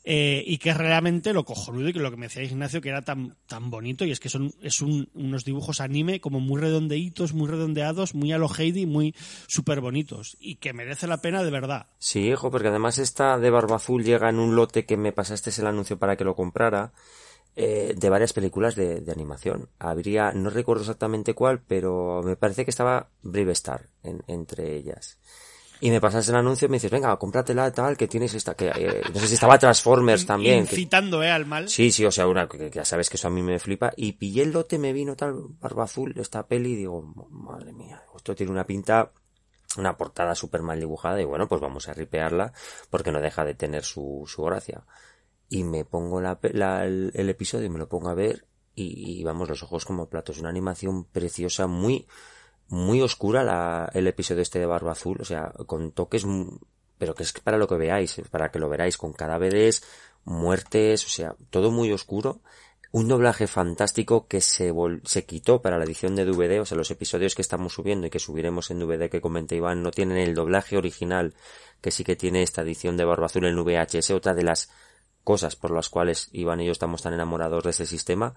[0.06, 3.02] Eh, y que realmente lo cojonudo y que lo que me decía Ignacio que era
[3.02, 7.50] tan, tan bonito y es que son es unos dibujos anime como muy redondeitos, muy
[7.50, 8.50] redondeados, muy a lo
[8.88, 9.14] muy
[9.48, 11.88] súper bonitos y que merece la pena de verdad.
[11.98, 15.52] Sí, hijo, porque además esta de Barba Azul llega en un lote que me pasaste
[15.60, 16.94] el anuncio para que lo comprara
[17.58, 19.68] eh, de varias películas de, animación.
[19.80, 25.20] Habría, no recuerdo exactamente cuál, pero me parece que estaba Brave Star entre ellas
[25.82, 28.68] y me pasas el anuncio y me dices, venga, cómpratela tal, que tienes esta, que
[28.68, 30.60] eh, no sé si estaba Transformers también.
[30.60, 31.70] Incitando, eh, al mal.
[31.70, 33.94] Sí, sí, o sea, una, que, ya sabes que eso a mí me flipa.
[33.96, 38.04] Y pillé el lote, me vino tal, barba azul, esta peli, y digo, madre mía,
[38.14, 39.14] esto tiene una pinta,
[39.78, 42.52] una portada súper mal dibujada, y bueno, pues vamos a ripearla,
[42.90, 44.84] porque no deja de tener su, su gracia.
[45.48, 48.46] Y me pongo la, la el, el, episodio y me lo pongo a ver,
[48.76, 52.06] y, y vamos, los ojos como platos, una animación preciosa, muy,
[52.70, 56.26] muy oscura la, el episodio este de Barba Azul, o sea, con toques,
[56.98, 59.84] pero que es para lo que veáis, para que lo veráis, con cadáveres,
[60.26, 62.42] muertes, o sea, todo muy oscuro.
[62.92, 64.74] Un doblaje fantástico que se,
[65.04, 68.10] se quitó para la edición de DVD, o sea, los episodios que estamos subiendo y
[68.10, 71.36] que subiremos en DVD que comenté Iván no tienen el doblaje original
[71.82, 74.72] que sí que tiene esta edición de Barba Azul en VHS, otra de las
[75.24, 78.34] cosas por las cuales Iván y yo estamos tan enamorados de este sistema.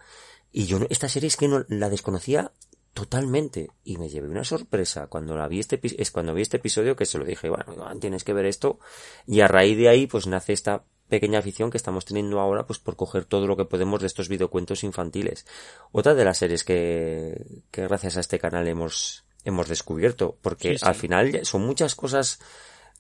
[0.53, 2.53] Y yo esta serie es que no la desconocía
[2.95, 3.71] totalmente.
[3.85, 5.07] Y me llevé una sorpresa.
[5.07, 8.25] Cuando la vi este es cuando vi este episodio que se lo dije bueno tienes
[8.25, 8.79] que ver esto
[9.27, 12.79] y a raíz de ahí pues nace esta pequeña afición que estamos teniendo ahora pues
[12.79, 15.47] por coger todo lo que podemos de estos videocuentos infantiles.
[15.93, 20.95] Otra de las series que, que gracias a este canal hemos hemos descubierto porque al
[20.95, 22.41] final son muchas cosas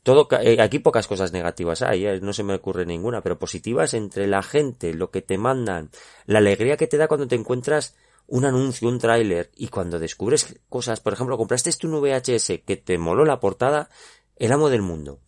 [0.02, 3.94] todo eh, aquí pocas cosas negativas hay eh, no se me ocurre ninguna pero positivas
[3.94, 5.90] entre la gente lo que te mandan
[6.26, 7.94] la alegría que te da cuando te encuentras
[8.26, 12.76] un anuncio, un tráiler, y cuando descubres cosas, por ejemplo, compraste este un VHS que
[12.76, 13.90] te moló la portada,
[14.36, 15.20] el amo del mundo.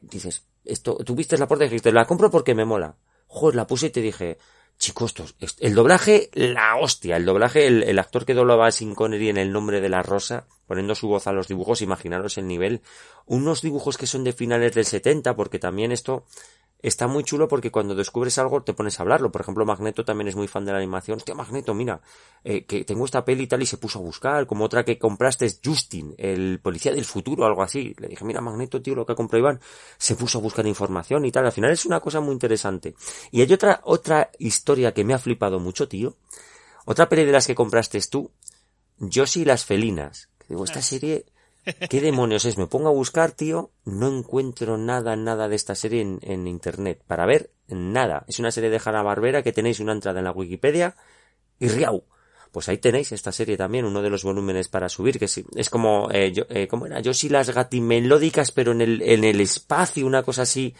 [0.00, 2.96] Dices, esto, tú viste la portada y dijiste, la compro porque me mola.
[3.26, 4.38] Joder, la puse y te dije,
[4.78, 5.14] chicos,
[5.60, 9.52] el doblaje, la hostia, el doblaje, el, actor que doblaba a Sin Connery en el
[9.52, 12.82] nombre de la rosa, poniendo su voz a los dibujos, imaginaros el nivel,
[13.26, 16.26] unos dibujos que son de finales del 70, porque también esto,
[16.88, 19.32] está muy chulo porque cuando descubres algo te pones a hablarlo.
[19.32, 21.16] Por ejemplo, Magneto también es muy fan de la animación.
[21.16, 22.02] Hostia, Magneto, mira,
[22.44, 24.46] eh, que tengo esta peli y tal y se puso a buscar.
[24.46, 27.94] Como otra que compraste es Justin, el policía del futuro, algo así.
[27.98, 29.60] Le dije, mira, Magneto, tío, lo que ha comprado Iván.
[29.96, 31.46] Se puso a buscar información y tal.
[31.46, 32.94] Al final es una cosa muy interesante.
[33.30, 36.16] Y hay otra, otra historia que me ha flipado mucho, tío.
[36.84, 38.30] Otra peli de las que compraste es tú.
[39.00, 40.28] Josie y las felinas.
[40.48, 41.24] Digo, esta serie
[41.88, 42.58] ¿Qué demonios es?
[42.58, 43.70] Me pongo a buscar, tío.
[43.84, 47.02] No encuentro nada, nada de esta serie en, internet.
[47.06, 48.24] Para ver, nada.
[48.28, 50.96] Es una serie de Hanna Barbera que tenéis una entrada en la Wikipedia
[51.58, 52.04] y riau.
[52.54, 55.68] Pues ahí tenéis esta serie también, uno de los volúmenes para subir, que es, es
[55.68, 57.00] como, eh, yo, eh, ¿cómo era?
[57.00, 60.72] Yo sí las gatimelódicas, pero en el, en el espacio, una cosa así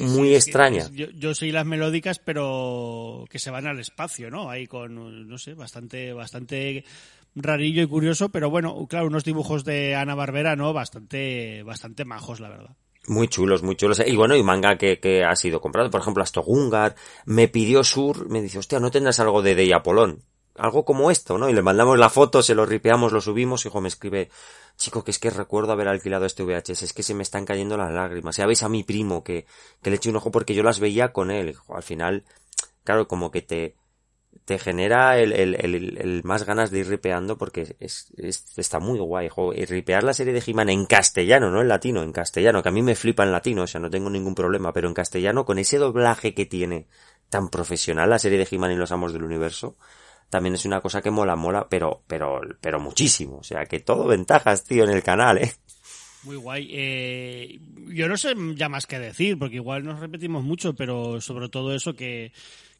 [0.00, 0.88] muy extraña.
[0.94, 4.48] yo, yo sí las melódicas, pero que se van al espacio, ¿no?
[4.48, 6.86] Ahí con, no sé, bastante, bastante
[7.34, 10.72] rarillo y curioso, pero bueno, claro, unos dibujos de Ana Barbera, ¿no?
[10.72, 12.76] Bastante, bastante majos, la verdad.
[13.06, 14.00] Muy chulos, muy chulos.
[14.06, 15.90] Y bueno, y manga que, que ha sido comprado.
[15.90, 16.94] Por ejemplo, Astogungar
[17.26, 20.22] me pidió Sur, me dice, hostia, ¿no tendrás algo de Dey Apolón?
[20.56, 21.50] Algo como esto, ¿no?
[21.50, 24.30] Y le mandamos la foto, se lo ripeamos, lo subimos, hijo me escribe,
[24.76, 27.76] chico, que es que recuerdo haber alquilado este VHS, es que se me están cayendo
[27.76, 28.36] las lágrimas.
[28.36, 29.46] Ya veis a mi primo que,
[29.82, 31.56] que le eché un ojo porque yo las veía con él.
[31.68, 32.24] al final,
[32.84, 33.74] claro, como que te,
[34.44, 35.54] te genera el, el,
[35.98, 38.12] el, más ganas de ir ripeando porque es,
[38.56, 39.28] está muy guay.
[39.56, 42.72] Y ripear la serie de He-Man en castellano, no en latino, en castellano, que a
[42.72, 45.58] mí me flipa en latino, o sea, no tengo ningún problema, pero en castellano, con
[45.58, 46.88] ese doblaje que tiene
[47.30, 49.76] tan profesional la serie de He-Man y los Amos del Universo,
[50.28, 53.38] también es una cosa que mola, mola, pero, pero, pero muchísimo.
[53.38, 55.52] O sea, que todo ventajas, tío, en el canal, eh.
[56.24, 56.68] Muy guay.
[56.70, 61.48] Eh, yo no sé ya más que decir, porque igual nos repetimos mucho, pero sobre
[61.48, 62.32] todo eso que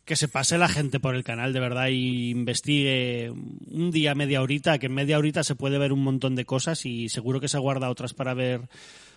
[0.05, 4.43] que se pase la gente por el canal de verdad y investigue un día, media
[4.43, 7.49] horita, que en media horita se puede ver un montón de cosas y seguro que
[7.49, 8.69] se guarda otras para ver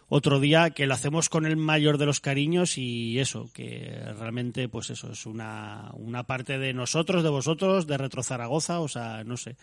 [0.09, 4.69] otro día, que lo hacemos con el mayor de los cariños y eso, que realmente
[4.69, 9.23] pues eso es una, una parte de nosotros, de vosotros, de Retro Zaragoza, o sea,
[9.25, 9.57] no sé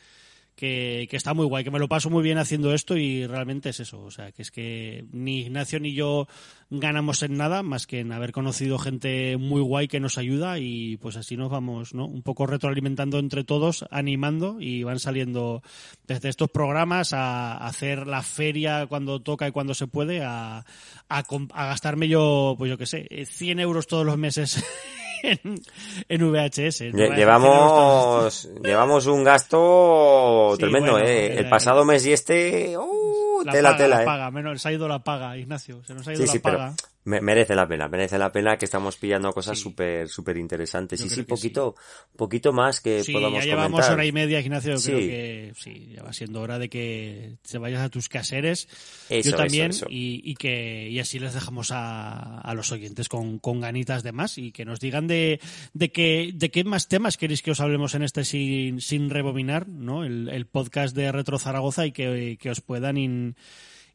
[0.56, 3.70] que, que, está muy guay, que me lo paso muy bien haciendo esto y realmente
[3.70, 4.00] es eso.
[4.00, 6.28] O sea, que es que ni Ignacio ni yo
[6.70, 10.96] ganamos en nada más que en haber conocido gente muy guay que nos ayuda y
[10.98, 12.06] pues así nos vamos, ¿no?
[12.06, 15.62] Un poco retroalimentando entre todos, animando y van saliendo
[16.06, 20.64] desde estos programas a, hacer la feria cuando toca y cuando se puede, a,
[21.08, 21.22] a,
[21.52, 24.64] a gastarme yo, pues yo qué sé, 100 euros todos los meses
[25.24, 26.92] en, VHS.
[26.92, 31.38] Llevamos, llevamos un gasto tremendo, ¿eh?
[31.38, 32.76] El pasado mes y este...
[32.76, 34.06] Uh, la tela, paga, tela, la ¿eh?
[34.06, 37.54] paga, menos, se ha ido la paga, Ignacio, se nos ha ido la paga merece
[37.54, 41.00] la pena, merece la pena que estamos pillando cosas súper, súper interesantes.
[41.04, 41.74] y sí, poquito,
[42.16, 43.92] poquito más que sí, podamos ya llevamos comentar.
[43.92, 47.82] hora y media, Ignacio, creo que sí, ya va siendo hora de que te vayas
[47.82, 48.68] a tus caseres.
[49.10, 53.60] Yo también, Y, y, que, y así les dejamos a, a los oyentes con, con
[53.60, 55.40] ganitas de más y que nos digan de,
[55.74, 59.68] de que, de qué más temas queréis que os hablemos en este sin, sin rebobinar,
[59.68, 60.04] ¿no?
[60.04, 63.36] El, el podcast de Retro Zaragoza y que, que os puedan in,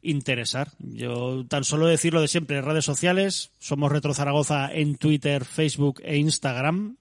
[0.02, 0.72] interesar.
[0.78, 6.16] Yo tan solo decirlo de siempre, redes sociales, somos Retro Zaragoza en Twitter, Facebook e
[6.16, 6.96] Instagram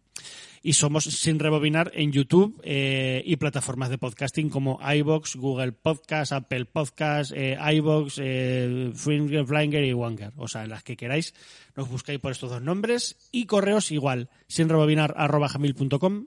[0.61, 6.33] y somos sin rebobinar en YouTube eh, y plataformas de podcasting como iBox, Google Podcast,
[6.33, 10.33] Apple Podcast, eh, iBox, eh, Flinger y Wanger.
[10.37, 11.33] O sea, las que queráis,
[11.75, 16.25] nos buscáis por estos dos nombres y correos igual, sin rebobinar arroba gmail.com,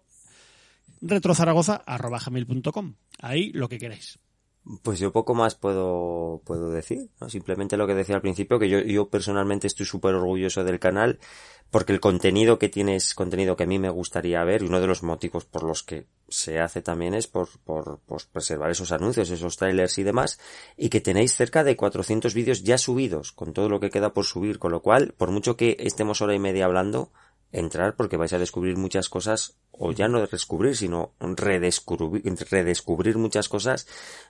[1.00, 2.20] retrozaragoza arroba.
[3.20, 4.18] Ahí lo que queráis.
[4.82, 7.28] Pues yo poco más puedo, puedo decir, ¿no?
[7.28, 11.18] simplemente lo que decía al principio, que yo, yo personalmente estoy súper orgulloso del canal,
[11.72, 14.80] porque el contenido que tiene es contenido que a mí me gustaría ver, y uno
[14.80, 18.92] de los motivos por los que se hace también es por, por, por preservar esos
[18.92, 20.38] anuncios, esos trailers y demás,
[20.76, 24.26] y que tenéis cerca de 400 vídeos ya subidos, con todo lo que queda por
[24.26, 27.10] subir, con lo cual, por mucho que estemos hora y media hablando,
[27.52, 33.48] entrar porque vais a descubrir muchas cosas o ya no descubrir, sino redescubrir, redescubrir muchas
[33.48, 33.86] cosas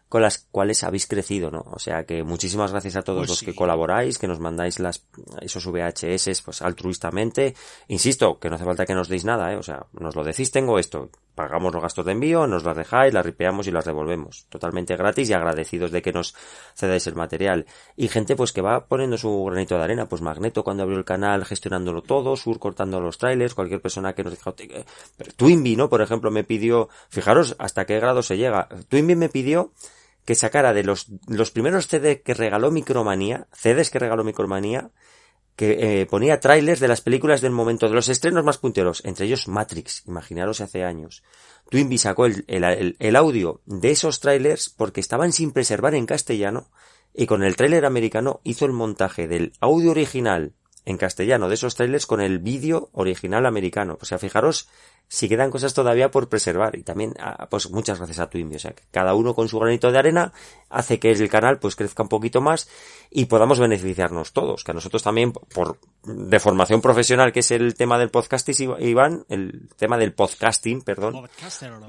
[0.08, 1.64] con las cuales habéis crecido, ¿no?
[1.72, 3.46] O sea que muchísimas gracias a todos Pues los sí.
[3.46, 5.06] que colaboráis, que nos mandáis las,
[5.40, 7.54] esos VHS, pues altruistamente.
[7.88, 9.56] Insisto, que no hace falta que nos deis nada, ¿eh?
[9.56, 13.14] O sea, nos lo decís, tengo esto, pagamos los gastos de envío, nos las dejáis,
[13.14, 14.44] las ripeamos y las devolvemos.
[14.50, 16.34] Totalmente gratis y agradecidos de que nos
[16.76, 17.64] cedáis el material.
[17.96, 21.06] Y gente pues que va poniendo su granito de arena, pues Magneto cuando abrió el
[21.06, 24.84] canal gestionándolo todo, Sur cortando los trailers, cualquier persona que nos diga, "Oye,
[25.16, 25.88] pero Twinbee, ¿no?
[25.88, 28.68] Por ejemplo, me pidió, fijaros hasta qué grado se llega.
[28.88, 29.72] Twinbee me pidió
[30.24, 34.90] que sacara de los, los primeros CD que regaló Micromanía, CDs que regaló Micromanía,
[35.56, 39.26] que eh, ponía trailers de las películas del momento, de los estrenos más punteros, entre
[39.26, 41.22] ellos Matrix, imaginaros hace años.
[41.70, 46.70] Twinbee sacó el, el- el audio de esos trailers porque estaban sin preservar en castellano
[47.14, 50.54] y con el trailer americano hizo el montaje del audio original
[50.84, 53.98] en castellano de esos trailers con el vídeo original americano.
[54.00, 54.68] O sea, fijaros
[55.08, 56.76] si quedan cosas todavía por preservar.
[56.76, 58.56] Y también, ah, pues muchas gracias a Twinbee.
[58.56, 60.32] O sea, que cada uno con su granito de arena
[60.70, 62.68] hace que el canal pues crezca un poquito más
[63.10, 64.64] y podamos beneficiarnos todos.
[64.64, 69.24] Que a nosotros también, por de formación profesional, que es el tema del podcasting, Iván,
[69.28, 71.28] el tema del podcasting, perdón,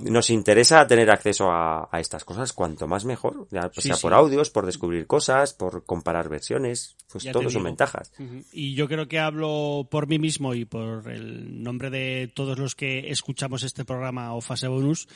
[0.02, 4.02] nos interesa tener acceso a, a estas cosas cuanto más mejor, ya Sí, sea sí.
[4.03, 8.11] por audios, por descubrir cosas, por comparar versiones, pues Ya todo son ventajas.
[8.52, 12.76] Y yo creo que hablo por mí mismo y por el nombre de todos los
[12.76, 15.07] que escuchamos este programa o fase bonus,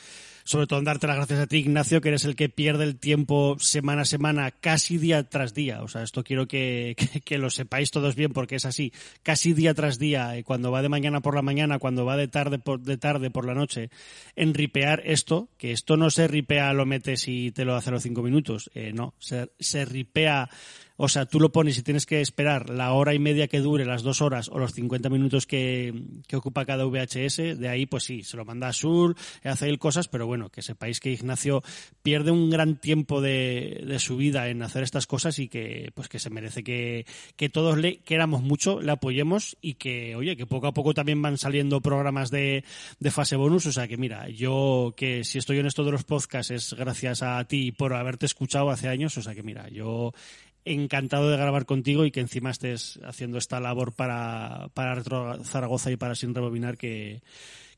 [0.48, 2.98] sobre todo en darte las gracias a ti, Ignacio, que eres el que pierde el
[2.98, 5.82] tiempo semana a semana, casi día tras día.
[5.82, 6.96] O sea, esto quiero que,
[7.26, 8.90] que, lo sepáis todos bien porque es así,
[9.22, 12.28] casi día tras día, y cuando va de mañana por la mañana, cuando va de
[12.28, 13.90] tarde por, de tarde por la noche,
[14.36, 17.92] en ripear esto, que esto no se ripea, lo metes y te lo hace a
[17.92, 20.48] los cinco minutos, eh, no, se, se ripea
[21.00, 23.84] o sea, tú lo pones y tienes que esperar la hora y media que dure,
[23.84, 25.94] las dos horas o los 50 minutos que,
[26.26, 27.56] que ocupa cada VHS.
[27.56, 29.14] De ahí, pues sí, se lo manda a Sur,
[29.44, 31.62] hace él cosas, pero bueno, que sepáis que Ignacio
[32.02, 36.08] pierde un gran tiempo de, de su vida en hacer estas cosas y que, pues
[36.08, 37.06] que se merece que,
[37.36, 41.20] que todos le queramos mucho, le apoyemos y que, oye, que poco a poco también
[41.20, 42.64] van saliendo programas de,
[43.00, 43.66] de fase bonus.
[43.66, 47.22] O sea, que mira, yo que si estoy en esto de los podcasts es gracias
[47.22, 49.16] a ti por haberte escuchado hace años.
[49.18, 50.12] O sea, que mira, yo
[50.64, 55.90] encantado de grabar contigo y que encima estés haciendo esta labor para, para Retro Zaragoza
[55.90, 57.22] y para Sin Rebobinar que,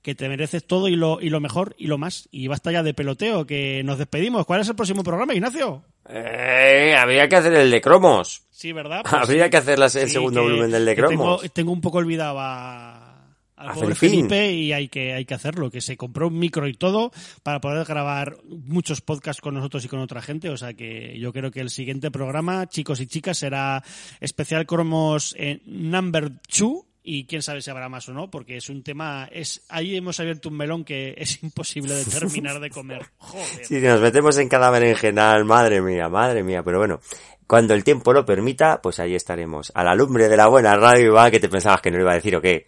[0.02, 2.28] que te mereces todo y lo, y lo mejor y lo más.
[2.30, 4.46] Y basta ya de peloteo, que nos despedimos.
[4.46, 5.84] ¿Cuál es el próximo programa, Ignacio?
[6.08, 8.42] Eh, habría que hacer el de cromos.
[8.50, 9.02] Sí, ¿verdad?
[9.10, 9.50] habría sí.
[9.50, 11.52] que hacer las- el Sí, segundo que- volumen del de tengo, cromos.
[11.52, 13.94] tengo un poco olvidado a, al A pobre.
[13.94, 17.12] Felipe y hay que, hay que hacerlo, que se compró un micro y todo
[17.42, 20.48] para poder grabar muchos podcasts con nosotros y con otra gente.
[20.48, 23.84] O sea que yo creo que el siguiente programa, chicos y chicas, será
[24.20, 26.86] especial cromos en number two.
[27.02, 30.20] Y quién sabe si habrá más o no, porque es un tema, es ahí hemos
[30.20, 33.06] abierto un melón que es imposible de terminar de comer.
[33.18, 33.64] Joder.
[33.64, 37.00] Si nos metemos en cada berenjenal, madre mía, madre mía, pero bueno,
[37.46, 39.72] cuando el tiempo lo permita, pues ahí estaremos.
[39.74, 42.12] A la lumbre de la buena radio, Iván, que te pensabas que no lo iba
[42.12, 42.66] a decir o qué.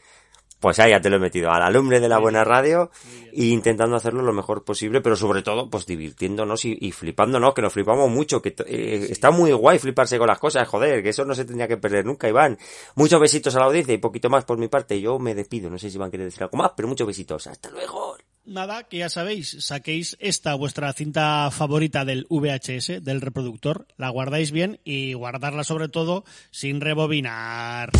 [0.62, 2.92] Pues ahí ya te lo he metido, a la lumbre de la buena radio
[3.32, 7.62] e intentando hacerlo lo mejor posible, pero sobre todo, pues divirtiéndonos y, y flipándonos, que
[7.62, 11.24] nos flipamos mucho, que eh, está muy guay fliparse con las cosas, joder, que eso
[11.24, 12.58] no se tendría que perder nunca, Iván.
[12.94, 15.78] Muchos besitos a la audiencia y poquito más por mi parte, yo me despido, no
[15.78, 18.16] sé si Iván quiere decir algo más, pero muchos besitos, hasta luego.
[18.44, 24.52] Nada, que ya sabéis, saquéis esta vuestra cinta favorita del VHS, del reproductor, la guardáis
[24.52, 27.90] bien y guardarla sobre todo sin rebobinar.